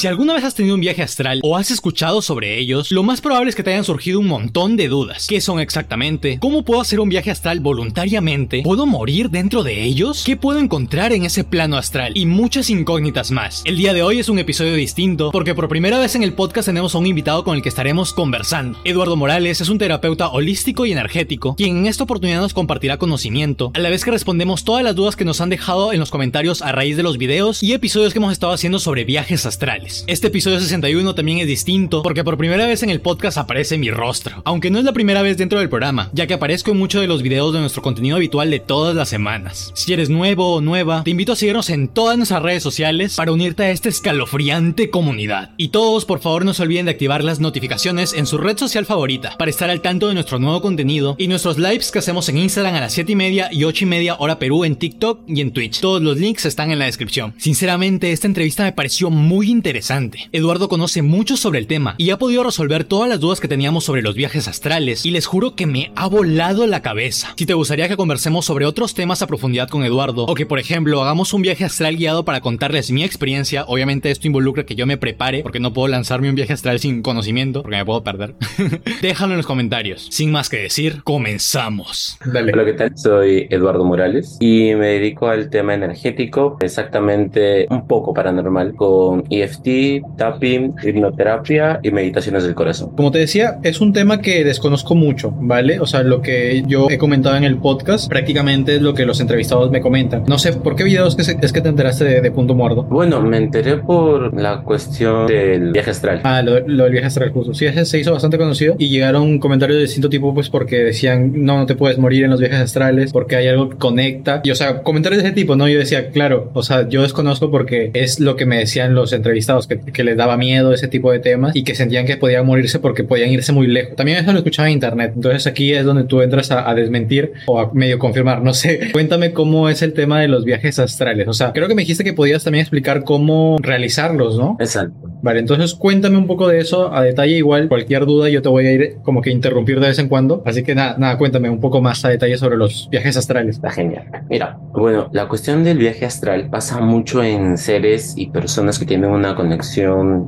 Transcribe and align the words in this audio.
Si 0.00 0.06
alguna 0.06 0.32
vez 0.32 0.44
has 0.44 0.54
tenido 0.54 0.76
un 0.76 0.80
viaje 0.80 1.02
astral 1.02 1.40
o 1.42 1.58
has 1.58 1.70
escuchado 1.70 2.22
sobre 2.22 2.58
ellos, 2.58 2.90
lo 2.90 3.02
más 3.02 3.20
probable 3.20 3.50
es 3.50 3.54
que 3.54 3.62
te 3.62 3.68
hayan 3.68 3.84
surgido 3.84 4.18
un 4.18 4.28
montón 4.28 4.74
de 4.74 4.88
dudas. 4.88 5.26
¿Qué 5.28 5.42
son 5.42 5.60
exactamente? 5.60 6.38
¿Cómo 6.40 6.64
puedo 6.64 6.80
hacer 6.80 7.00
un 7.00 7.10
viaje 7.10 7.30
astral 7.30 7.60
voluntariamente? 7.60 8.62
¿Puedo 8.62 8.86
morir 8.86 9.28
dentro 9.28 9.62
de 9.62 9.82
ellos? 9.82 10.22
¿Qué 10.24 10.38
puedo 10.38 10.58
encontrar 10.58 11.12
en 11.12 11.26
ese 11.26 11.44
plano 11.44 11.76
astral? 11.76 12.14
Y 12.16 12.24
muchas 12.24 12.70
incógnitas 12.70 13.30
más. 13.30 13.60
El 13.66 13.76
día 13.76 13.92
de 13.92 14.02
hoy 14.02 14.20
es 14.20 14.30
un 14.30 14.38
episodio 14.38 14.72
distinto 14.72 15.32
porque 15.32 15.54
por 15.54 15.68
primera 15.68 15.98
vez 15.98 16.14
en 16.14 16.22
el 16.22 16.32
podcast 16.32 16.64
tenemos 16.64 16.94
a 16.94 16.98
un 16.98 17.06
invitado 17.06 17.44
con 17.44 17.54
el 17.54 17.62
que 17.62 17.68
estaremos 17.68 18.14
conversando. 18.14 18.78
Eduardo 18.84 19.16
Morales 19.16 19.60
es 19.60 19.68
un 19.68 19.76
terapeuta 19.76 20.30
holístico 20.30 20.86
y 20.86 20.92
energético, 20.92 21.56
quien 21.56 21.76
en 21.76 21.86
esta 21.86 22.04
oportunidad 22.04 22.40
nos 22.40 22.54
compartirá 22.54 22.96
conocimiento, 22.96 23.70
a 23.74 23.80
la 23.80 23.90
vez 23.90 24.02
que 24.02 24.12
respondemos 24.12 24.64
todas 24.64 24.82
las 24.82 24.96
dudas 24.96 25.14
que 25.14 25.26
nos 25.26 25.42
han 25.42 25.50
dejado 25.50 25.92
en 25.92 26.00
los 26.00 26.10
comentarios 26.10 26.62
a 26.62 26.72
raíz 26.72 26.96
de 26.96 27.02
los 27.02 27.18
videos 27.18 27.62
y 27.62 27.74
episodios 27.74 28.14
que 28.14 28.18
hemos 28.18 28.32
estado 28.32 28.54
haciendo 28.54 28.78
sobre 28.78 29.04
viajes 29.04 29.44
astrales. 29.44 29.89
Este 30.06 30.28
episodio 30.28 30.60
61 30.60 31.14
también 31.14 31.38
es 31.38 31.48
distinto 31.48 32.02
porque 32.02 32.22
por 32.22 32.38
primera 32.38 32.66
vez 32.66 32.82
en 32.84 32.90
el 32.90 33.00
podcast 33.00 33.38
aparece 33.38 33.76
mi 33.76 33.90
rostro, 33.90 34.40
aunque 34.44 34.70
no 34.70 34.78
es 34.78 34.84
la 34.84 34.92
primera 34.92 35.20
vez 35.20 35.36
dentro 35.36 35.58
del 35.58 35.68
programa, 35.68 36.10
ya 36.12 36.28
que 36.28 36.34
aparezco 36.34 36.70
en 36.70 36.78
muchos 36.78 37.00
de 37.00 37.08
los 37.08 37.22
videos 37.22 37.52
de 37.52 37.58
nuestro 37.58 37.82
contenido 37.82 38.16
habitual 38.16 38.50
de 38.50 38.60
todas 38.60 38.94
las 38.94 39.08
semanas. 39.08 39.72
Si 39.74 39.92
eres 39.92 40.08
nuevo 40.08 40.54
o 40.54 40.60
nueva, 40.60 41.02
te 41.02 41.10
invito 41.10 41.32
a 41.32 41.36
seguirnos 41.36 41.70
en 41.70 41.88
todas 41.88 42.16
nuestras 42.16 42.42
redes 42.42 42.62
sociales 42.62 43.16
para 43.16 43.32
unirte 43.32 43.64
a 43.64 43.70
esta 43.70 43.88
escalofriante 43.88 44.90
comunidad. 44.90 45.50
Y 45.56 45.68
todos, 45.68 46.04
por 46.04 46.20
favor, 46.20 46.44
no 46.44 46.54
se 46.54 46.62
olviden 46.62 46.84
de 46.84 46.92
activar 46.92 47.24
las 47.24 47.40
notificaciones 47.40 48.12
en 48.12 48.26
su 48.26 48.38
red 48.38 48.56
social 48.56 48.86
favorita 48.86 49.36
para 49.38 49.50
estar 49.50 49.70
al 49.70 49.82
tanto 49.82 50.08
de 50.08 50.14
nuestro 50.14 50.38
nuevo 50.38 50.62
contenido 50.62 51.16
y 51.18 51.26
nuestros 51.26 51.58
lives 51.58 51.90
que 51.90 51.98
hacemos 51.98 52.28
en 52.28 52.38
Instagram 52.38 52.76
a 52.76 52.80
las 52.80 52.92
7 52.92 53.10
y 53.10 53.16
media 53.16 53.48
y 53.50 53.64
8 53.64 53.84
y 53.84 53.88
media 53.88 54.16
hora 54.18 54.38
Perú 54.38 54.64
en 54.64 54.76
TikTok 54.76 55.22
y 55.26 55.40
en 55.40 55.52
Twitch. 55.52 55.80
Todos 55.80 56.00
los 56.00 56.16
links 56.16 56.46
están 56.46 56.70
en 56.70 56.78
la 56.78 56.84
descripción. 56.84 57.34
Sinceramente, 57.38 58.12
esta 58.12 58.28
entrevista 58.28 58.62
me 58.62 58.72
pareció 58.72 59.10
muy 59.10 59.50
interesante 59.50 59.79
interesante. 59.80 60.28
Eduardo 60.32 60.68
conoce 60.68 61.00
mucho 61.00 61.38
sobre 61.38 61.58
el 61.58 61.66
tema 61.66 61.94
y 61.96 62.10
ha 62.10 62.18
podido 62.18 62.44
resolver 62.44 62.84
todas 62.84 63.08
las 63.08 63.18
dudas 63.18 63.40
que 63.40 63.48
teníamos 63.48 63.84
sobre 63.84 64.02
los 64.02 64.14
viajes 64.14 64.46
astrales 64.46 65.06
y 65.06 65.10
les 65.10 65.24
juro 65.24 65.54
que 65.54 65.64
me 65.64 65.90
ha 65.96 66.06
volado 66.06 66.66
la 66.66 66.82
cabeza. 66.82 67.32
Si 67.36 67.46
te 67.46 67.54
gustaría 67.54 67.88
que 67.88 67.96
conversemos 67.96 68.44
sobre 68.44 68.66
otros 68.66 68.92
temas 68.92 69.22
a 69.22 69.26
profundidad 69.26 69.68
con 69.68 69.82
Eduardo 69.82 70.26
o 70.26 70.34
que 70.34 70.44
por 70.44 70.58
ejemplo 70.58 71.00
hagamos 71.02 71.32
un 71.32 71.40
viaje 71.40 71.64
astral 71.64 71.96
guiado 71.96 72.26
para 72.26 72.42
contarles 72.42 72.90
mi 72.90 73.04
experiencia, 73.04 73.64
obviamente 73.68 74.10
esto 74.10 74.26
involucra 74.26 74.64
que 74.64 74.74
yo 74.74 74.86
me 74.86 74.98
prepare 74.98 75.42
porque 75.42 75.60
no 75.60 75.72
puedo 75.72 75.88
lanzarme 75.88 76.28
un 76.28 76.34
viaje 76.34 76.52
astral 76.52 76.78
sin 76.78 77.00
conocimiento 77.00 77.62
porque 77.62 77.78
me 77.78 77.86
puedo 77.86 78.04
perder. 78.04 78.34
Déjalo 79.00 79.32
en 79.32 79.38
los 79.38 79.46
comentarios. 79.46 80.08
Sin 80.10 80.30
más 80.30 80.50
que 80.50 80.58
decir, 80.58 81.02
comenzamos. 81.04 82.18
Dale. 82.26 82.52
Hola, 82.52 82.66
¿qué 82.66 82.74
tal? 82.74 82.98
Soy 82.98 83.46
Eduardo 83.48 83.84
Morales 83.84 84.36
y 84.40 84.74
me 84.74 84.88
dedico 84.88 85.28
al 85.28 85.48
tema 85.48 85.72
energético, 85.72 86.58
exactamente 86.60 87.66
un 87.70 87.86
poco 87.86 88.12
paranormal 88.12 88.74
con 88.74 89.24
EFT 89.30 89.69
tapping, 90.16 90.74
hipnoterapia 90.82 91.80
y 91.82 91.90
meditaciones 91.90 92.44
del 92.44 92.54
corazón. 92.54 92.90
Como 92.96 93.10
te 93.10 93.18
decía, 93.18 93.58
es 93.62 93.80
un 93.80 93.92
tema 93.92 94.20
que 94.20 94.44
desconozco 94.44 94.94
mucho, 94.94 95.32
¿vale? 95.40 95.80
O 95.80 95.86
sea, 95.86 96.02
lo 96.02 96.22
que 96.22 96.62
yo 96.66 96.88
he 96.90 96.98
comentado 96.98 97.36
en 97.36 97.44
el 97.44 97.56
podcast 97.56 98.08
prácticamente 98.08 98.76
es 98.76 98.82
lo 98.82 98.94
que 98.94 99.06
los 99.06 99.20
entrevistados 99.20 99.70
me 99.70 99.80
comentan. 99.80 100.24
No 100.26 100.38
sé, 100.38 100.52
¿por 100.52 100.76
qué 100.76 100.84
videos 100.84 101.16
es 101.18 101.52
que 101.52 101.60
te 101.60 101.68
enteraste 101.68 102.20
de, 102.20 102.30
Punto 102.30 102.54
Muerto? 102.54 102.84
Bueno, 102.84 103.20
me 103.20 103.38
enteré 103.38 103.78
por 103.78 104.38
la 104.38 104.62
cuestión 104.62 105.26
del 105.26 105.72
viaje 105.72 105.90
astral. 105.90 106.20
Ah, 106.22 106.42
lo, 106.42 106.54
del 106.54 106.92
viaje 106.92 107.06
astral, 107.06 107.30
justo. 107.30 107.54
Sí, 107.54 107.66
ese 107.66 107.84
se 107.84 107.98
hizo 107.98 108.12
bastante 108.12 108.38
conocido 108.38 108.76
y 108.78 108.88
llegaron 108.88 109.38
comentarios 109.38 109.76
de 109.76 109.82
distinto 109.82 110.08
tipo, 110.08 110.32
pues 110.32 110.48
porque 110.48 110.78
decían, 110.78 111.32
no, 111.44 111.58
no 111.58 111.66
te 111.66 111.74
puedes 111.74 111.98
morir 111.98 112.24
en 112.24 112.30
los 112.30 112.40
viajes 112.40 112.60
astrales 112.60 113.12
porque 113.12 113.36
hay 113.36 113.48
algo 113.48 113.70
que 113.70 113.76
conecta. 113.76 114.40
Y, 114.44 114.50
o 114.50 114.54
sea, 114.54 114.82
comentarios 114.82 115.22
de 115.22 115.28
ese 115.28 115.34
tipo, 115.34 115.56
¿no? 115.56 115.68
Yo 115.68 115.78
decía, 115.78 116.10
claro, 116.10 116.50
o 116.54 116.62
sea, 116.62 116.88
yo 116.88 117.02
desconozco 117.02 117.50
porque 117.50 117.90
es 117.94 118.20
lo 118.20 118.36
que 118.36 118.46
me 118.46 118.58
decían 118.58 118.94
los 118.94 119.12
entrevistados 119.12 119.59
que, 119.66 120.04
les 120.04 120.16
daba 120.16 120.36
miedo 120.36 120.72
ese 120.72 120.88
tipo 120.88 121.12
de 121.12 121.18
temas 121.18 121.54
y 121.54 121.62
que 121.62 121.74
sentían 121.74 122.06
que 122.06 122.16
podían 122.16 122.46
morirse 122.46 122.78
porque 122.78 123.04
podían 123.04 123.30
irse 123.30 123.52
muy 123.52 123.66
lejos. 123.66 123.96
También 123.96 124.18
eso 124.18 124.32
lo 124.32 124.38
escuchaba 124.38 124.68
en 124.68 124.74
internet. 124.74 125.12
Entonces 125.14 125.46
aquí 125.46 125.72
es 125.72 125.84
donde 125.84 126.04
tú 126.04 126.22
entras 126.22 126.50
a, 126.50 126.74
desmentir 126.74 127.32
o 127.46 127.60
a 127.60 127.70
medio 127.72 127.98
confirmar, 127.98 128.42
no 128.42 128.54
sé. 128.54 128.88
Cuéntame 128.92 129.32
cómo 129.32 129.68
es 129.68 129.82
el 129.82 129.92
tema 129.92 130.20
de 130.20 130.28
los 130.28 130.44
viajes 130.44 130.78
astrales. 130.78 131.28
O 131.28 131.32
sea, 131.32 131.52
creo 131.52 131.68
que 131.68 131.74
me 131.74 131.82
dijiste 131.82 132.04
que 132.04 132.12
podías 132.12 132.44
también 132.44 132.62
explicar 132.62 133.04
cómo 133.04 133.58
realizarlos, 133.60 134.38
¿no? 134.38 134.56
Exacto. 134.60 135.10
Vale, 135.22 135.40
entonces 135.40 135.74
cuéntame 135.74 136.16
un 136.16 136.26
poco 136.26 136.48
de 136.48 136.60
eso 136.60 136.94
a 136.94 137.02
detalle. 137.02 137.36
Igual, 137.36 137.68
cualquier 137.68 138.06
duda 138.06 138.28
yo 138.28 138.40
te 138.40 138.48
voy 138.48 138.66
a 138.66 138.72
ir 138.72 138.96
como 139.02 139.20
que 139.20 139.30
interrumpir 139.30 139.80
de 139.80 139.88
vez 139.88 139.98
en 139.98 140.08
cuando. 140.08 140.42
Así 140.46 140.62
que 140.62 140.74
nada, 140.74 140.96
nada, 140.98 141.18
cuéntame 141.18 141.50
un 141.50 141.60
poco 141.60 141.80
más 141.82 142.04
a 142.04 142.08
detalle 142.08 142.38
sobre 142.38 142.56
los 142.56 142.88
viajes 142.90 143.16
astrales. 143.16 143.56
Está 143.56 143.70
genial. 143.70 144.06
Mira, 144.28 144.58
bueno, 144.72 145.10
la 145.12 145.28
cuestión 145.28 145.64
del 145.64 145.78
viaje 145.78 146.06
astral 146.06 146.48
pasa 146.48 146.80
mucho 146.80 147.22
en 147.22 147.58
seres 147.58 148.14
y 148.16 148.30
personas 148.30 148.78
que 148.78 148.86
tienen 148.86 149.10
una 149.10 149.34
conexión 149.34 149.49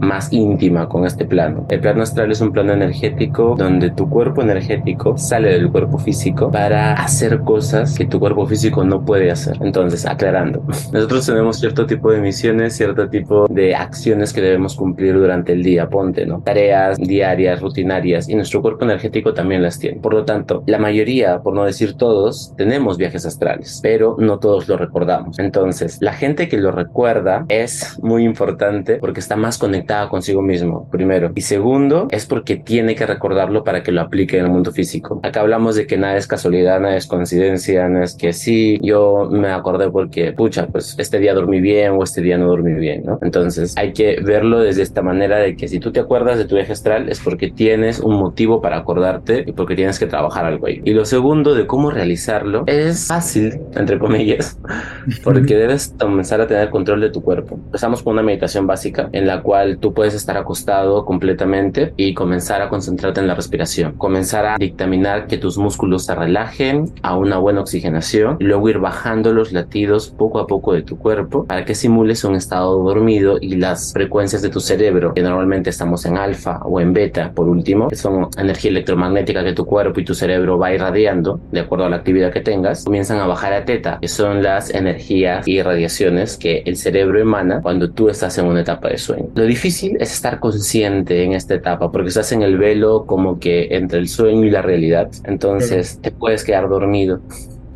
más 0.00 0.32
íntima 0.32 0.88
con 0.88 1.06
este 1.06 1.24
plano. 1.24 1.66
El 1.68 1.80
plano 1.80 2.02
astral 2.02 2.30
es 2.30 2.40
un 2.40 2.52
plano 2.52 2.72
energético 2.72 3.54
donde 3.56 3.90
tu 3.90 4.08
cuerpo 4.08 4.42
energético 4.42 5.16
sale 5.16 5.50
del 5.50 5.70
cuerpo 5.70 5.98
físico 5.98 6.50
para 6.50 6.94
hacer 6.94 7.40
cosas 7.40 7.96
que 7.96 8.06
tu 8.06 8.18
cuerpo 8.18 8.46
físico 8.46 8.84
no 8.84 9.04
puede 9.04 9.30
hacer. 9.30 9.56
Entonces, 9.60 10.06
aclarando, 10.06 10.62
nosotros 10.92 11.26
tenemos 11.26 11.58
cierto 11.58 11.86
tipo 11.86 12.10
de 12.10 12.20
misiones, 12.20 12.76
cierto 12.76 13.08
tipo 13.08 13.46
de 13.48 13.74
acciones 13.74 14.32
que 14.32 14.40
debemos 14.40 14.76
cumplir 14.76 15.14
durante 15.14 15.52
el 15.52 15.62
día, 15.62 15.88
ponte, 15.88 16.26
¿no? 16.26 16.40
Tareas 16.42 16.98
diarias, 16.98 17.60
rutinarias, 17.60 18.28
y 18.28 18.34
nuestro 18.34 18.62
cuerpo 18.62 18.84
energético 18.84 19.34
también 19.34 19.62
las 19.62 19.78
tiene. 19.78 20.00
Por 20.00 20.14
lo 20.14 20.24
tanto, 20.24 20.62
la 20.66 20.78
mayoría, 20.78 21.40
por 21.40 21.54
no 21.54 21.64
decir 21.64 21.94
todos, 21.94 22.54
tenemos 22.56 22.98
viajes 22.98 23.26
astrales, 23.26 23.80
pero 23.82 24.16
no 24.18 24.38
todos 24.38 24.68
lo 24.68 24.76
recordamos. 24.76 25.38
Entonces, 25.38 25.98
la 26.00 26.12
gente 26.12 26.48
que 26.48 26.56
lo 26.56 26.72
recuerda 26.72 27.44
es 27.48 27.98
muy 28.02 28.24
importante 28.24 28.98
porque 29.02 29.18
está 29.18 29.34
más 29.34 29.58
conectada 29.58 30.08
consigo 30.08 30.42
mismo, 30.42 30.88
primero. 30.88 31.32
Y 31.34 31.40
segundo, 31.40 32.06
es 32.12 32.24
porque 32.24 32.54
tiene 32.54 32.94
que 32.94 33.04
recordarlo 33.04 33.64
para 33.64 33.82
que 33.82 33.90
lo 33.90 34.00
aplique 34.00 34.38
en 34.38 34.44
el 34.44 34.52
mundo 34.52 34.70
físico. 34.70 35.18
Acá 35.24 35.40
hablamos 35.40 35.74
de 35.74 35.88
que 35.88 35.98
nada 35.98 36.16
es 36.16 36.28
casualidad, 36.28 36.78
nada 36.78 36.96
es 36.96 37.08
coincidencia, 37.08 37.88
no 37.88 38.00
es 38.00 38.14
que 38.14 38.32
sí, 38.32 38.78
yo 38.80 39.28
me 39.28 39.48
acordé 39.48 39.90
porque, 39.90 40.30
pucha, 40.30 40.68
pues 40.68 40.94
este 40.98 41.18
día 41.18 41.34
dormí 41.34 41.60
bien 41.60 41.94
o 41.98 42.04
este 42.04 42.20
día 42.20 42.38
no 42.38 42.46
dormí 42.46 42.74
bien, 42.74 43.02
¿no? 43.04 43.18
Entonces 43.22 43.74
hay 43.76 43.92
que 43.92 44.20
verlo 44.22 44.60
desde 44.60 44.82
esta 44.82 45.02
manera 45.02 45.38
de 45.38 45.56
que 45.56 45.66
si 45.66 45.80
tú 45.80 45.90
te 45.90 45.98
acuerdas 45.98 46.38
de 46.38 46.44
tu 46.44 46.56
eje 46.56 46.72
astral 46.72 47.08
es 47.08 47.18
porque 47.18 47.50
tienes 47.50 47.98
un 47.98 48.14
motivo 48.14 48.60
para 48.62 48.76
acordarte 48.76 49.42
y 49.44 49.50
porque 49.50 49.74
tienes 49.74 49.98
que 49.98 50.06
trabajar 50.06 50.44
algo 50.44 50.68
ahí. 50.68 50.80
Y 50.84 50.92
lo 50.92 51.06
segundo 51.06 51.56
de 51.56 51.66
cómo 51.66 51.90
realizarlo 51.90 52.62
es 52.68 53.08
fácil, 53.08 53.62
entre 53.74 53.98
comillas, 53.98 54.60
porque 55.24 55.56
debes 55.56 55.92
comenzar 55.98 56.40
a 56.40 56.46
tener 56.46 56.70
control 56.70 57.00
de 57.00 57.10
tu 57.10 57.20
cuerpo. 57.20 57.56
Empezamos 57.56 58.00
con 58.00 58.12
una 58.12 58.22
meditación 58.22 58.64
básica 58.64 58.91
en 59.12 59.26
la 59.26 59.42
cual 59.42 59.78
tú 59.78 59.94
puedes 59.94 60.14
estar 60.14 60.36
acostado 60.36 61.04
completamente 61.04 61.92
y 61.96 62.14
comenzar 62.14 62.62
a 62.62 62.68
concentrarte 62.68 63.20
en 63.20 63.26
la 63.26 63.34
respiración, 63.34 63.92
comenzar 63.92 64.46
a 64.46 64.56
dictaminar 64.58 65.26
que 65.26 65.38
tus 65.38 65.58
músculos 65.58 66.04
se 66.04 66.14
relajen 66.14 66.92
a 67.02 67.16
una 67.16 67.38
buena 67.38 67.60
oxigenación 67.60 68.36
luego 68.40 68.68
ir 68.68 68.78
bajando 68.78 69.32
los 69.32 69.52
latidos 69.52 70.10
poco 70.10 70.38
a 70.38 70.46
poco 70.46 70.72
de 70.72 70.82
tu 70.82 70.98
cuerpo 70.98 71.46
para 71.46 71.64
que 71.64 71.74
simules 71.74 72.24
un 72.24 72.34
estado 72.34 72.82
dormido 72.82 73.38
y 73.40 73.56
las 73.56 73.92
frecuencias 73.92 74.42
de 74.42 74.48
tu 74.48 74.60
cerebro, 74.60 75.14
que 75.14 75.22
normalmente 75.22 75.70
estamos 75.70 76.04
en 76.06 76.16
alfa 76.16 76.60
o 76.64 76.80
en 76.80 76.92
beta, 76.92 77.32
por 77.32 77.48
último, 77.48 77.88
que 77.88 77.96
son 77.96 78.28
energía 78.36 78.70
electromagnética 78.70 79.44
que 79.44 79.52
tu 79.52 79.64
cuerpo 79.64 80.00
y 80.00 80.04
tu 80.04 80.14
cerebro 80.14 80.58
va 80.58 80.72
irradiando 80.72 81.40
de 81.50 81.60
acuerdo 81.60 81.86
a 81.86 81.88
la 81.88 81.96
actividad 81.96 82.32
que 82.32 82.40
tengas, 82.40 82.84
comienzan 82.84 83.18
a 83.18 83.26
bajar 83.26 83.52
a 83.52 83.64
teta, 83.64 83.98
que 84.00 84.08
son 84.08 84.42
las 84.42 84.70
energías 84.70 85.46
y 85.46 85.62
radiaciones 85.62 86.36
que 86.36 86.62
el 86.66 86.76
cerebro 86.76 87.20
emana 87.20 87.60
cuando 87.62 87.90
tú 87.90 88.08
estás 88.08 88.36
en 88.38 88.46
una 88.46 88.60
etapa 88.60 88.81
de 88.88 88.98
sueño. 88.98 89.28
Lo 89.34 89.44
difícil 89.44 89.96
es 90.00 90.12
estar 90.12 90.40
consciente 90.40 91.22
en 91.22 91.32
esta 91.32 91.54
etapa 91.54 91.90
porque 91.90 92.08
estás 92.08 92.32
en 92.32 92.42
el 92.42 92.58
velo 92.58 93.04
como 93.06 93.38
que 93.38 93.68
entre 93.70 93.98
el 93.98 94.08
sueño 94.08 94.44
y 94.44 94.50
la 94.50 94.62
realidad. 94.62 95.10
Entonces 95.24 95.98
te 96.00 96.10
puedes 96.10 96.44
quedar 96.44 96.68
dormido 96.68 97.20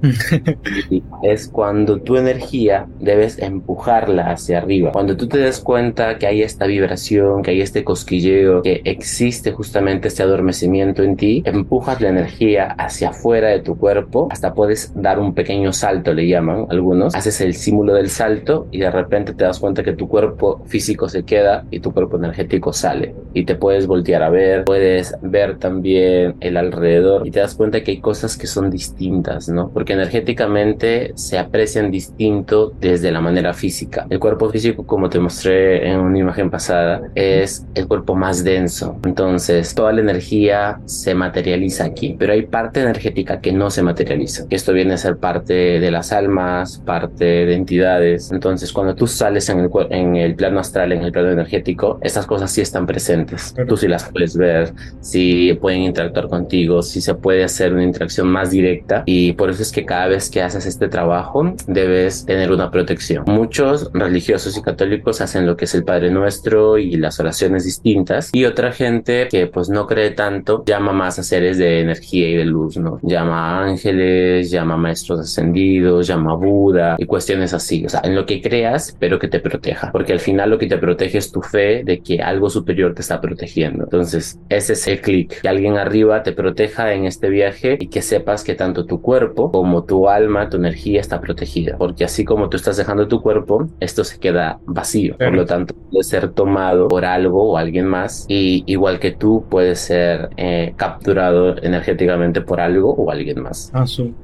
es 1.22 1.48
cuando 1.48 2.00
tu 2.00 2.16
energía 2.16 2.86
debes 3.00 3.38
empujarla 3.38 4.30
hacia 4.30 4.58
arriba. 4.58 4.92
Cuando 4.92 5.16
tú 5.16 5.28
te 5.28 5.38
des 5.38 5.60
cuenta 5.60 6.18
que 6.18 6.26
hay 6.26 6.42
esta 6.42 6.66
vibración, 6.66 7.42
que 7.42 7.52
hay 7.52 7.60
este 7.60 7.84
cosquilleo, 7.84 8.62
que 8.62 8.80
existe 8.84 9.53
justamente 9.53 10.09
este 10.09 10.22
adormecimiento 10.22 11.03
en 11.03 11.16
ti, 11.16 11.42
empujas 11.44 12.00
la 12.00 12.09
energía 12.09 12.74
hacia 12.78 13.10
afuera 13.10 13.48
de 13.48 13.60
tu 13.60 13.76
cuerpo, 13.76 14.28
hasta 14.30 14.54
puedes 14.54 14.92
dar 14.94 15.18
un 15.18 15.34
pequeño 15.34 15.72
salto, 15.72 16.12
le 16.12 16.28
llaman 16.28 16.66
algunos. 16.71 17.15
Haces 17.15 17.41
el 17.41 17.54
símbolo 17.54 17.94
del 17.94 18.10
salto 18.10 18.66
y 18.71 18.78
de 18.78 18.91
repente 18.91 19.32
te 19.34 19.44
das 19.44 19.59
cuenta 19.59 19.82
que 19.82 19.92
tu 19.92 20.09
cuerpo 20.09 20.62
físico 20.66 21.09
se 21.09 21.24
queda 21.24 21.65
y 21.71 21.80
tu 21.80 21.92
cuerpo 21.92 22.16
energético 22.16 22.72
sale. 22.72 23.15
Y 23.34 23.44
te 23.44 23.54
puedes 23.54 23.86
voltear 23.86 24.22
a 24.22 24.30
ver, 24.30 24.65
puedes 24.65 25.15
ver 25.22 25.59
también 25.59 26.36
el 26.41 26.56
alrededor 26.56 27.26
y 27.26 27.30
te 27.30 27.41
das 27.41 27.54
cuenta 27.54 27.82
que 27.82 27.92
hay 27.92 28.00
cosas 28.00 28.36
que 28.36 28.47
son 28.47 28.71
distintas, 28.71 29.48
¿no? 29.48 29.71
Porque 29.71 29.85
porque 29.86 29.92
energéticamente 29.92 31.12
se 31.15 31.38
aprecian 31.38 31.92
distinto 31.92 32.72
desde 32.80 33.12
la 33.12 33.21
manera 33.21 33.54
física. 33.54 34.04
El 34.10 34.18
cuerpo 34.18 34.50
físico, 34.50 34.84
como 34.84 35.09
te 35.09 35.21
mostré 35.21 35.88
en 35.88 36.00
una 36.00 36.18
imagen 36.18 36.50
pasada, 36.50 37.03
es 37.15 37.65
el 37.77 37.86
cuerpo 37.86 38.16
más 38.16 38.42
denso. 38.42 38.98
Entonces, 39.04 39.77
toda 39.77 39.92
la 39.92 40.00
energía 40.00 40.80
se 40.86 41.15
materializa 41.15 41.84
aquí, 41.84 42.16
pero 42.18 42.33
hay 42.33 42.47
parte 42.47 42.80
energética 42.80 43.41
que 43.41 43.53
no 43.53 43.71
se 43.71 43.84
materializa. 43.84 44.47
Esto 44.50 44.72
viene 44.72 44.94
a 44.94 44.97
ser 44.97 45.18
parte 45.18 45.78
de 45.78 45.91
las 45.92 46.10
almas, 46.12 46.83
parte 46.84 47.24
de 47.24 47.54
entidades. 47.54 48.33
Entonces, 48.33 48.72
cuando 48.72 48.97
tú 48.97 49.06
sales 49.06 49.48
en 49.50 49.60
el, 49.60 49.71
en 49.91 50.16
el 50.16 50.34
plano 50.34 50.59
astral, 50.59 50.91
en 50.91 51.03
el 51.03 51.12
plano 51.12 51.30
energético, 51.30 52.00
estas 52.03 52.27
cosas 52.27 52.50
sí 52.50 52.60
están 52.60 52.88
presentes. 52.88 53.54
Tú 53.68 53.77
sí 53.77 53.86
las 53.86 54.10
puedes 54.10 54.36
ver, 54.36 54.72
sí 54.98 55.56
pueden 55.60 55.83
interactuar 55.83 56.27
contigo, 56.27 56.83
sí 56.83 57.00
se 57.00 57.15
puede 57.15 57.44
hacer 57.44 57.72
una 57.72 57.84
interacción 57.84 58.27
más 58.27 58.50
directa 58.50 59.04
y 59.06 59.33
por 59.34 59.50
eso 59.50 59.62
es 59.62 59.75
que 59.75 59.75
cada 59.84 60.06
vez 60.06 60.30
que 60.30 60.42
haces 60.42 60.66
este 60.66 60.88
trabajo 60.88 61.54
debes 61.66 62.24
tener 62.24 62.52
una 62.52 62.70
protección. 62.70 63.24
Muchos 63.26 63.90
religiosos 63.92 64.56
y 64.56 64.62
católicos 64.62 65.20
hacen 65.20 65.46
lo 65.46 65.56
que 65.56 65.66
es 65.66 65.74
el 65.74 65.84
Padre 65.84 66.10
Nuestro 66.10 66.78
y 66.78 66.96
las 66.96 67.20
oraciones 67.20 67.64
distintas 67.64 68.30
y 68.32 68.44
otra 68.44 68.72
gente 68.72 69.28
que 69.30 69.46
pues 69.46 69.68
no 69.68 69.86
cree 69.86 70.10
tanto 70.10 70.64
llama 70.64 70.92
más 70.92 71.18
a 71.18 71.22
seres 71.22 71.58
de 71.58 71.80
energía 71.80 72.28
y 72.28 72.34
de 72.34 72.44
luz, 72.44 72.76
¿no? 72.76 72.98
Llama 73.02 73.60
a 73.60 73.64
ángeles, 73.64 74.50
llama 74.50 74.74
a 74.74 74.78
maestros 74.78 75.20
ascendidos, 75.20 76.06
llama 76.06 76.32
a 76.32 76.36
Buda 76.36 76.96
y 76.98 77.06
cuestiones 77.06 77.52
así, 77.52 77.84
o 77.84 77.88
sea, 77.88 78.00
en 78.04 78.14
lo 78.14 78.26
que 78.26 78.40
creas, 78.40 78.96
pero 78.98 79.18
que 79.18 79.28
te 79.28 79.40
proteja, 79.40 79.90
porque 79.92 80.12
al 80.12 80.20
final 80.20 80.50
lo 80.50 80.58
que 80.58 80.66
te 80.66 80.78
protege 80.78 81.18
es 81.18 81.32
tu 81.32 81.42
fe 81.42 81.82
de 81.84 82.00
que 82.00 82.22
algo 82.22 82.50
superior 82.50 82.94
te 82.94 83.02
está 83.02 83.20
protegiendo. 83.20 83.84
Entonces, 83.84 84.38
ese 84.48 84.74
es 84.74 84.86
el 84.86 85.00
clic, 85.00 85.40
que 85.40 85.48
alguien 85.48 85.76
arriba 85.76 86.22
te 86.22 86.32
proteja 86.32 86.92
en 86.92 87.04
este 87.04 87.28
viaje 87.28 87.76
y 87.80 87.88
que 87.88 88.02
sepas 88.02 88.44
que 88.44 88.54
tanto 88.54 88.86
tu 88.86 89.00
cuerpo 89.00 89.50
como 89.50 89.66
tu 89.84 90.09
alma, 90.09 90.48
tu 90.48 90.57
energía 90.57 91.01
está 91.01 91.21
protegida, 91.21 91.77
porque 91.78 92.04
así 92.04 92.24
como 92.24 92.48
tú 92.48 92.57
estás 92.57 92.77
dejando 92.77 93.09
tu 93.09 93.21
cuerpo, 93.21 93.68
esto 93.80 94.04
se 94.04 94.18
queda 94.18 94.60
vacío, 94.66 95.16
por 95.16 95.34
lo 95.34 95.45
tanto 95.45 95.74
puede 95.91 96.04
ser 96.04 96.30
tomado 96.33 96.89
por 96.89 97.04
algo 97.04 97.51
o 97.53 97.57
alguien 97.57 97.86
más 97.86 98.27
y 98.28 98.65
igual 98.66 98.98
que 98.98 99.13
tú 99.13 99.45
puedes 99.48 99.80
ser 99.80 100.30
eh, 100.36 100.74
capturado 100.77 101.57
energéticamente 101.63 102.41
por 102.41 102.60
algo 102.60 102.92
o 102.95 103.10
alguien 103.10 103.42
más. 103.42 103.71
Ah, 103.74 103.86
sí. 103.86 104.15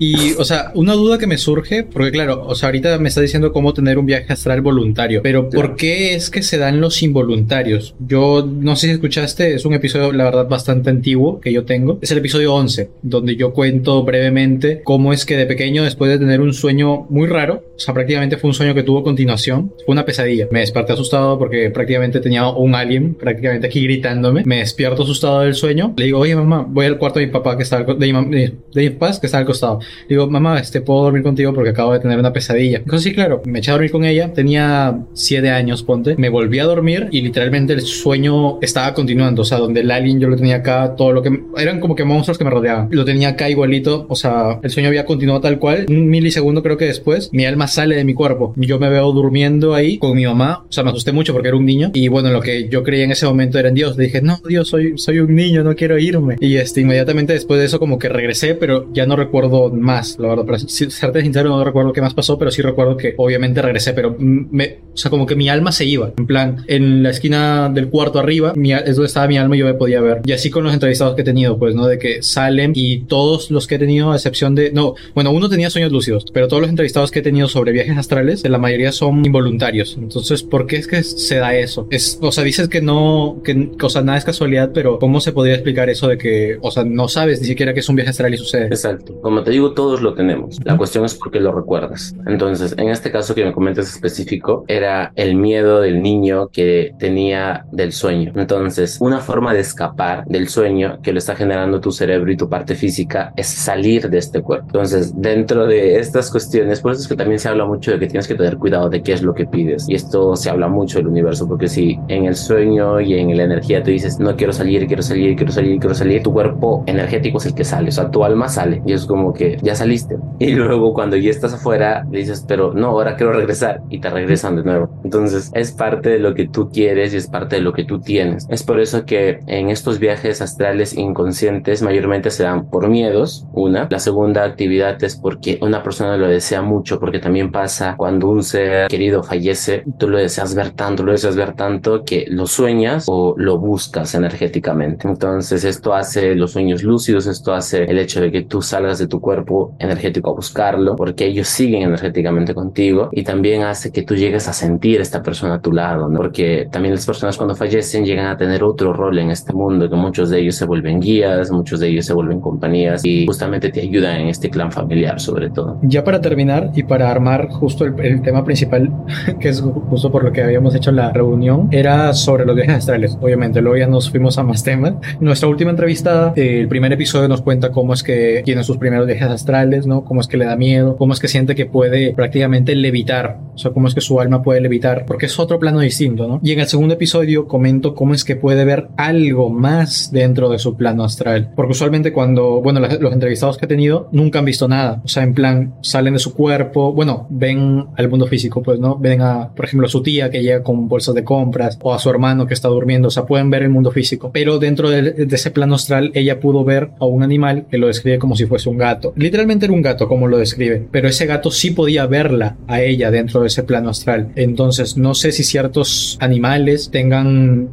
Y, 0.00 0.32
o 0.38 0.44
sea, 0.46 0.72
una 0.74 0.94
duda 0.94 1.18
que 1.18 1.26
me 1.26 1.36
surge, 1.36 1.84
porque 1.84 2.10
claro, 2.10 2.42
o 2.46 2.54
sea, 2.54 2.68
ahorita 2.68 2.98
me 2.98 3.10
está 3.10 3.20
diciendo 3.20 3.52
cómo 3.52 3.74
tener 3.74 3.98
un 3.98 4.06
viaje 4.06 4.32
astral 4.32 4.62
voluntario, 4.62 5.20
pero 5.22 5.50
¿por 5.50 5.76
qué 5.76 6.14
es 6.14 6.30
que 6.30 6.42
se 6.42 6.56
dan 6.56 6.80
los 6.80 7.02
involuntarios? 7.02 7.94
Yo 7.98 8.48
no 8.50 8.76
sé 8.76 8.86
si 8.86 8.92
escuchaste, 8.94 9.54
es 9.54 9.66
un 9.66 9.74
episodio, 9.74 10.10
la 10.12 10.24
verdad, 10.24 10.48
bastante 10.48 10.88
antiguo 10.88 11.38
que 11.38 11.52
yo 11.52 11.66
tengo. 11.66 11.98
Es 12.00 12.10
el 12.10 12.18
episodio 12.18 12.54
11, 12.54 12.90
donde 13.02 13.36
yo 13.36 13.52
cuento 13.52 14.02
brevemente 14.02 14.80
cómo 14.82 15.12
es 15.12 15.26
que 15.26 15.36
de 15.36 15.44
pequeño, 15.44 15.84
después 15.84 16.10
de 16.10 16.18
tener 16.18 16.40
un 16.40 16.54
sueño 16.54 17.06
muy 17.10 17.28
raro, 17.28 17.62
o 17.76 17.78
sea, 17.78 17.92
prácticamente 17.92 18.38
fue 18.38 18.48
un 18.48 18.54
sueño 18.54 18.74
que 18.74 18.82
tuvo 18.82 19.02
continuación, 19.02 19.70
fue 19.84 19.92
una 19.92 20.06
pesadilla. 20.06 20.48
Me 20.50 20.60
desperté 20.60 20.94
asustado 20.94 21.38
porque 21.38 21.68
prácticamente 21.68 22.20
tenía 22.20 22.48
un 22.48 22.74
alien, 22.74 23.14
prácticamente 23.14 23.66
aquí 23.66 23.84
gritándome. 23.84 24.44
Me 24.46 24.60
despierto 24.60 25.02
asustado 25.02 25.40
del 25.40 25.54
sueño. 25.54 25.92
Le 25.98 26.06
digo, 26.06 26.20
oye, 26.20 26.34
mamá, 26.34 26.64
voy 26.66 26.86
al 26.86 26.96
cuarto 26.96 27.18
de 27.18 27.26
mi 27.26 27.32
papá 27.32 27.58
que 27.58 27.64
está 27.64 27.76
al, 27.76 27.98
de, 27.98 28.12
mi, 28.14 28.30
de, 28.30 28.54
de 28.72 28.82
mi 28.82 28.90
papá 28.90 29.20
que 29.20 29.26
está 29.26 29.36
al 29.36 29.44
costado 29.44 29.80
digo, 30.08 30.28
mamá, 30.28 30.58
este, 30.58 30.80
puedo 30.80 31.04
dormir 31.04 31.22
contigo 31.22 31.52
porque 31.52 31.70
acabo 31.70 31.92
de 31.92 32.00
tener 32.00 32.18
una 32.18 32.32
pesadilla. 32.32 32.78
Entonces, 32.78 33.04
sí, 33.04 33.14
claro, 33.14 33.42
me 33.44 33.58
eché 33.58 33.70
a 33.70 33.74
dormir 33.74 33.90
con 33.90 34.04
ella. 34.04 34.32
Tenía 34.32 34.98
siete 35.12 35.50
años, 35.50 35.82
ponte. 35.82 36.16
Me 36.16 36.28
volví 36.28 36.58
a 36.58 36.64
dormir 36.64 37.08
y 37.10 37.20
literalmente 37.22 37.72
el 37.72 37.82
sueño 37.82 38.58
estaba 38.60 38.94
continuando. 38.94 39.42
O 39.42 39.44
sea, 39.44 39.58
donde 39.58 39.80
el 39.80 39.90
alien 39.90 40.20
yo 40.20 40.28
lo 40.28 40.36
tenía 40.36 40.56
acá, 40.56 40.94
todo 40.96 41.12
lo 41.12 41.22
que. 41.22 41.40
Eran 41.56 41.80
como 41.80 41.94
que 41.94 42.04
monstruos 42.04 42.38
que 42.38 42.44
me 42.44 42.50
rodeaban. 42.50 42.88
Lo 42.90 43.04
tenía 43.04 43.30
acá 43.30 43.48
igualito. 43.48 44.06
O 44.08 44.16
sea, 44.16 44.58
el 44.62 44.70
sueño 44.70 44.88
había 44.88 45.04
continuado 45.04 45.40
tal 45.40 45.58
cual. 45.58 45.86
Un 45.88 46.08
milisegundo 46.08 46.62
creo 46.62 46.76
que 46.76 46.86
después, 46.86 47.30
mi 47.32 47.44
alma 47.44 47.68
sale 47.68 47.96
de 47.96 48.04
mi 48.04 48.14
cuerpo. 48.14 48.52
Yo 48.56 48.78
me 48.78 48.88
veo 48.88 49.12
durmiendo 49.12 49.74
ahí 49.74 49.98
con 49.98 50.16
mi 50.16 50.24
mamá. 50.24 50.64
O 50.68 50.72
sea, 50.72 50.84
me 50.84 50.90
asusté 50.90 51.12
mucho 51.12 51.32
porque 51.32 51.48
era 51.48 51.56
un 51.56 51.66
niño. 51.66 51.90
Y 51.94 52.08
bueno, 52.08 52.30
lo 52.30 52.40
que 52.40 52.68
yo 52.68 52.82
creía 52.82 53.04
en 53.04 53.12
ese 53.12 53.26
momento 53.26 53.58
era 53.58 53.68
en 53.68 53.74
Dios. 53.74 53.96
Le 53.96 54.04
dije, 54.04 54.22
no, 54.22 54.40
Dios, 54.46 54.68
soy, 54.68 54.96
soy 54.96 55.20
un 55.20 55.34
niño, 55.34 55.62
no 55.62 55.74
quiero 55.74 55.98
irme. 55.98 56.36
Y 56.40 56.56
este, 56.56 56.80
inmediatamente 56.80 57.32
después 57.32 57.60
de 57.60 57.66
eso, 57.66 57.78
como 57.78 57.98
que 57.98 58.08
regresé, 58.08 58.54
pero 58.54 58.92
ya 58.92 59.06
no 59.06 59.16
recuerdo 59.16 59.70
más, 59.80 60.18
la 60.18 60.28
verdad. 60.28 60.44
Para 60.44 60.58
serte 60.58 61.22
sincero, 61.22 61.50
no 61.50 61.64
recuerdo 61.64 61.92
qué 61.92 62.00
más 62.00 62.14
pasó, 62.14 62.38
pero 62.38 62.50
sí 62.50 62.62
recuerdo 62.62 62.96
que 62.96 63.14
obviamente 63.16 63.62
regresé, 63.62 63.92
pero 63.92 64.16
me, 64.18 64.78
o 64.92 64.96
sea, 64.96 65.10
como 65.10 65.26
que 65.26 65.36
mi 65.36 65.48
alma 65.48 65.72
se 65.72 65.84
iba. 65.84 66.12
En 66.16 66.26
plan, 66.26 66.64
en 66.66 67.02
la 67.02 67.10
esquina 67.10 67.68
del 67.68 67.88
cuarto 67.88 68.18
arriba, 68.18 68.52
mi, 68.54 68.72
es 68.72 68.96
donde 68.96 69.06
estaba 69.06 69.26
mi 69.26 69.38
alma 69.38 69.56
y 69.56 69.60
yo 69.60 69.66
me 69.66 69.74
podía 69.74 70.00
ver. 70.00 70.20
Y 70.24 70.32
así 70.32 70.50
con 70.50 70.64
los 70.64 70.72
entrevistados 70.72 71.14
que 71.14 71.22
he 71.22 71.24
tenido, 71.24 71.58
pues, 71.58 71.74
¿no? 71.74 71.86
De 71.86 71.98
que 71.98 72.22
salen 72.22 72.72
y 72.74 73.00
todos 73.04 73.50
los 73.50 73.66
que 73.66 73.76
he 73.76 73.78
tenido, 73.78 74.12
a 74.12 74.16
excepción 74.16 74.54
de. 74.54 74.72
No, 74.72 74.94
bueno, 75.14 75.30
uno 75.30 75.48
tenía 75.48 75.70
sueños 75.70 75.92
lúcidos, 75.92 76.24
pero 76.32 76.48
todos 76.48 76.62
los 76.62 76.70
entrevistados 76.70 77.10
que 77.10 77.20
he 77.20 77.22
tenido 77.22 77.48
sobre 77.48 77.72
viajes 77.72 77.96
astrales, 77.96 78.48
la 78.48 78.58
mayoría 78.58 78.92
son 78.92 79.24
involuntarios. 79.24 79.96
Entonces, 79.98 80.42
¿por 80.42 80.66
qué 80.66 80.76
es 80.76 80.86
que 80.86 81.02
se 81.02 81.36
da 81.36 81.54
eso? 81.54 81.86
Es, 81.90 82.18
o 82.20 82.32
sea, 82.32 82.44
dices 82.44 82.68
que 82.68 82.80
no, 82.80 83.40
que, 83.44 83.70
o 83.80 83.90
sea, 83.90 84.02
nada 84.02 84.18
es 84.18 84.24
casualidad, 84.24 84.70
pero 84.72 84.98
¿cómo 84.98 85.20
se 85.20 85.32
podría 85.32 85.54
explicar 85.54 85.88
eso 85.90 86.08
de 86.08 86.18
que, 86.18 86.58
o 86.60 86.70
sea, 86.70 86.84
no 86.84 87.08
sabes 87.08 87.40
ni 87.40 87.46
siquiera 87.46 87.74
que 87.74 87.80
es 87.80 87.88
un 87.88 87.96
viaje 87.96 88.10
astral 88.10 88.34
y 88.34 88.36
sucede? 88.36 88.66
Exacto. 88.66 89.20
Como 89.20 89.42
te 89.42 89.50
digo, 89.50 89.59
todos 89.72 90.02
lo 90.02 90.14
tenemos. 90.14 90.58
La 90.64 90.76
cuestión 90.76 91.04
es 91.04 91.14
por 91.14 91.30
qué 91.30 91.40
lo 91.40 91.52
recuerdas. 91.52 92.14
Entonces, 92.26 92.74
en 92.78 92.88
este 92.88 93.10
caso 93.10 93.34
que 93.34 93.44
me 93.44 93.52
comentas 93.52 93.88
específico, 93.88 94.64
era 94.68 95.12
el 95.14 95.34
miedo 95.34 95.80
del 95.80 96.02
niño 96.02 96.48
que 96.48 96.94
tenía 96.98 97.66
del 97.70 97.92
sueño. 97.92 98.32
Entonces, 98.34 98.98
una 99.00 99.20
forma 99.20 99.54
de 99.54 99.60
escapar 99.60 100.24
del 100.26 100.48
sueño 100.48 100.98
que 101.02 101.12
lo 101.12 101.18
está 101.18 101.36
generando 101.36 101.80
tu 101.80 101.92
cerebro 101.92 102.30
y 102.30 102.36
tu 102.36 102.48
parte 102.48 102.74
física 102.74 103.32
es 103.36 103.46
salir 103.46 104.10
de 104.10 104.18
este 104.18 104.42
cuerpo. 104.42 104.66
Entonces, 104.66 105.12
dentro 105.20 105.66
de 105.66 105.98
estas 105.98 106.30
cuestiones, 106.30 106.80
por 106.80 106.92
eso 106.92 107.02
es 107.02 107.08
que 107.08 107.16
también 107.16 107.38
se 107.38 107.48
habla 107.48 107.64
mucho 107.64 107.90
de 107.92 107.98
que 107.98 108.06
tienes 108.06 108.26
que 108.26 108.34
tener 108.34 108.56
cuidado 108.56 108.88
de 108.88 109.02
qué 109.02 109.12
es 109.12 109.22
lo 109.22 109.34
que 109.34 109.46
pides. 109.46 109.86
Y 109.88 109.94
esto 109.94 110.36
se 110.36 110.50
habla 110.50 110.68
mucho 110.68 110.98
del 110.98 111.08
universo, 111.08 111.46
porque 111.46 111.68
si 111.68 111.98
en 112.08 112.24
el 112.24 112.36
sueño 112.36 113.00
y 113.00 113.14
en 113.14 113.36
la 113.36 113.44
energía 113.44 113.82
tú 113.82 113.90
dices, 113.90 114.18
no 114.18 114.36
quiero 114.36 114.52
salir, 114.52 114.86
quiero 114.86 115.02
salir, 115.02 115.36
quiero 115.36 115.52
salir, 115.52 115.78
quiero 115.78 115.94
salir, 115.94 116.22
tu 116.22 116.32
cuerpo 116.32 116.84
energético 116.86 117.38
es 117.38 117.46
el 117.46 117.54
que 117.54 117.64
sale, 117.64 117.88
o 117.88 117.92
sea, 117.92 118.10
tu 118.10 118.24
alma 118.24 118.48
sale. 118.48 118.82
Y 118.86 118.92
es 118.92 119.06
como 119.06 119.32
que 119.32 119.49
ya 119.62 119.74
saliste. 119.74 120.16
Y 120.38 120.52
luego 120.52 120.94
cuando 120.94 121.16
ya 121.16 121.30
estás 121.30 121.54
afuera, 121.54 122.04
dices, 122.08 122.44
pero 122.46 122.72
no, 122.72 122.88
ahora 122.88 123.16
quiero 123.16 123.32
regresar 123.32 123.82
y 123.90 124.00
te 124.00 124.10
regresan 124.10 124.56
de 124.56 124.64
nuevo. 124.64 124.90
Entonces 125.04 125.50
es 125.54 125.72
parte 125.72 126.10
de 126.10 126.18
lo 126.18 126.34
que 126.34 126.48
tú 126.48 126.70
quieres 126.70 127.12
y 127.12 127.16
es 127.16 127.26
parte 127.26 127.56
de 127.56 127.62
lo 127.62 127.72
que 127.72 127.84
tú 127.84 128.00
tienes. 128.00 128.46
Es 128.48 128.62
por 128.62 128.80
eso 128.80 129.04
que 129.04 129.40
en 129.46 129.70
estos 129.70 129.98
viajes 129.98 130.40
astrales 130.40 130.94
inconscientes 130.96 131.82
mayormente 131.82 132.30
se 132.30 132.44
dan 132.44 132.68
por 132.68 132.88
miedos, 132.88 133.46
una. 133.52 133.88
La 133.90 133.98
segunda 133.98 134.44
actividad 134.44 135.02
es 135.02 135.16
porque 135.16 135.58
una 135.60 135.82
persona 135.82 136.16
lo 136.16 136.28
desea 136.28 136.62
mucho, 136.62 136.98
porque 137.00 137.18
también 137.18 137.50
pasa 137.50 137.94
cuando 137.96 138.28
un 138.28 138.42
ser 138.42 138.88
querido 138.88 139.22
fallece, 139.22 139.84
tú 139.98 140.08
lo 140.08 140.18
deseas 140.18 140.54
ver 140.54 140.70
tanto, 140.70 141.02
lo 141.02 141.12
deseas 141.12 141.36
ver 141.36 141.54
tanto 141.54 142.04
que 142.04 142.26
lo 142.28 142.46
sueñas 142.46 143.04
o 143.08 143.34
lo 143.36 143.58
buscas 143.58 144.14
energéticamente. 144.14 145.08
Entonces 145.08 145.64
esto 145.64 145.94
hace 145.94 146.34
los 146.34 146.52
sueños 146.52 146.82
lúcidos, 146.82 147.26
esto 147.26 147.52
hace 147.52 147.84
el 147.84 147.98
hecho 147.98 148.20
de 148.20 148.30
que 148.30 148.42
tú 148.42 148.62
salgas 148.62 148.98
de 148.98 149.06
tu 149.06 149.20
cuerpo 149.20 149.39
energético 149.78 150.30
a 150.30 150.34
buscarlo, 150.34 150.96
porque 150.96 151.26
ellos 151.26 151.48
siguen 151.48 151.82
energéticamente 151.82 152.54
contigo 152.54 153.08
y 153.12 153.22
también 153.22 153.62
hace 153.62 153.92
que 153.92 154.02
tú 154.02 154.14
llegues 154.14 154.48
a 154.48 154.52
sentir 154.52 155.00
a 155.00 155.02
esta 155.02 155.22
persona 155.22 155.54
a 155.54 155.60
tu 155.60 155.72
lado, 155.72 156.08
¿no? 156.08 156.18
porque 156.18 156.68
también 156.70 156.94
las 156.94 157.06
personas 157.06 157.36
cuando 157.36 157.54
fallecen 157.54 158.04
llegan 158.04 158.26
a 158.26 158.36
tener 158.36 158.62
otro 158.62 158.92
rol 158.92 159.18
en 159.18 159.30
este 159.30 159.52
mundo, 159.52 159.88
que 159.88 159.96
muchos 159.96 160.30
de 160.30 160.40
ellos 160.40 160.56
se 160.56 160.64
vuelven 160.64 161.00
guías, 161.00 161.50
muchos 161.50 161.80
de 161.80 161.88
ellos 161.88 162.06
se 162.06 162.14
vuelven 162.14 162.40
compañías 162.40 163.04
y 163.04 163.26
justamente 163.26 163.70
te 163.70 163.80
ayudan 163.80 164.20
en 164.20 164.28
este 164.28 164.50
clan 164.50 164.70
familiar 164.70 165.20
sobre 165.20 165.50
todo. 165.50 165.78
Ya 165.82 166.04
para 166.04 166.20
terminar 166.20 166.70
y 166.74 166.82
para 166.82 167.10
armar 167.10 167.48
justo 167.48 167.84
el, 167.84 167.98
el 168.00 168.22
tema 168.22 168.44
principal, 168.44 168.90
que 169.40 169.48
es 169.48 169.60
justo 169.60 170.10
por 170.10 170.24
lo 170.24 170.32
que 170.32 170.42
habíamos 170.42 170.74
hecho 170.74 170.90
la 170.92 171.12
reunión, 171.12 171.68
era 171.70 172.12
sobre 172.14 172.44
los 172.44 172.56
viajes 172.56 172.76
astrales. 172.76 173.16
Obviamente, 173.20 173.60
luego 173.60 173.76
ya 173.76 173.86
nos 173.86 174.10
fuimos 174.10 174.38
a 174.38 174.42
más 174.42 174.62
temas. 174.62 174.94
Nuestra 175.20 175.48
última 175.48 175.70
entrevista, 175.70 176.32
eh, 176.36 176.60
el 176.60 176.68
primer 176.68 176.92
episodio 176.92 177.28
nos 177.28 177.42
cuenta 177.42 177.70
cómo 177.70 177.94
es 177.94 178.02
que 178.02 178.42
tiene 178.44 178.64
sus 178.64 178.76
primeros 178.76 179.06
viajes 179.06 179.29
astrales, 179.30 179.86
¿no? 179.86 180.04
Cómo 180.04 180.20
es 180.20 180.26
que 180.26 180.36
le 180.36 180.44
da 180.44 180.56
miedo, 180.56 180.96
cómo 180.96 181.12
es 181.12 181.20
que 181.20 181.28
siente 181.28 181.54
que 181.54 181.66
puede 181.66 182.12
prácticamente 182.14 182.74
levitar, 182.74 183.38
o 183.54 183.58
sea, 183.58 183.72
cómo 183.72 183.88
es 183.88 183.94
que 183.94 184.00
su 184.00 184.20
alma 184.20 184.42
puede 184.42 184.60
levitar, 184.60 185.04
porque 185.06 185.26
es 185.26 185.38
otro 185.38 185.58
plano 185.58 185.80
distinto, 185.80 186.26
¿no? 186.26 186.40
Y 186.42 186.52
en 186.52 186.60
el 186.60 186.66
segundo 186.66 186.94
episodio 186.94 187.46
comento 187.46 187.94
cómo 187.94 188.14
es 188.14 188.24
que 188.24 188.36
puede 188.36 188.64
ver 188.64 188.88
algo 188.96 189.50
más 189.50 190.10
dentro 190.12 190.48
de 190.48 190.58
su 190.58 190.76
plano 190.76 191.04
astral, 191.04 191.52
porque 191.54 191.72
usualmente 191.72 192.12
cuando, 192.12 192.60
bueno, 192.60 192.80
los 192.80 193.12
entrevistados 193.12 193.58
que 193.58 193.66
he 193.66 193.68
tenido 193.68 194.08
nunca 194.12 194.38
han 194.38 194.44
visto 194.44 194.68
nada, 194.68 195.00
o 195.04 195.08
sea, 195.08 195.22
en 195.22 195.34
plan, 195.34 195.74
salen 195.82 196.14
de 196.14 196.18
su 196.18 196.34
cuerpo, 196.34 196.92
bueno, 196.92 197.26
ven 197.30 197.86
al 197.96 198.08
mundo 198.08 198.26
físico, 198.26 198.62
pues, 198.62 198.78
¿no? 198.78 198.98
Ven 198.98 199.22
a, 199.22 199.52
por 199.54 199.64
ejemplo, 199.64 199.86
a 199.86 199.90
su 199.90 200.02
tía 200.02 200.30
que 200.30 200.42
llega 200.42 200.62
con 200.62 200.88
bolsas 200.88 201.14
de 201.14 201.24
compras, 201.24 201.78
o 201.82 201.94
a 201.94 201.98
su 201.98 202.10
hermano 202.10 202.46
que 202.46 202.54
está 202.54 202.68
durmiendo, 202.68 203.08
o 203.08 203.10
sea, 203.10 203.26
pueden 203.26 203.50
ver 203.50 203.62
el 203.62 203.70
mundo 203.70 203.90
físico, 203.90 204.30
pero 204.32 204.58
dentro 204.58 204.90
de, 204.90 205.02
de 205.12 205.36
ese 205.36 205.50
plano 205.50 205.74
astral 205.74 206.10
ella 206.14 206.40
pudo 206.40 206.64
ver 206.64 206.90
a 206.98 207.06
un 207.06 207.22
animal 207.22 207.66
que 207.70 207.78
lo 207.78 207.86
describe 207.86 208.18
como 208.18 208.36
si 208.36 208.46
fuese 208.46 208.68
un 208.68 208.78
gato. 208.78 209.12
Literalmente 209.20 209.66
era 209.66 209.74
un 209.74 209.82
gato, 209.82 210.08
como 210.08 210.28
lo 210.28 210.38
describe, 210.38 210.88
pero 210.90 211.06
ese 211.06 211.26
gato 211.26 211.50
sí 211.50 211.72
podía 211.72 212.06
verla 212.06 212.56
a 212.66 212.80
ella 212.80 213.10
dentro 213.10 213.42
de 213.42 213.48
ese 213.48 213.62
plano 213.62 213.90
astral. 213.90 214.32
Entonces, 214.34 214.96
no 214.96 215.12
sé 215.14 215.30
si 215.30 215.44
ciertos 215.44 216.16
animales 216.22 216.88
tengan, 216.90 217.68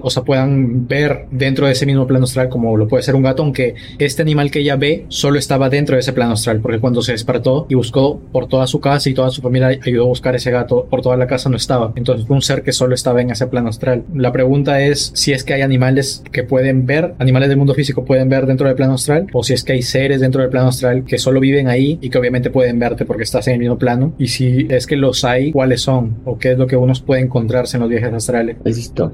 o 0.00 0.10
sea, 0.10 0.22
puedan 0.22 0.86
ver 0.86 1.26
dentro 1.32 1.66
de 1.66 1.72
ese 1.72 1.86
mismo 1.86 2.06
plano 2.06 2.22
astral 2.22 2.48
como 2.48 2.76
lo 2.76 2.86
puede 2.86 3.02
ser 3.02 3.16
un 3.16 3.24
gato, 3.24 3.42
aunque 3.42 3.74
este 3.98 4.22
animal 4.22 4.52
que 4.52 4.60
ella 4.60 4.76
ve 4.76 5.04
solo 5.08 5.40
estaba 5.40 5.68
dentro 5.68 5.96
de 5.96 6.02
ese 6.02 6.12
plano 6.12 6.34
astral, 6.34 6.60
porque 6.60 6.78
cuando 6.78 7.02
se 7.02 7.10
despertó 7.10 7.66
y 7.68 7.74
buscó 7.74 8.20
por 8.30 8.46
toda 8.46 8.68
su 8.68 8.78
casa 8.78 9.10
y 9.10 9.14
toda 9.14 9.30
su 9.30 9.42
familia 9.42 9.76
ayudó 9.84 10.04
a 10.04 10.06
buscar 10.06 10.36
ese 10.36 10.52
gato, 10.52 10.86
por 10.88 11.02
toda 11.02 11.16
la 11.16 11.26
casa 11.26 11.48
no 11.48 11.56
estaba. 11.56 11.92
Entonces 11.96 12.28
fue 12.28 12.36
un 12.36 12.42
ser 12.42 12.62
que 12.62 12.70
solo 12.70 12.94
estaba 12.94 13.20
en 13.20 13.30
ese 13.32 13.48
plano 13.48 13.70
astral. 13.70 14.04
La 14.14 14.30
pregunta 14.30 14.80
es 14.80 15.10
si 15.16 15.32
es 15.32 15.42
que 15.42 15.54
hay 15.54 15.62
animales 15.62 16.22
que 16.30 16.44
pueden 16.44 16.86
ver, 16.86 17.14
animales 17.18 17.48
del 17.48 17.58
mundo 17.58 17.74
físico 17.74 18.04
pueden 18.04 18.28
ver 18.28 18.46
dentro 18.46 18.68
del 18.68 18.76
plano 18.76 18.94
astral, 18.94 19.26
o 19.32 19.42
si 19.42 19.52
es 19.52 19.64
que 19.64 19.72
hay 19.72 19.82
seres 19.82 20.20
dentro 20.20 20.42
del 20.42 20.50
plano 20.50 20.68
astral 20.68 20.91
que 21.04 21.18
solo 21.18 21.40
viven 21.40 21.68
ahí 21.68 21.98
y 22.00 22.10
que 22.10 22.18
obviamente 22.18 22.50
pueden 22.50 22.78
verte 22.78 23.04
porque 23.04 23.22
estás 23.24 23.48
en 23.48 23.54
el 23.54 23.60
mismo 23.60 23.78
plano. 23.78 24.12
Y 24.18 24.28
si 24.28 24.66
es 24.70 24.86
que 24.86 24.96
los 24.96 25.24
hay, 25.24 25.52
¿cuáles 25.52 25.82
son? 25.82 26.16
¿O 26.24 26.38
qué 26.38 26.52
es 26.52 26.58
lo 26.58 26.66
que 26.66 26.76
uno 26.76 26.92
puede 27.04 27.22
encontrarse 27.22 27.76
en 27.76 27.82
los 27.82 27.90
viajes 27.90 28.12
astrales? 28.12 28.56
Listo. 28.64 29.12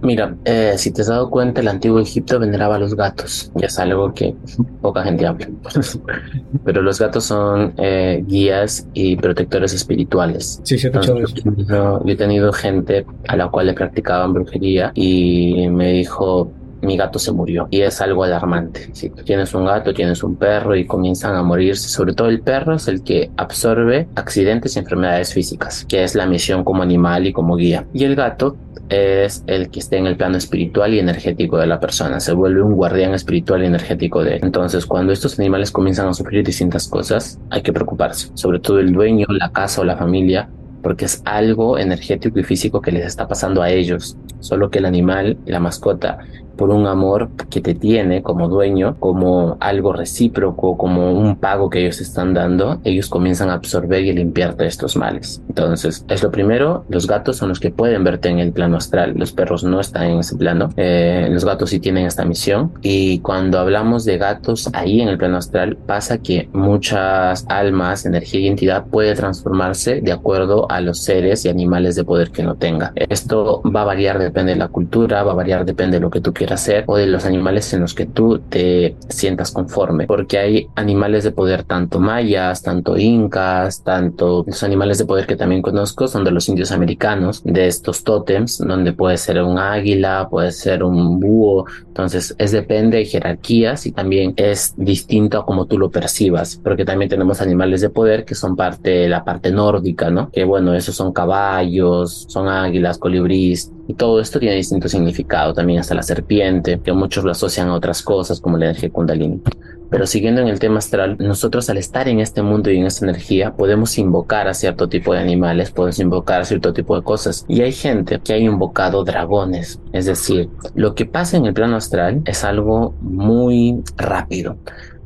Mira, 0.00 0.36
eh, 0.44 0.74
si 0.76 0.92
te 0.92 1.02
has 1.02 1.08
dado 1.08 1.28
cuenta, 1.28 1.60
el 1.60 1.68
antiguo 1.68 1.98
Egipto 1.98 2.38
veneraba 2.38 2.76
a 2.76 2.78
los 2.78 2.94
gatos, 2.94 3.50
y 3.56 3.64
es 3.64 3.78
algo 3.78 4.14
que 4.14 4.34
poca 4.80 5.02
gente 5.02 5.26
habla. 5.26 5.48
Pero 6.64 6.82
los 6.82 7.00
gatos 7.00 7.24
son 7.24 7.74
eh, 7.78 8.22
guías 8.26 8.86
y 8.94 9.16
protectores 9.16 9.74
espirituales. 9.74 10.60
Sí, 10.62 10.78
sí, 10.78 10.86
Entonces, 10.86 11.14
yo, 11.14 11.24
he 11.24 11.42
tenido, 11.42 12.04
yo 12.04 12.12
he 12.12 12.16
tenido 12.16 12.52
gente 12.52 13.06
a 13.26 13.36
la 13.36 13.48
cual 13.48 13.66
le 13.66 13.74
practicaban 13.74 14.34
brujería 14.34 14.92
y 14.94 15.68
me 15.68 15.92
dijo, 15.92 16.52
mi 16.88 16.96
gato 16.96 17.18
se 17.18 17.30
murió. 17.30 17.68
Y 17.70 17.82
es 17.82 18.00
algo 18.00 18.24
alarmante. 18.24 18.88
Si 18.92 19.10
tú 19.10 19.22
tienes 19.22 19.54
un 19.54 19.66
gato, 19.66 19.92
tienes 19.92 20.24
un 20.24 20.36
perro 20.36 20.74
y 20.74 20.86
comienzan 20.86 21.36
a 21.36 21.42
morirse, 21.42 21.88
sobre 21.88 22.14
todo 22.14 22.28
el 22.28 22.40
perro 22.40 22.74
es 22.74 22.88
el 22.88 23.02
que 23.02 23.30
absorbe 23.36 24.08
accidentes 24.16 24.74
y 24.74 24.78
enfermedades 24.80 25.32
físicas, 25.32 25.84
que 25.84 26.02
es 26.02 26.14
la 26.14 26.26
misión 26.26 26.64
como 26.64 26.82
animal 26.82 27.26
y 27.26 27.32
como 27.32 27.56
guía. 27.56 27.86
Y 27.92 28.04
el 28.04 28.16
gato 28.16 28.56
es 28.88 29.44
el 29.46 29.70
que 29.70 29.80
esté 29.80 29.98
en 29.98 30.06
el 30.06 30.16
plano 30.16 30.38
espiritual 30.38 30.94
y 30.94 30.98
energético 30.98 31.58
de 31.58 31.66
la 31.66 31.78
persona, 31.78 32.20
se 32.20 32.32
vuelve 32.32 32.62
un 32.62 32.74
guardián 32.74 33.12
espiritual 33.12 33.62
y 33.62 33.66
energético 33.66 34.24
de 34.24 34.36
él. 34.36 34.40
Entonces, 34.42 34.86
cuando 34.86 35.12
estos 35.12 35.38
animales 35.38 35.70
comienzan 35.70 36.08
a 36.08 36.14
sufrir 36.14 36.44
distintas 36.44 36.88
cosas, 36.88 37.38
hay 37.50 37.60
que 37.60 37.72
preocuparse, 37.72 38.30
sobre 38.34 38.60
todo 38.60 38.78
el 38.80 38.92
dueño, 38.92 39.26
la 39.28 39.50
casa 39.50 39.82
o 39.82 39.84
la 39.84 39.96
familia, 39.96 40.48
porque 40.82 41.04
es 41.04 41.22
algo 41.24 41.78
energético 41.78 42.38
y 42.38 42.44
físico 42.44 42.80
que 42.80 42.92
les 42.92 43.04
está 43.04 43.26
pasando 43.26 43.62
a 43.62 43.70
ellos, 43.70 44.16
solo 44.40 44.70
que 44.70 44.78
el 44.78 44.86
animal, 44.86 45.36
la 45.44 45.60
mascota, 45.60 46.18
por 46.58 46.70
un 46.70 46.86
amor 46.86 47.30
que 47.48 47.60
te 47.62 47.74
tiene 47.74 48.22
como 48.22 48.48
dueño, 48.48 48.96
como 48.98 49.56
algo 49.60 49.92
recíproco, 49.92 50.76
como 50.76 51.12
un 51.12 51.36
pago 51.36 51.70
que 51.70 51.80
ellos 51.80 52.00
están 52.00 52.34
dando, 52.34 52.80
ellos 52.84 53.08
comienzan 53.08 53.48
a 53.48 53.54
absorber 53.54 54.02
y 54.02 54.10
a 54.10 54.12
limpiarte 54.12 54.66
estos 54.66 54.96
males. 54.96 55.40
Entonces, 55.48 56.04
es 56.08 56.22
lo 56.22 56.30
primero, 56.30 56.84
los 56.88 57.06
gatos 57.06 57.36
son 57.36 57.48
los 57.48 57.60
que 57.60 57.70
pueden 57.70 58.02
verte 58.02 58.28
en 58.28 58.40
el 58.40 58.52
plano 58.52 58.76
astral, 58.76 59.14
los 59.16 59.32
perros 59.32 59.62
no 59.62 59.80
están 59.80 60.10
en 60.10 60.18
ese 60.18 60.36
plano, 60.36 60.70
eh, 60.76 61.28
los 61.30 61.44
gatos 61.44 61.70
sí 61.70 61.78
tienen 61.78 62.06
esta 62.06 62.24
misión 62.24 62.72
y 62.82 63.20
cuando 63.20 63.60
hablamos 63.60 64.04
de 64.04 64.18
gatos 64.18 64.68
ahí 64.72 65.00
en 65.00 65.08
el 65.08 65.16
plano 65.16 65.36
astral 65.36 65.76
pasa 65.76 66.18
que 66.18 66.48
muchas 66.52 67.46
almas, 67.48 68.04
energía 68.04 68.40
y 68.40 68.48
entidad 68.48 68.86
puede 68.86 69.14
transformarse 69.14 70.00
de 70.00 70.10
acuerdo 70.10 70.68
a 70.70 70.80
los 70.80 70.98
seres 70.98 71.44
y 71.44 71.48
animales 71.48 71.94
de 71.94 72.02
poder 72.02 72.32
que 72.32 72.42
no 72.42 72.56
tenga. 72.56 72.92
Esto 72.96 73.62
va 73.64 73.82
a 73.82 73.84
variar, 73.84 74.18
depende 74.18 74.54
de 74.54 74.58
la 74.58 74.68
cultura, 74.68 75.22
va 75.22 75.32
a 75.32 75.36
variar, 75.36 75.64
depende 75.64 75.98
de 75.98 76.00
lo 76.00 76.10
que 76.10 76.20
tú 76.20 76.32
quieras 76.32 76.47
hacer 76.54 76.84
o 76.86 76.96
de 76.96 77.06
los 77.06 77.24
animales 77.24 77.72
en 77.72 77.80
los 77.80 77.94
que 77.94 78.06
tú 78.06 78.38
te 78.38 78.96
sientas 79.08 79.52
conforme, 79.52 80.06
porque 80.06 80.38
hay 80.38 80.68
animales 80.74 81.24
de 81.24 81.32
poder 81.32 81.64
tanto 81.64 82.00
mayas, 82.00 82.62
tanto 82.62 82.96
incas, 82.96 83.82
tanto 83.82 84.44
los 84.46 84.62
animales 84.62 84.98
de 84.98 85.04
poder 85.06 85.26
que 85.26 85.36
también 85.36 85.62
conozco 85.62 86.08
son 86.08 86.24
de 86.24 86.30
los 86.30 86.48
indios 86.48 86.72
americanos, 86.72 87.42
de 87.44 87.66
estos 87.66 88.04
tótems, 88.04 88.58
donde 88.58 88.92
puede 88.92 89.16
ser 89.16 89.42
un 89.42 89.58
águila, 89.58 90.28
puede 90.30 90.52
ser 90.52 90.82
un 90.82 91.20
búho, 91.20 91.66
entonces 91.86 92.34
es 92.38 92.52
depende 92.52 92.98
de 92.98 93.04
jerarquías 93.04 93.86
y 93.86 93.92
también 93.92 94.34
es 94.36 94.74
distinto 94.76 95.38
a 95.38 95.46
como 95.46 95.66
tú 95.66 95.78
lo 95.78 95.90
percibas, 95.90 96.60
porque 96.62 96.84
también 96.84 97.08
tenemos 97.08 97.40
animales 97.40 97.80
de 97.80 97.90
poder 97.90 98.24
que 98.24 98.34
son 98.34 98.56
parte 98.56 99.08
la 99.08 99.24
parte 99.24 99.50
nórdica, 99.50 100.10
¿no? 100.10 100.30
Que 100.30 100.44
bueno, 100.44 100.74
esos 100.74 100.94
son 100.94 101.12
caballos, 101.12 102.26
son 102.28 102.48
águilas, 102.48 102.98
colibrís, 102.98 103.72
y 103.88 103.94
todo 103.94 104.20
esto 104.20 104.38
tiene 104.38 104.54
distinto 104.56 104.86
significado, 104.86 105.54
también 105.54 105.80
hasta 105.80 105.94
la 105.94 106.02
serpiente, 106.02 106.37
que 106.84 106.92
muchos 106.92 107.24
lo 107.24 107.32
asocian 107.32 107.68
a 107.68 107.74
otras 107.74 108.02
cosas 108.02 108.40
como 108.40 108.56
la 108.58 108.66
energía 108.66 108.90
kundalini. 108.90 109.42
Pero 109.90 110.06
siguiendo 110.06 110.42
en 110.42 110.48
el 110.48 110.58
tema 110.58 110.78
astral, 110.78 111.16
nosotros 111.18 111.70
al 111.70 111.78
estar 111.78 112.08
en 112.08 112.20
este 112.20 112.42
mundo 112.42 112.70
y 112.70 112.78
en 112.78 112.86
esta 112.86 113.06
energía 113.06 113.54
podemos 113.56 113.96
invocar 113.96 114.46
a 114.46 114.54
cierto 114.54 114.88
tipo 114.88 115.14
de 115.14 115.20
animales, 115.20 115.70
podemos 115.70 115.98
invocar 115.98 116.42
a 116.42 116.44
cierto 116.44 116.74
tipo 116.74 116.94
de 116.94 117.02
cosas. 117.02 117.46
Y 117.48 117.62
hay 117.62 117.72
gente 117.72 118.20
que 118.22 118.34
ha 118.34 118.38
invocado 118.38 119.02
dragones. 119.04 119.80
Es 119.92 120.04
decir, 120.04 120.50
lo 120.74 120.94
que 120.94 121.06
pasa 121.06 121.38
en 121.38 121.46
el 121.46 121.54
plano 121.54 121.76
astral 121.76 122.20
es 122.26 122.44
algo 122.44 122.94
muy 123.00 123.82
rápido. 123.96 124.58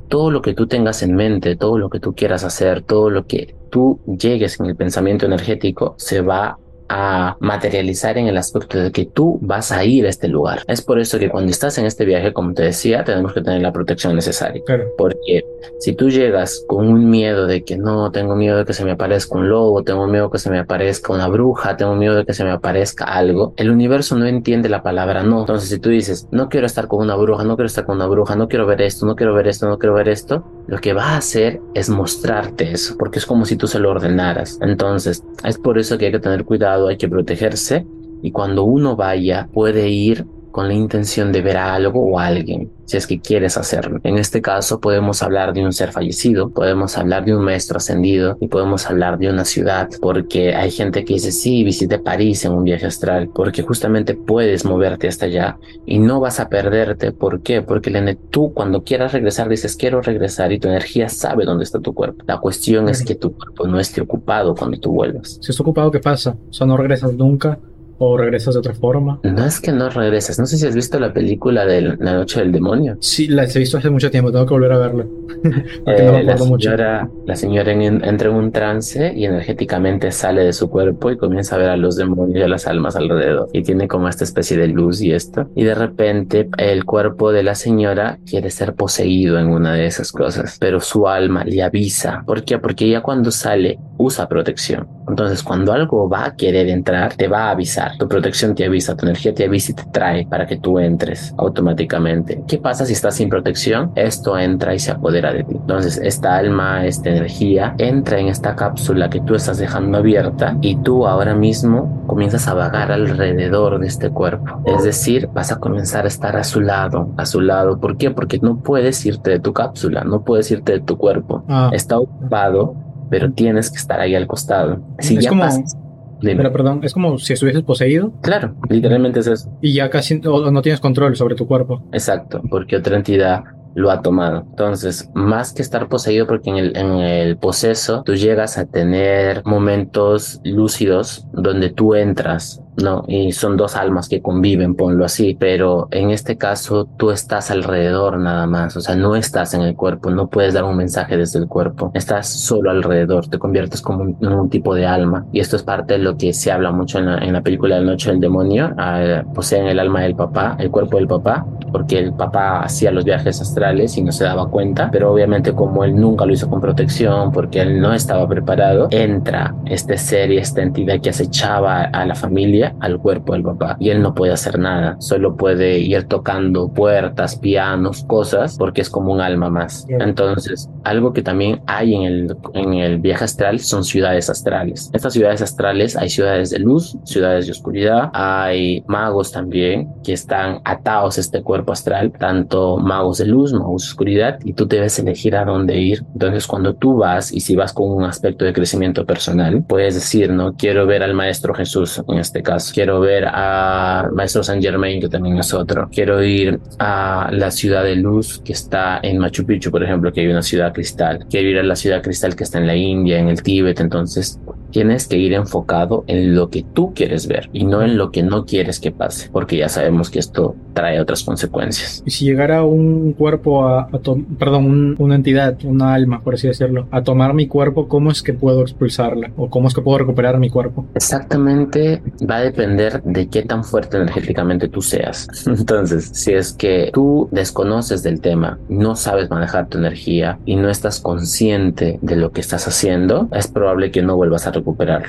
Todo 0.09 0.31
lo 0.31 0.43
que 0.43 0.53
tú 0.53 0.67
tengas 0.67 1.03
en 1.03 1.15
mente, 1.15 1.57
todo 1.57 1.79
lo 1.79 1.89
que 1.89 2.01
tú 2.01 2.15
quieras 2.15 2.43
hacer, 2.45 2.83
todo 2.83 3.09
lo 3.09 3.27
que 3.27 3.55
tú 3.71 4.01
llegues 4.07 4.59
en 4.59 4.67
el 4.67 4.77
pensamiento 4.77 5.27
energético 5.27 5.95
se 5.97 6.21
va 6.21 6.59
a 6.95 7.39
materializar 7.41 8.19
en 8.19 8.27
el 8.27 8.37
aspecto 8.37 8.79
de 8.79 8.93
que 8.93 9.07
tú 9.07 9.39
vas 9.41 9.73
a 9.73 9.83
ir 9.83 10.05
a 10.05 10.11
este 10.11 10.29
lugar. 10.29 10.63
Es 10.69 10.83
por 10.83 11.01
eso 11.01 11.19
que 11.19 11.31
cuando 11.31 11.51
estás 11.51 11.79
en 11.79 11.87
este 11.87 12.05
viaje, 12.05 12.35
como 12.35 12.53
te 12.53 12.65
decía, 12.65 13.03
tenemos 13.03 13.33
que 13.33 13.41
tener 13.41 13.63
la 13.63 13.73
protección 13.73 14.15
necesaria. 14.15 14.63
Porque 14.99 15.43
si 15.79 15.95
tú 15.95 16.11
llegas 16.11 16.63
con 16.69 16.87
un 16.87 17.09
miedo 17.09 17.47
de 17.47 17.65
que 17.65 17.79
no, 17.79 18.11
tengo 18.13 18.37
miedo 18.37 18.59
de 18.59 18.67
que 18.67 18.75
se 18.75 18.85
me 18.85 18.91
aparezca 18.91 19.39
un 19.39 19.49
lobo, 19.49 19.83
tengo 19.83 20.07
miedo 20.07 20.27
de 20.27 20.33
que 20.33 20.39
se 20.39 20.51
me 20.51 20.59
aparezca 20.59 21.15
una 21.15 21.29
bruja, 21.29 21.79
tengo 21.79 21.97
miedo 21.97 22.15
de 22.15 22.27
que 22.27 22.35
se 22.35 22.45
me 22.45 22.51
aparezca 22.51 23.07
algo, 23.07 23.55
el 23.57 23.71
universo 23.71 24.17
no 24.17 24.27
entiende 24.27 24.69
la 24.69 24.83
palabra 24.83 25.23
no. 25.23 25.41
Entonces, 25.41 25.71
si 25.71 25.79
tú 25.79 25.89
dices, 25.89 26.29
no 26.31 26.51
quiero 26.51 26.67
estar 26.67 26.89
con 26.89 27.01
una 27.01 27.15
bruja, 27.17 27.43
no 27.45 27.57
quiero 27.57 27.69
estar 27.69 27.87
con 27.87 27.97
una 27.97 28.07
bruja, 28.07 28.37
no 28.37 28.49
quiero 28.49 28.67
ver 28.67 28.83
esto, 28.83 29.07
no 29.07 29.17
quiero 29.17 29.33
ver 29.33 29.49
esto, 29.49 29.67
no 29.67 29.79
quiero 29.79 29.95
ver 29.95 30.11
esto, 30.11 30.45
lo 30.67 30.79
que 30.79 30.93
va 30.93 31.05
a 31.05 31.17
hacer 31.17 31.61
es 31.73 31.89
mostrarte 31.89 32.71
eso, 32.71 32.97
porque 32.99 33.19
es 33.19 33.25
como 33.25 33.47
si 33.47 33.57
tú 33.57 33.67
se 33.67 33.79
lo 33.79 33.91
ordenaras. 33.91 34.59
Entonces, 34.61 35.25
es 35.45 35.57
por 35.57 35.79
eso 35.79 35.97
que 35.97 36.07
hay 36.07 36.13
que 36.13 36.21
tener 36.21 36.45
cuidado 36.45 36.82
hay 36.89 36.97
que 36.97 37.09
protegerse 37.09 37.87
y 38.23 38.31
cuando 38.31 38.65
uno 38.65 38.97
vaya 38.97 39.49
puede 39.53 39.89
ir 39.89 40.27
con 40.53 40.69
la 40.69 40.75
intención 40.75 41.33
de 41.33 41.43
ver 41.43 41.57
a 41.57 41.75
algo 41.75 42.05
o 42.05 42.19
a 42.19 42.27
alguien, 42.27 42.71
si 42.85 42.97
es 42.97 43.07
que 43.07 43.21
quieres 43.21 43.57
hacerlo. 43.57 44.01
En 44.05 44.19
este 44.19 44.41
caso 44.41 44.81
podemos 44.81 45.23
hablar 45.23 45.53
de 45.53 45.65
un 45.65 45.73
ser 45.73 45.93
fallecido, 45.93 46.51
podemos 46.51 46.97
hablar 46.99 47.25
de 47.25 47.35
un 47.35 47.43
maestro 47.45 47.79
ascendido 47.79 48.37
y 48.41 48.49
podemos 48.49 48.89
hablar 48.89 49.19
de 49.19 49.31
una 49.31 49.45
ciudad, 49.45 49.89
porque 50.01 50.55
hay 50.55 50.71
gente 50.71 51.05
que 51.05 51.15
dice, 51.15 51.33
sí, 51.33 51.65
visité 51.65 51.99
París 51.99 52.45
en 52.45 52.53
un 52.53 52.65
viaje 52.65 52.87
astral, 52.87 53.31
porque 53.35 53.63
justamente 53.63 54.15
puedes 54.15 54.65
moverte 54.65 55.09
hasta 55.09 55.27
allá 55.27 55.59
y 55.87 55.99
no 55.99 56.21
vas 56.21 56.39
a 56.39 56.49
perderte. 56.49 57.13
¿Por 57.13 57.43
qué? 57.43 57.63
Porque 57.63 57.91
tú 58.31 58.53
cuando 58.53 58.85
quieras 58.85 59.13
regresar 59.13 59.49
dices, 59.49 59.77
quiero 59.77 60.03
regresar 60.03 60.53
y 60.53 60.59
tu 60.59 60.69
energía 60.69 61.09
sabe 61.09 61.45
dónde 61.45 61.65
está 61.65 61.81
tu 61.81 61.95
cuerpo. 61.95 62.25
La 62.27 62.39
cuestión 62.39 62.89
es 62.89 63.03
que 63.05 63.15
tu 63.15 63.35
cuerpo 63.35 63.67
no 63.67 63.81
esté 63.81 64.03
ocupado 64.03 64.55
cuando 64.55 64.79
tú 64.79 64.93
vuelvas. 64.93 65.39
Si 65.41 65.51
está 65.51 65.63
ocupado, 65.63 65.91
¿qué 65.91 66.01
pasa? 66.01 66.37
O 66.51 66.53
sea, 66.53 66.67
no 66.67 66.77
regresas 66.77 67.15
nunca 67.15 67.59
¿O 67.99 68.17
regresas 68.17 68.55
de 68.55 68.61
otra 68.61 68.75
forma? 68.75 69.21
No 69.23 69.45
es 69.45 69.61
que 69.61 69.73
no 69.73 69.89
regresas. 69.89 70.39
No 70.39 70.47
sé 70.47 70.57
si 70.59 70.67
has 70.67 70.75
visto 70.75 70.99
la 70.99 71.13
película 71.13 71.65
de 71.65 71.83
La 71.83 72.15
Noche 72.15 72.41
del 72.41 72.53
Demonio. 72.53 72.97
Sí, 73.01 73.29
la 73.29 73.45
he 73.45 73.59
visto 73.59 73.79
hace 73.79 73.91
mucho 73.91 74.11
tiempo. 74.11 74.33
Tengo 74.33 74.47
que 74.47 74.55
volver 74.55 74.73
a 74.73 74.79
verla. 74.79 75.07
Porque 75.85 76.03
no 76.03 76.13
me 76.13 76.21
eh, 76.21 76.25
la 76.25 76.37
señora, 76.37 77.05
mucho. 77.05 77.25
La 77.27 77.37
señora 77.37 77.73
entra 77.73 78.31
en 78.31 78.37
un 78.37 78.53
trance 78.53 79.13
y 79.15 79.25
energéticamente 79.25 80.11
sale 80.13 80.45
de 80.45 80.53
su 80.53 80.69
cuerpo 80.69 81.11
y 81.11 81.17
comienza 81.17 81.57
a 81.57 81.59
ver 81.59 81.69
a 81.69 81.77
los 81.77 81.97
demonios 81.97 82.39
y 82.39 82.43
a 82.43 82.49
las 82.49 82.67
almas 82.67 82.97
alrededor. 82.97 83.49
Y 83.53 83.63
tiene 83.63 83.89
como 83.89 84.09
esta 84.09 84.25
especie 84.25 84.57
de 84.57 84.69
luz 84.69 85.01
y 85.01 85.13
esto. 85.13 85.49
Y 85.55 85.65
de 85.65 85.75
repente 85.75 86.49
el 86.59 86.85
cuerpo 86.85 87.33
de 87.33 87.43
la 87.43 87.55
señora 87.55 88.19
quiere 88.27 88.51
ser 88.51 88.75
poseído 88.75 89.39
en 89.39 89.49
una 89.49 89.75
de 89.75 89.87
esas 89.87 90.13
cosas. 90.13 90.57
Pero 90.61 90.81
su 90.81 91.09
alma 91.09 91.45
le 91.45 91.63
avisa. 91.63 92.23
¿Por 92.27 92.45
qué? 92.45 92.59
Porque 92.59 92.87
ella 92.87 93.01
cuando 93.01 93.31
sale 93.31 93.79
usa 93.99 94.29
protección. 94.29 94.89
Entonces 95.09 95.43
cuando 95.43 95.73
algo 95.73 96.09
va 96.09 96.27
a 96.27 96.37
querer 96.37 96.69
entrar, 96.69 97.15
te 97.15 97.29
va 97.29 97.45
a 97.45 97.51
avisar 97.51 97.93
tu 97.99 98.09
protección 98.09 98.55
te 98.55 98.65
avisa, 98.65 98.97
tu 98.97 99.07
energía 99.07 99.35
te 99.35 99.45
avisa 99.45 99.73
y 99.73 99.75
te 99.75 99.85
trae 99.85 100.27
para 100.27 100.47
que 100.47 100.57
tú 100.57 100.79
entres 100.79 101.35
automáticamente. 101.39 102.43
¿Qué 102.47 102.59
pasa 102.59 102.85
si 102.85 102.93
estás 102.93 103.17
sin 103.17 103.29
protección? 103.29 103.93
Esto 103.95 104.39
entra 104.39 104.75
y 104.75 104.79
se 104.79 104.91
apodera 104.91 105.33
de 105.33 105.45
ti. 105.45 105.55
Entonces, 105.55 105.99
esta 105.99 106.37
alma, 106.37 106.85
esta 106.87 107.11
energía, 107.11 107.75
entra 107.79 108.19
en 108.19 108.29
esta 108.29 108.57
cápsula 108.57 109.11
que 109.11 109.21
tú 109.21 109.35
estás 109.35 109.59
dejando 109.59 109.99
abierta 109.99 110.57
y 110.61 110.77
tú 110.77 111.07
ahora 111.07 111.35
mismo 111.35 112.05
comienzas 112.07 112.49
a 112.49 112.55
vagar 112.55 112.93
alrededor 112.93 113.79
de 113.79 113.87
este 113.87 114.11
cuerpo. 114.11 114.63
Es 114.67 114.85
decir, 114.85 115.29
vas 115.33 115.53
a 115.53 115.57
comenzar 115.57 116.05
a 116.05 116.09
estar 116.09 116.37
a 116.37 116.45
su 116.45 116.61
lado, 116.61 117.13
a 117.17 117.27
su 117.27 117.41
lado. 117.41 117.79
¿Por 117.79 117.97
qué? 117.97 118.11
Porque 118.11 118.39
no 118.41 118.59
puedes 118.59 119.05
irte 119.07 119.31
de 119.31 119.41
tu 119.41 119.53
cápsula, 119.53 120.05
no 120.05 120.23
puedes 120.23 120.51
irte 120.51 120.73
de 120.73 120.81
tu 120.81 120.99
cuerpo. 120.99 121.45
Ah. 121.49 121.71
Está 121.73 121.99
ocupado, 121.99 122.75
pero 123.12 123.31
tienes 123.31 123.71
que 123.71 123.76
estar 123.76 124.00
ahí 124.00 124.14
al 124.14 124.26
costado. 124.26 124.81
Si 124.99 125.19
ya 125.19 125.31
pasas 125.31 125.76
pero 126.23 126.50
perdón, 126.50 126.81
es 126.83 126.95
como 126.95 127.19
si 127.19 127.35
estuvieses 127.35 127.62
poseído. 127.62 128.12
Claro, 128.23 128.54
literalmente 128.71 129.21
es 129.21 129.26
eso. 129.26 129.50
Y 129.61 129.75
ya 129.75 129.90
casi 129.90 130.19
no 130.21 130.62
tienes 130.62 130.81
control 130.81 131.14
sobre 131.16 131.35
tu 131.35 131.47
cuerpo. 131.47 131.83
Exacto, 131.92 132.40
porque 132.49 132.76
otra 132.76 132.97
entidad 132.97 133.42
lo 133.75 133.90
ha 133.90 134.00
tomado. 134.02 134.47
Entonces, 134.49 135.11
más 135.14 135.52
que 135.52 135.62
estar 135.62 135.88
poseído, 135.88 136.26
porque 136.26 136.50
en 136.50 136.57
el, 136.57 136.76
en 136.76 136.92
el 136.92 137.37
poseso 137.37 138.02
tú 138.04 138.14
llegas 138.14 138.57
a 138.57 138.66
tener 138.66 139.42
momentos 139.45 140.40
lúcidos 140.45 141.26
donde 141.33 141.71
tú 141.71 141.95
entras 141.95 142.62
¿no? 142.76 143.05
Y 143.07 143.33
son 143.33 143.57
dos 143.57 143.76
almas 143.76 144.09
que 144.09 144.23
conviven, 144.23 144.75
ponlo 144.75 145.05
así, 145.05 145.37
pero 145.38 145.88
en 145.91 146.11
este 146.11 146.37
caso 146.37 146.87
tú 146.97 147.11
estás 147.11 147.50
alrededor 147.50 148.19
nada 148.19 148.47
más, 148.47 148.76
o 148.76 148.81
sea, 148.81 148.95
no 148.95 149.17
estás 149.17 149.55
en 149.55 149.62
el 149.62 149.76
cuerpo, 149.76 150.11
no 150.11 150.29
puedes 150.29 150.55
dar 150.55 150.64
un 150.64 150.76
mensaje 150.76 151.17
desde 151.17 151.38
el 151.38 151.49
cuerpo, 151.49 151.91
estás 151.95 152.29
solo 152.29 152.71
alrededor, 152.71 153.29
te 153.29 153.38
conviertes 153.38 153.83
como 153.83 154.02
un, 154.02 154.17
en 154.21 154.33
un 154.33 154.49
tipo 154.49 154.75
de 154.75 154.87
alma. 154.87 155.26
Y 155.33 155.41
esto 155.41 155.57
es 155.57 155.62
parte 155.62 155.95
de 155.95 155.99
lo 155.99 156.17
que 156.17 156.33
se 156.33 156.50
habla 156.50 156.73
mucho 156.73 156.99
en 156.99 157.07
la, 157.07 157.19
en 157.19 157.33
la 157.33 157.43
película 157.43 157.79
La 157.79 157.85
Noche 157.85 158.11
del 158.11 158.21
Demonio, 158.21 158.75
uh, 158.76 159.33
poseen 159.33 159.67
el 159.67 159.79
alma 159.79 160.02
del 160.02 160.14
papá, 160.14 160.57
el 160.59 160.71
cuerpo 160.71 160.97
del 160.97 161.07
papá, 161.07 161.47
porque 161.71 161.99
el 161.99 162.12
papá 162.12 162.61
hacía 162.61 162.91
los 162.91 163.05
viajes 163.05 163.41
astrales 163.41 163.97
y 163.97 164.02
no 164.02 164.12
se 164.12 164.25
daba 164.25 164.49
cuenta, 164.49 164.91
pero 164.91 165.12
obviamente 165.12 165.52
como 165.52 165.85
él 165.85 165.97
nunca 165.97 166.25
lo 166.26 166.33
hizo 166.33 166.49
con 166.49 166.61
protección, 166.61 167.33
porque 167.33 167.61
él 167.61 167.81
no 167.81 167.93
estaba 167.93 168.26
preparado, 168.29 168.88
entra 168.91 169.55
este 169.67 169.97
ser 169.97 170.33
y 170.33 170.38
esta 170.38 170.62
entidad 170.62 171.00
que 171.00 171.11
acechaba 171.11 171.83
a 171.83 172.07
la 172.07 172.14
familia 172.14 172.62
al 172.81 172.99
cuerpo 172.99 173.33
del 173.33 173.42
papá 173.42 173.76
y 173.78 173.90
él 173.90 174.02
no 174.02 174.14
puede 174.14 174.33
hacer 174.33 174.59
nada, 174.59 174.97
solo 175.00 175.37
puede 175.37 175.78
ir 175.78 176.04
tocando 176.04 176.69
puertas, 176.69 177.37
pianos, 177.37 178.04
cosas, 178.04 178.57
porque 178.59 178.81
es 178.81 178.90
como 178.90 179.12
un 179.12 179.21
alma 179.21 179.50
más. 179.50 179.87
Entonces, 179.88 180.69
algo 180.85 181.12
que 181.12 181.23
también 181.23 181.62
hay 181.66 181.95
en 181.95 182.02
el, 182.02 182.37
en 182.54 182.75
el 182.75 182.99
viaje 182.99 183.25
astral 183.25 183.61
son 183.61 183.85
ciudades 183.85 184.31
astrales. 184.31 184.90
Estas 184.92 185.12
ciudades 185.12 185.42
astrales 185.42 185.97
hay 185.97 186.09
ciudades 186.09 186.50
de 186.50 186.59
luz, 186.59 186.97
ciudades 187.04 187.47
de 187.47 187.52
oscuridad, 187.52 188.11
hay 188.12 188.85
magos 188.87 189.33
también 189.33 189.88
que 190.04 190.12
están 190.12 190.61
atados 190.64 191.19
a 191.19 191.21
este 191.21 191.42
cuerpo 191.42 191.73
astral, 191.73 192.12
tanto 192.12 192.78
magos 192.78 193.19
de 193.19 193.26
luz, 193.26 193.52
magos 193.52 193.83
de 193.83 193.88
oscuridad, 193.88 194.38
y 194.45 194.52
tú 194.52 194.66
debes 194.66 194.99
elegir 194.99 195.37
a 195.37 195.45
dónde 195.45 195.78
ir. 195.78 196.04
Entonces, 196.12 196.47
cuando 196.47 196.75
tú 196.75 196.97
vas 196.97 197.33
y 197.33 197.40
si 197.40 197.57
vas 197.57 197.73
con 197.73 197.90
un 197.90 198.04
aspecto 198.04 198.45
de 198.45 198.52
crecimiento 198.52 199.04
personal, 199.04 199.64
puedes 199.66 199.95
decir, 199.95 200.31
no 200.31 200.54
quiero 200.54 200.87
ver 200.87 201.02
al 201.02 201.14
maestro 201.14 201.54
Jesús 201.54 202.02
en 202.09 202.19
este 202.19 202.42
caso, 202.42 202.52
quiero 202.73 203.01
ver 203.01 203.25
a 203.27 204.09
maestro 204.13 204.43
San 204.43 204.61
Germain 204.61 205.01
que 205.01 205.09
también 205.09 205.39
es 205.39 205.53
otro, 205.55 205.89
quiero 205.91 206.23
ir 206.23 206.61
a 206.79 207.31
la 207.33 207.51
ciudad 207.51 207.85
de 207.85 207.97
luz 207.97 208.41
que 208.45 208.53
está 208.53 209.01
en 209.03 209.19
Machu 209.19 209.45
Picchu, 209.45 209.71
por 209.71 209.83
ejemplo, 209.83 210.13
que 210.13 210.21
hay 210.21 210.29
una 210.29 210.43
ciudad 210.43 210.73
cristal, 210.73 211.27
quiero 211.31 211.49
ir 211.49 211.59
a 211.59 211.63
la 211.63 211.77
ciudad 211.77 212.03
cristal 212.03 212.37
que 212.37 212.45
está 212.45 212.59
en 212.59 212.67
la 212.67 212.77
India, 212.77 213.19
en 213.19 213.29
el 213.29 213.43
Tíbet, 213.43 213.81
entonces 213.81 214.39
tienes 214.73 215.07
que 215.07 215.19
ir 215.19 215.33
enfocado 215.35 216.05
en 216.07 216.35
lo 216.35 216.50
que 216.50 216.64
tú 216.64 216.93
quieres 216.95 217.29
ver 217.29 217.49
y 217.52 217.64
no 217.64 217.83
en 217.83 217.97
lo 217.97 218.11
que 218.11 218.23
no 218.23 218.45
quieres 218.45 218.81
que 218.81 218.91
pase, 218.91 219.29
porque 219.31 219.57
ya 219.57 219.69
sabemos 219.69 220.11
que 220.11 220.19
esto 220.19 220.57
trae 220.75 221.00
otras 221.00 221.23
consecuencias. 221.23 222.02
Y 222.05 222.11
si 222.11 222.25
llegara 222.25 222.64
un 222.64 223.12
cuerpo 223.12 223.64
a, 223.67 223.83
a 223.83 224.00
perdón, 224.38 224.97
una 224.99 225.14
entidad, 225.14 225.57
una 225.64 225.95
alma, 225.95 226.23
por 226.23 226.35
así 226.35 226.49
decirlo, 226.49 226.88
a 226.91 227.02
tomar 227.02 227.35
mi 227.35 227.47
cuerpo, 227.47 227.88
¿cómo 227.88 228.11
es 228.11 228.23
que 228.23 228.33
puedo 228.33 228.62
expulsarla? 228.62 229.31
¿O 229.37 229.50
cómo 229.50 229.69
es 229.69 229.75
que 229.75 229.83
puedo 229.83 229.99
recuperar 229.99 230.38
mi 230.38 230.50
cuerpo? 230.50 230.87
Exactamente, 230.95 232.02
va 232.29 232.37
a 232.37 232.41
depender 232.41 233.02
de 233.02 233.29
qué 233.29 233.43
tan 233.43 233.64
fuerte 233.64 233.99
energéticamente 233.99 234.69
tú 234.69 234.81
seas. 234.81 235.29
Entonces, 235.47 236.11
si 236.12 236.33
es 236.33 236.52
que 236.52 236.91
tú 236.93 237.29
desconoces 237.31 238.02
del 238.02 238.21
tema, 238.21 238.59
no 238.69 238.97
sabes 238.97 239.31
manejar 239.31 239.69
tu 239.69 239.79
energía 239.79 240.38
y 240.45 240.57
no 240.57 240.71
estás 240.71 241.00
consciente 241.00 241.99
de 242.00 242.17
lo 242.17 242.33
que 242.33 242.41
estás 242.41 242.67
haciendo, 242.67 243.29
es 243.33 243.49
probable 243.49 243.91
que 243.91 244.02
no 244.02 244.17
vuelvas 244.17 244.47
a 244.47 244.50
recuperar. 244.50 244.62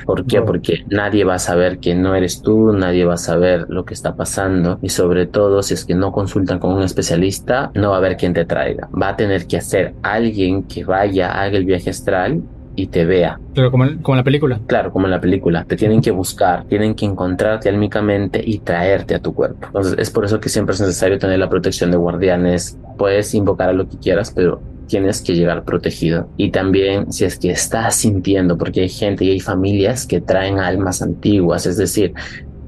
¿Por 0.05 0.25
qué? 0.25 0.41
Porque 0.41 0.83
nadie 0.89 1.23
va 1.23 1.35
a 1.35 1.39
saber 1.39 1.79
que 1.79 1.95
no 1.95 2.15
eres 2.15 2.41
tú, 2.41 2.73
nadie 2.73 3.05
va 3.05 3.15
a 3.15 3.17
saber 3.17 3.65
lo 3.69 3.85
que 3.85 3.93
está 3.93 4.15
pasando 4.15 4.79
y 4.81 4.89
sobre 4.89 5.25
todo 5.25 5.63
si 5.63 5.73
es 5.73 5.85
que 5.85 5.95
no 5.95 6.11
consultan 6.11 6.59
con 6.59 6.73
un 6.73 6.83
especialista, 6.83 7.71
no 7.75 7.89
va 7.89 7.95
a 7.95 7.99
haber 7.99 8.17
quien 8.17 8.33
te 8.33 8.45
traiga. 8.45 8.89
Va 8.99 9.09
a 9.09 9.15
tener 9.15 9.47
que 9.47 9.57
hacer 9.57 9.93
alguien 10.03 10.63
que 10.63 10.83
vaya, 10.83 11.41
haga 11.41 11.57
el 11.57 11.65
viaje 11.65 11.89
astral 11.89 12.41
y 12.75 12.87
te 12.87 13.05
vea. 13.05 13.39
Pero 13.53 13.71
como, 13.71 13.85
como 14.01 14.15
en 14.15 14.17
la 14.17 14.23
película. 14.23 14.59
Claro, 14.67 14.91
como 14.91 15.05
en 15.05 15.11
la 15.11 15.21
película. 15.21 15.63
Te 15.65 15.75
tienen 15.75 16.01
que 16.01 16.11
buscar, 16.11 16.65
tienen 16.65 16.95
que 16.95 17.05
encontrarte 17.05 17.69
álmicamente 17.69 18.41
y 18.43 18.59
traerte 18.59 19.15
a 19.15 19.19
tu 19.19 19.33
cuerpo. 19.33 19.67
Entonces 19.67 19.95
es 19.97 20.09
por 20.09 20.25
eso 20.25 20.39
que 20.39 20.49
siempre 20.49 20.73
es 20.73 20.81
necesario 20.81 21.19
tener 21.19 21.39
la 21.39 21.49
protección 21.49 21.91
de 21.91 21.97
guardianes. 21.97 22.77
Puedes 22.97 23.33
invocar 23.33 23.69
a 23.69 23.73
lo 23.73 23.87
que 23.87 23.97
quieras, 23.97 24.31
pero 24.35 24.61
tienes 24.87 25.21
que 25.21 25.33
llegar 25.33 25.63
protegido. 25.63 26.29
Y 26.37 26.51
también 26.51 27.11
si 27.11 27.25
es 27.25 27.37
que 27.37 27.51
estás 27.51 27.95
sintiendo, 27.95 28.57
porque 28.57 28.81
hay 28.81 28.89
gente 28.89 29.25
y 29.25 29.31
hay 29.31 29.39
familias 29.39 30.05
que 30.05 30.21
traen 30.21 30.59
almas 30.59 31.01
antiguas, 31.01 31.65
es 31.65 31.77
decir, 31.77 32.13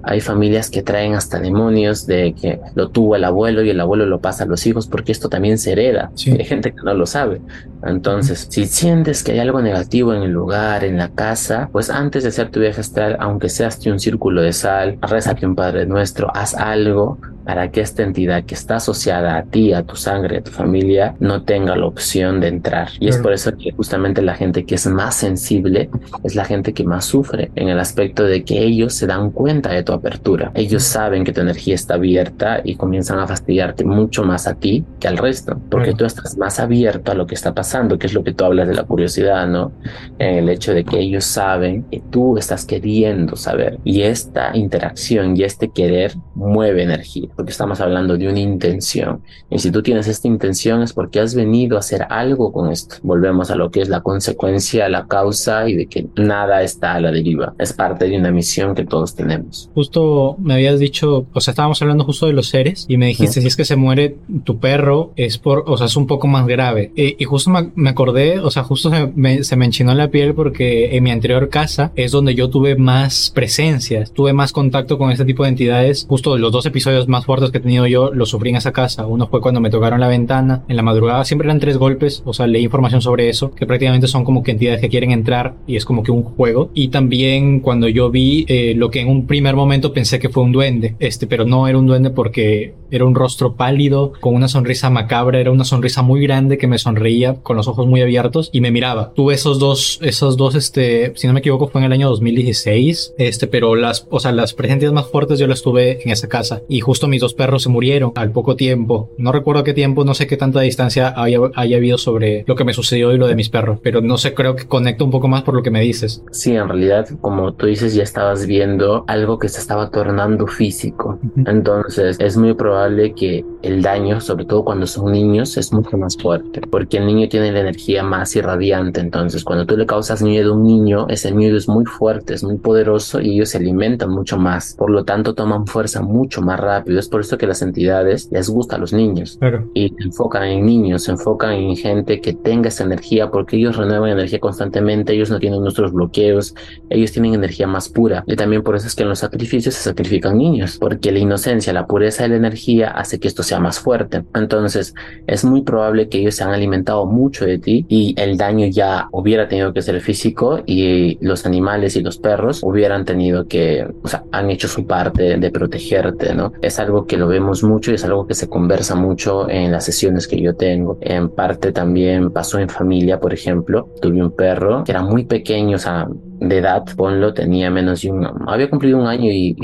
hay 0.06 0.22
familias 0.22 0.70
que 0.70 0.84
traen 0.84 1.16
hasta 1.16 1.40
demonios 1.40 2.06
de 2.06 2.34
que 2.34 2.60
lo 2.76 2.90
tuvo 2.90 3.16
el 3.16 3.24
abuelo 3.24 3.64
y 3.64 3.70
el 3.70 3.80
abuelo 3.80 4.06
lo 4.06 4.20
pasa 4.20 4.44
a 4.44 4.48
los 4.48 4.66
hijos 4.66 4.88
porque 4.88 5.12
esto 5.12 5.30
también 5.30 5.58
se 5.58 5.72
hereda. 5.72 6.12
Hay 6.28 6.46
gente 6.46 6.72
que 6.72 6.82
no 6.84 6.94
lo 6.94 7.06
sabe. 7.06 7.42
Entonces, 7.84 8.48
si 8.50 8.66
sientes 8.66 9.24
que 9.24 9.34
hay 9.34 9.40
algo 9.40 9.62
negativo 9.62 10.14
en 10.14 10.24
el 10.24 10.32
lugar, 10.32 10.84
en 10.84 10.98
la 10.98 11.10
casa, 11.10 11.70
pues 11.72 11.90
antes 11.90 12.24
de 12.24 12.30
hacer 12.30 12.50
tu 12.50 12.60
viaje 12.60 12.82
astral, 12.82 13.18
aunque 13.20 13.50
seas 13.50 13.80
un 13.86 14.00
círculo 14.00 14.42
de 14.42 14.54
sal, 14.54 14.98
rezate 15.02 15.46
un 15.46 15.56
Padre 15.56 15.86
Nuestro, 15.86 16.32
haz 16.36 16.56
algo 16.56 17.20
para 17.46 17.70
que 17.70 17.82
esta 17.82 18.02
entidad 18.02 18.44
que 18.44 18.56
está 18.56 18.78
asociada 18.78 19.38
a 19.38 19.44
ti, 19.44 19.72
a 19.72 19.84
tu 19.84 19.96
sangre, 19.96 20.40
a 20.40 20.44
tu 20.44 20.52
familia, 20.52 21.16
no 21.20 21.44
tenga 21.44 21.76
la 21.76 21.86
opción 21.86 22.40
de 22.40 22.48
entrar. 22.48 22.90
Y 23.00 23.08
es 23.08 23.18
por 23.18 23.34
eso 23.34 23.56
que 23.56 23.72
justamente 23.72 24.24
la 24.24 24.34
gente 24.34 24.66
que 24.66 24.76
es 24.76 24.88
más 24.88 25.16
sensible 25.16 25.90
es 26.24 26.36
la 26.36 26.44
gente 26.44 26.74
que 26.74 26.84
más 26.84 27.06
sufre 27.06 27.52
en 27.56 27.70
el 27.70 27.80
aspecto 27.80 28.24
de 28.24 28.44
que 28.44 28.64
ellos 28.64 28.96
se 28.96 29.06
dan 29.06 29.30
cuenta 29.30 29.70
de 29.70 29.84
tu 29.84 29.94
apertura. 29.96 30.52
Ellos 30.54 30.84
saben 30.84 31.24
que 31.24 31.34
tu 31.34 31.42
energía 31.42 31.76
está 31.76 31.96
abierta 31.96 32.62
y 32.64 32.76
comienzan 32.76 33.20
a 33.20 33.28
fastidiarte 33.28 33.84
mucho 33.84 34.24
más 34.24 34.48
a 34.48 34.56
ti 34.56 34.86
que 35.00 35.08
al 35.08 35.18
resto, 35.18 35.60
porque 35.70 35.94
tú 35.94 36.06
estás 36.06 36.38
más 36.38 36.60
abierto 36.60 37.12
a 37.12 37.16
lo 37.16 37.28
que 37.28 37.36
está 37.36 37.54
pasando, 37.54 37.98
que 37.98 38.08
es 38.08 38.14
lo 38.14 38.24
que 38.24 38.34
tú 38.34 38.46
hablas 38.46 38.68
de 38.68 38.76
la 38.76 38.84
curiosidad, 38.84 39.48
¿no? 39.48 39.72
En 40.20 40.36
el 40.36 40.50
hecho 40.50 40.74
de 40.74 40.84
que 40.84 41.00
ellos 41.00 41.26
saben 41.26 41.84
que 41.92 42.02
tú 42.10 42.38
estás 42.38 42.66
queriendo 42.66 43.36
saber 43.36 43.80
y 43.84 44.02
esta 44.02 44.56
interacción 44.56 45.38
y 45.38 45.44
este 45.44 45.70
querer 45.70 46.14
mueve 46.36 46.84
energía 46.84 47.06
porque 47.36 47.52
estamos 47.52 47.82
hablando 47.82 48.18
de 48.18 48.28
una 48.28 48.40
intención. 48.40 49.22
Y 49.50 49.60
si 49.60 49.72
tú 49.72 49.82
tienes 49.82 50.08
esta 50.08 50.28
intención 50.28 50.82
es 50.82 50.94
porque 50.94 51.20
has 51.20 51.36
venido 51.36 51.78
a 51.78 51.80
hacer 51.80 52.06
algo 52.10 52.52
con 52.52 52.72
esto. 52.72 52.98
Volvemos 53.04 53.52
a 53.52 53.56
lo 53.56 53.72
que 53.72 53.82
es 53.82 53.90
la 53.90 54.02
consecuencia, 54.02 54.90
la 54.90 55.08
causa 55.08 55.68
y 55.68 55.76
de 55.76 55.88
que 55.88 56.08
nada 56.16 56.62
está 56.62 56.94
a 56.94 57.00
la 57.00 57.12
deriva. 57.12 57.54
Es 57.60 57.74
parte 57.74 58.08
de 58.08 58.18
una 58.18 58.32
misión 58.32 58.76
que 58.76 58.86
todos 58.86 59.16
tenemos. 59.16 59.70
Justo 59.86 60.36
me 60.40 60.56
habías 60.56 60.80
dicho, 60.80 61.28
o 61.32 61.42
sea, 61.42 61.52
estábamos 61.52 61.80
hablando 61.80 62.04
justo 62.06 62.26
de 62.26 62.34
los 62.34 62.50
seres 62.50 62.88
y 62.90 62.98
me 62.98 63.06
dijiste, 63.06 63.40
si 63.40 63.46
es 63.46 63.56
que 63.56 63.66
se 63.66 63.76
muere 63.76 64.16
tu 64.44 64.58
perro, 64.58 65.14
es 65.16 65.38
por, 65.38 65.64
o 65.68 65.78
sea, 65.78 65.86
es 65.86 65.96
un 65.96 66.08
poco 66.08 66.26
más 66.26 66.48
grave. 66.48 66.92
Y, 66.96 67.22
y 67.22 67.26
justo 67.26 67.52
me, 67.52 67.70
me, 67.76 67.92
acordé, 67.92 68.40
o 68.40 68.50
sea, 68.50 68.64
justo 68.64 68.90
se 68.90 69.12
me, 69.16 69.44
se 69.44 69.56
me 69.56 69.66
enchinó 69.66 69.94
la 69.94 70.10
piel 70.10 70.34
porque 70.34 70.98
en 70.98 71.04
mi 71.04 71.12
anterior 71.12 71.50
casa 71.50 71.92
es 71.96 72.12
donde 72.12 72.34
yo 72.34 72.50
tuve 72.50 72.76
más 72.76 73.32
presencia, 73.36 74.06
tuve 74.06 74.34
más 74.34 74.54
contacto 74.54 74.98
con 74.98 75.12
este 75.12 75.24
tipo 75.24 75.44
de 75.44 75.50
entidades. 75.50 76.08
Justo 76.10 76.36
los 76.40 76.52
dos 76.52 76.66
episodios 76.66 77.08
más 77.08 77.26
fuertes 77.26 77.52
que 77.52 77.60
he 77.60 77.62
tenido 77.62 77.86
yo 77.86 78.12
los 78.12 78.30
sufrí 78.30 78.50
en 78.50 78.56
esa 78.56 78.72
casa. 78.72 79.06
Uno 79.06 79.28
fue 79.28 79.40
cuando 79.40 79.62
me 79.62 79.70
tocaron 79.70 80.00
la 80.00 80.08
ventana 80.08 80.64
en 80.68 80.78
la 80.78 80.82
madrugada. 80.82 81.26
Siempre 81.26 81.46
eran 81.46 81.60
tres 81.60 81.78
golpes. 81.78 82.24
O 82.26 82.34
sea, 82.34 82.48
leí 82.48 82.64
información 82.64 83.04
sobre 83.04 83.30
eso, 83.30 83.52
que 83.52 83.68
prácticamente 83.68 84.08
son 84.08 84.26
como 84.26 84.42
que 84.42 84.50
entidades 84.50 84.82
que 84.82 84.90
quieren 84.90 85.12
entrar 85.12 85.54
y 85.68 85.76
es 85.76 85.86
como 85.86 86.02
que 86.02 86.10
un 86.10 86.24
juego. 86.24 86.72
Y 86.74 86.88
también 86.88 87.60
cuando 87.60 87.88
yo 87.88 88.10
vi 88.10 88.46
eh, 88.48 88.74
lo 88.76 88.90
que 88.90 89.02
en 89.02 89.10
un 89.10 89.28
primer 89.28 89.56
momento 89.56 89.65
pensé 89.94 90.20
que 90.20 90.30
fue 90.30 90.44
un 90.44 90.52
duende, 90.52 90.96
este, 91.00 91.28
pero 91.28 91.46
no 91.46 91.68
era 91.68 91.78
un 91.78 91.86
duende 91.86 92.10
porque 92.10 92.74
era 92.92 93.06
un 93.06 93.16
rostro 93.16 93.56
pálido, 93.56 94.14
con 94.20 94.36
una 94.36 94.48
sonrisa 94.48 94.90
macabra, 94.90 95.40
era 95.40 95.52
una 95.52 95.66
sonrisa 95.66 96.02
muy 96.02 96.22
grande 96.22 96.58
que 96.58 96.68
me 96.68 96.78
sonreía 96.78 97.36
con 97.36 97.58
los 97.58 97.68
ojos 97.68 97.88
muy 97.88 98.02
abiertos 98.02 98.50
y 98.54 98.62
me 98.62 98.72
miraba. 98.72 99.12
Tuve 99.14 99.34
esos 99.34 99.60
dos, 99.60 100.00
esos 100.02 100.38
dos, 100.38 100.56
este, 100.56 101.14
si 101.16 101.28
no 101.28 101.34
me 101.34 101.40
equivoco, 101.40 101.68
fue 101.68 101.82
en 101.82 101.86
el 101.86 101.92
año 101.92 102.10
2016, 102.10 103.16
este, 103.18 103.48
pero 103.48 103.76
las, 103.76 104.08
o 104.10 104.20
sea, 104.20 104.32
las 104.32 104.54
presencias 104.54 104.94
más 104.94 105.08
fuertes 105.08 105.40
yo 105.40 105.48
las 105.48 105.62
tuve 105.62 106.04
en 106.04 106.12
esa 106.12 106.28
casa 106.28 106.62
y 106.70 106.80
justo 106.80 107.08
mis 107.08 107.22
dos 107.22 107.34
perros 107.34 107.64
se 107.64 107.70
murieron 107.70 108.12
al 108.16 108.32
poco 108.32 108.56
tiempo. 108.56 109.10
No 109.18 109.32
recuerdo 109.32 109.64
qué 109.64 109.74
tiempo, 109.74 110.06
no 110.06 110.14
sé 110.14 110.28
qué 110.28 110.38
tanta 110.38 110.62
distancia 110.62 111.14
haya, 111.16 111.40
haya 111.56 111.78
habido 111.78 111.98
sobre 111.98 112.44
lo 112.48 112.56
que 112.56 112.64
me 112.64 112.74
sucedió 112.74 113.14
y 113.14 113.18
lo 113.18 113.28
de 113.28 113.36
mis 113.36 113.50
perros, 113.50 113.80
pero 113.82 114.02
no 114.02 114.18
sé, 114.18 114.34
creo 114.34 114.56
que 114.56 114.66
conecto 114.66 115.06
un 115.06 115.12
poco 115.12 115.28
más 115.28 115.44
por 115.44 115.56
lo 115.56 115.64
que 115.64 115.72
me 115.72 115.82
dices. 115.82 116.24
Sí, 116.32 116.56
en 116.56 116.68
realidad, 116.68 117.08
como 117.22 117.54
tú 117.54 117.66
dices, 117.66 117.94
ya 117.94 118.04
estabas 118.04 118.46
viendo 118.46 119.04
algo 119.08 119.40
que 119.40 119.50
se 119.56 119.62
estaba 119.62 119.90
tornando 119.90 120.48
físico. 120.48 121.18
Entonces, 121.46 122.18
es 122.20 122.36
muy 122.36 122.54
probable 122.54 123.14
que 123.14 123.46
el 123.62 123.82
daño, 123.82 124.20
sobre 124.20 124.46
todo 124.46 124.66
cuando 124.66 124.86
son 124.86 125.12
niños, 125.14 125.56
es 125.56 125.72
mucho 125.72 125.98
más 125.98 126.18
fuerte, 126.18 126.62
porque 126.70 126.98
el 126.98 127.06
niño 127.06 127.30
tiene 127.30 127.52
la 127.52 127.62
energía 127.62 128.04
más 128.04 128.36
irradiante. 128.36 129.00
Entonces, 129.00 129.44
cuando 129.44 129.66
tú 129.66 129.78
le 129.78 129.86
causas 129.86 130.22
miedo 130.22 130.52
a 130.52 130.56
un 130.58 130.64
niño, 130.64 131.08
ese 131.10 131.34
miedo 131.34 131.56
es 131.56 131.70
muy 131.70 131.86
fuerte, 131.86 132.34
es 132.34 132.44
muy 132.44 132.58
poderoso 132.58 133.22
y 133.22 133.36
ellos 133.36 133.50
se 133.50 133.58
alimentan 133.58 134.10
mucho 134.10 134.38
más. 134.38 134.76
Por 134.78 134.90
lo 134.90 135.06
tanto, 135.06 135.34
toman 135.34 135.66
fuerza 135.68 136.02
mucho 136.02 136.42
más 136.42 136.60
rápido. 136.60 137.00
Es 137.00 137.08
por 137.08 137.22
eso 137.22 137.38
que 137.38 137.48
las 137.48 137.62
entidades 137.62 138.30
les 138.32 138.50
gusta 138.50 138.76
a 138.76 138.80
los 138.80 138.92
niños 138.92 139.38
claro. 139.40 139.70
y 139.74 139.90
se 139.90 140.04
enfocan 140.04 140.44
en 140.44 140.66
niños, 140.66 141.04
se 141.04 141.12
enfocan 141.12 141.54
en 141.54 141.78
gente 141.78 142.20
que 142.20 142.34
tenga 142.34 142.68
esa 142.68 142.84
energía 142.84 143.32
porque 143.32 143.56
ellos 143.56 143.78
renuevan 143.78 144.10
energía 144.10 144.40
constantemente, 144.40 145.14
ellos 145.14 145.30
no 145.30 145.40
tienen 145.40 145.62
nuestros 145.62 145.94
bloqueos, 145.94 146.54
ellos 146.90 147.12
tienen 147.14 147.34
energía 147.34 147.68
más 147.68 147.88
pura 147.88 148.24
y 148.28 148.36
también 148.36 148.64
por 148.64 148.76
eso 148.76 148.88
es 148.88 148.96
que 148.96 149.04
en 149.04 149.10
los 149.10 149.20
sacrificios 149.20 149.45
se 149.46 149.72
sacrifican 149.72 150.38
niños, 150.38 150.78
porque 150.80 151.12
la 151.12 151.20
inocencia, 151.20 151.74
la 151.74 151.88
pureza 151.88 152.24
de 152.24 152.30
la 152.30 152.36
energía 152.36 152.90
hace 152.92 153.20
que 153.20 153.28
esto 153.28 153.44
sea 153.44 153.60
más 153.60 153.80
fuerte. 153.80 154.24
Entonces, 154.34 154.94
es 155.28 155.44
muy 155.46 155.62
probable 155.62 156.10
que 156.10 156.20
ellos 156.20 156.36
se 156.36 156.44
han 156.44 156.52
alimentado 156.52 157.06
mucho 157.06 157.46
de 157.46 157.58
ti 157.58 157.86
y 157.90 158.16
el 158.18 158.38
daño 158.38 158.68
ya 158.68 159.08
hubiera 159.12 159.48
tenido 159.48 159.74
que 159.74 159.82
ser 159.82 160.00
físico 160.02 160.62
y 160.66 161.18
los 161.22 161.46
animales 161.46 161.96
y 161.96 162.02
los 162.02 162.18
perros 162.18 162.62
hubieran 162.64 163.06
tenido 163.06 163.48
que, 163.48 163.88
o 164.04 164.08
sea, 164.08 164.24
han 164.32 164.50
hecho 164.50 164.68
su 164.68 164.86
parte 164.86 165.38
de 165.38 165.52
protegerte, 165.52 166.34
¿no? 166.34 166.54
Es 166.62 166.80
algo 166.80 167.06
que 167.06 167.18
lo 167.18 167.28
vemos 167.28 167.64
mucho 167.64 167.92
y 167.92 167.96
es 167.96 168.06
algo 168.06 168.28
que 168.28 168.34
se 168.34 168.48
conversa 168.48 168.96
mucho 168.96 169.50
en 169.50 169.72
las 169.72 169.86
sesiones 169.86 170.28
que 170.28 170.42
yo 170.42 170.56
tengo. 170.56 170.98
En 171.02 171.30
parte 171.30 171.72
también 171.72 172.32
pasó 172.32 172.60
en 172.60 172.70
familia, 172.70 173.20
por 173.20 173.34
ejemplo, 173.34 173.90
tuve 174.02 174.22
un 174.22 174.32
perro 174.32 174.84
que 174.84 174.92
era 174.92 175.02
muy 175.02 175.26
pequeño, 175.26 175.76
o 175.76 175.80
sea, 175.80 176.08
de 176.40 176.58
edad, 176.58 176.84
ponlo, 176.96 177.34
tenía 177.34 177.70
menos 177.70 178.02
de 178.02 178.12
un, 178.12 178.28
había 178.48 178.70
cumplido 178.70 179.00
un 179.00 179.08
año 179.08 179.32
y, 179.32 179.56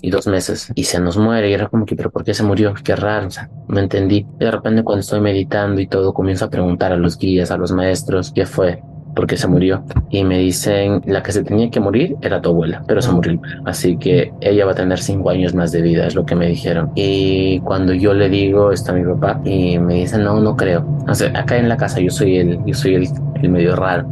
y, 0.00 0.10
dos 0.10 0.26
meses 0.26 0.70
y 0.74 0.84
se 0.84 1.00
nos 1.00 1.16
muere 1.16 1.50
y 1.50 1.54
era 1.54 1.68
como 1.68 1.86
que, 1.86 1.96
pero 1.96 2.10
¿por 2.10 2.24
qué 2.24 2.34
se 2.34 2.42
murió? 2.42 2.74
Qué 2.84 2.96
raro, 2.96 3.28
o 3.28 3.30
sea, 3.30 3.50
no 3.68 3.80
entendí. 3.80 4.26
Y 4.38 4.44
de 4.44 4.50
repente 4.50 4.82
cuando 4.82 5.00
estoy 5.00 5.20
meditando 5.20 5.80
y 5.80 5.86
todo, 5.86 6.12
comienzo 6.12 6.44
a 6.44 6.50
preguntar 6.50 6.92
a 6.92 6.96
los 6.96 7.18
guías, 7.18 7.50
a 7.50 7.56
los 7.56 7.72
maestros, 7.72 8.32
¿qué 8.34 8.46
fue? 8.46 8.82
porque 9.14 9.36
se 9.36 9.46
murió. 9.46 9.84
Y 10.10 10.24
me 10.24 10.38
dicen, 10.38 11.02
la 11.06 11.22
que 11.22 11.32
se 11.32 11.44
tenía 11.44 11.70
que 11.70 11.80
morir 11.80 12.16
era 12.22 12.40
tu 12.40 12.50
abuela, 12.50 12.82
pero 12.86 13.02
se 13.02 13.10
ah. 13.10 13.12
murió. 13.12 13.40
Así 13.64 13.96
que 13.96 14.32
ella 14.40 14.64
va 14.64 14.72
a 14.72 14.74
tener 14.74 14.98
cinco 14.98 15.30
años 15.30 15.54
más 15.54 15.72
de 15.72 15.82
vida, 15.82 16.06
es 16.06 16.14
lo 16.14 16.24
que 16.24 16.34
me 16.34 16.46
dijeron. 16.46 16.90
Y 16.94 17.60
cuando 17.60 17.92
yo 17.92 18.14
le 18.14 18.28
digo, 18.28 18.72
está 18.72 18.92
mi 18.92 19.04
papá, 19.04 19.40
y 19.44 19.78
me 19.78 19.94
dicen, 19.94 20.24
no, 20.24 20.40
no 20.40 20.56
creo. 20.56 20.86
O 21.08 21.14
sea, 21.14 21.30
acá 21.38 21.58
en 21.58 21.68
la 21.68 21.76
casa 21.76 22.00
yo 22.00 22.10
soy 22.10 22.38
el, 22.38 22.58
yo 22.64 22.74
soy 22.74 22.94
el, 22.94 23.08
el 23.42 23.48
medio 23.48 23.76
raro. 23.76 24.08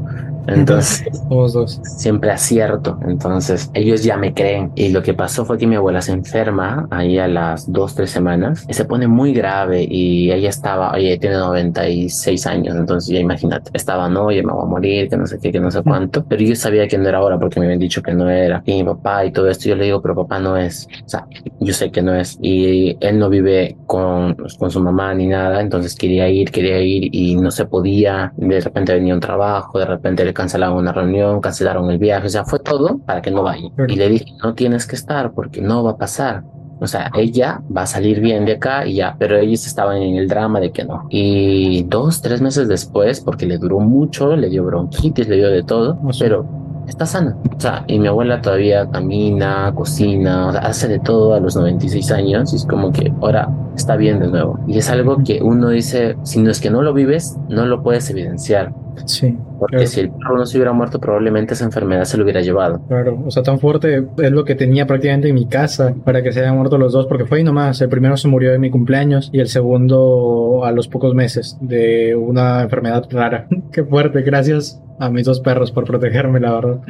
Entonces, 0.47 1.05
dos. 1.29 1.81
siempre 1.83 2.31
acierto. 2.31 2.99
Entonces, 3.07 3.71
ellos 3.75 4.03
ya 4.03 4.17
me 4.17 4.35
creen. 4.35 4.73
Y 4.75 4.89
lo 4.91 5.03
que 5.03 5.15
pasó 5.15 5.45
fue 5.45 5.59
que 5.59 5.67
mi 5.67 5.77
abuela 5.77 6.01
se 6.01 6.13
enferma 6.13 6.87
ahí 6.91 7.19
a 7.19 7.29
las 7.29 7.71
dos, 7.71 7.95
tres 7.95 8.11
semanas 8.11 8.67
y 8.69 8.75
se 8.75 8.85
pone 8.85 9.07
muy 9.07 9.33
grave. 9.33 9.87
Y 9.89 10.31
ella 10.31 10.49
estaba, 10.49 10.97
ella 10.99 11.19
tiene 11.19 11.37
96 11.37 12.47
años. 12.47 12.77
Entonces, 12.77 13.13
ya 13.13 13.21
imagínate, 13.21 13.71
estaba, 13.75 14.09
no, 14.09 14.31
ya 14.31 14.43
me 14.43 14.53
voy 14.53 14.63
a 14.63 14.67
morir, 14.67 15.09
que 15.09 15.17
no 15.17 15.27
sé 15.27 15.39
qué, 15.39 15.53
que 15.53 15.61
no 15.61 15.71
sé 15.71 15.83
cuánto. 15.83 16.25
Pero 16.25 16.43
yo 16.43 16.55
sabía 16.57 16.89
que 16.89 16.99
no 16.99 17.09
era 17.09 17.19
ahora 17.19 17.39
porque 17.39 17.61
me 17.61 17.67
habían 17.67 17.81
dicho 17.81 18.03
que 18.03 18.13
no 18.13 18.29
era. 18.31 18.63
Y 18.67 18.75
mi 18.75 18.85
papá 18.85 19.25
y 19.25 19.33
todo 19.33 19.49
esto, 19.49 19.69
yo 19.69 19.77
le 19.77 19.85
digo, 19.85 20.01
pero 20.03 20.15
papá 20.15 20.39
no 20.39 20.57
es. 20.57 20.89
O 21.05 21.09
sea, 21.09 21.27
yo 21.61 21.73
sé 21.73 21.91
que 21.91 22.03
no 22.03 22.15
es. 22.15 22.39
Y 22.41 22.97
él 23.01 23.19
no 23.19 23.29
vive 23.29 23.77
con, 23.87 24.35
con 24.35 24.71
su 24.71 24.81
mamá 24.81 25.15
ni 25.15 25.27
nada. 25.27 25.61
Entonces, 25.61 25.95
quería 25.95 26.29
ir, 26.29 26.51
quería 26.51 26.81
ir 26.81 27.15
y 27.15 27.37
no 27.37 27.51
se 27.51 27.67
podía. 27.67 28.33
De 28.37 28.61
repente 28.61 28.95
venía 28.95 29.15
un 29.15 29.21
trabajo, 29.21 29.79
de 29.79 29.87
repente 29.87 30.25
cancelaron 30.33 30.77
una 30.77 30.93
reunión, 30.93 31.41
cancelaron 31.41 31.91
el 31.91 31.99
viaje, 31.99 32.27
o 32.27 32.31
sea, 32.31 32.45
fue 32.45 32.59
todo 32.59 32.99
para 32.99 33.23
que 33.23 33.31
no 33.31 33.43
vaya. 33.43 33.69
Y 33.89 33.97
le 33.97 34.09
dije, 34.09 34.27
no 34.43 34.55
tienes 34.55 34.87
que 34.87 34.97
estar 34.97 35.33
porque 35.33 35.61
no 35.61 35.83
va 35.83 35.93
a 35.93 35.97
pasar. 35.97 36.43
O 36.81 36.87
sea, 36.87 37.11
ella 37.15 37.61
va 37.75 37.83
a 37.83 37.87
salir 37.87 38.21
bien 38.21 38.47
de 38.47 38.53
acá 38.53 38.87
y 38.87 38.95
ya, 38.97 39.15
pero 39.19 39.37
ellos 39.37 39.67
estaban 39.67 39.99
en 39.99 40.17
el 40.17 40.29
drama 40.29 40.61
de 40.61 40.73
que 40.73 40.85
no. 40.85 41.07
Y 41.11 41.83
dos, 41.85 42.23
tres 42.23 42.41
meses 42.41 42.69
después, 42.69 43.21
porque 43.21 43.45
le 43.45 43.59
duró 43.59 43.81
mucho, 43.81 44.35
le 44.35 44.49
dio 44.49 44.65
bronquitis, 44.65 45.29
le 45.29 45.37
dio 45.37 45.51
de 45.51 45.63
todo, 45.63 45.99
pero 46.19 46.47
está 46.87 47.05
sana. 47.05 47.37
O 47.57 47.61
sea, 47.61 47.85
y 47.87 47.99
mi 47.99 48.09
abuela 48.09 48.41
todavía 48.41 48.89
camina, 48.91 49.73
cocina, 49.75 50.49
o 50.49 50.53
sea, 50.53 50.61
hace 50.63 50.89
de 50.89 50.99
todo 50.99 51.35
a 51.35 51.41
los 51.41 51.55
96 51.55 52.11
años 52.13 52.53
y 52.53 52.57
es 52.57 52.65
como 52.67 52.93
que 52.93 53.13
ahora 53.21 53.49
está 53.75 53.97
bien 53.97 54.19
de 54.21 54.29
nuevo. 54.29 54.59
Y 54.67 54.79
es 54.79 54.91
algo 54.91 55.23
que 55.25 55.43
uno 55.43 55.69
dice, 55.69 56.17
si 56.23 56.41
no 56.41 56.51
es 56.51 56.61
que 56.61 56.71
no 56.71 56.83
lo 56.83 56.93
vives, 56.93 57.37
no 57.49 57.67
lo 57.67 57.83
puedes 57.83 58.09
evidenciar. 58.11 58.73
Sí. 59.05 59.37
Porque 59.59 59.87
si 59.87 60.01
el 60.01 60.11
perro 60.11 60.39
no 60.39 60.47
se 60.47 60.57
hubiera 60.57 60.73
muerto, 60.73 60.99
probablemente 60.99 61.55
esa 61.55 61.65
enfermedad 61.65 62.05
se 62.05 62.17
lo 62.17 62.25
hubiera 62.25 62.41
llevado. 62.41 62.81
Claro, 62.89 63.23
o 63.27 63.31
sea, 63.31 63.43
tan 63.43 63.59
fuerte 63.59 64.07
es 64.19 64.31
lo 64.31 64.45
que 64.45 64.55
tenía 64.55 64.87
prácticamente 64.87 65.29
en 65.29 65.35
mi 65.35 65.47
casa 65.47 65.95
para 66.05 66.23
que 66.23 66.33
se 66.33 66.41
hayan 66.41 66.57
muerto 66.57 66.79
los 66.79 66.93
dos, 66.93 67.07
porque 67.07 67.27
fue 67.27 67.39
ahí 67.39 67.45
nomás. 67.45 67.81
El 67.81 67.89
primero 67.89 68.17
se 68.17 68.29
murió 68.29 68.55
en 68.55 68.61
mi 68.61 68.71
cumpleaños 68.71 69.31
y 69.33 69.41
el 69.41 69.49
segundo 69.49 70.63
a 70.65 70.73
los 70.73 70.89
pocos 70.89 71.15
meses 71.15 71.59
de 71.61 72.17
una 72.17 72.63
enfermedad 72.63 73.07
rara. 73.11 73.47
Qué 73.73 73.85
fuerte, 73.85 74.23
gracias 74.23 74.83
a 74.99 75.11
mis 75.11 75.25
dos 75.25 75.41
perros 75.41 75.73
por 75.73 75.85
protegerme, 75.85 76.41
la 76.41 76.53
verdad. 76.53 76.81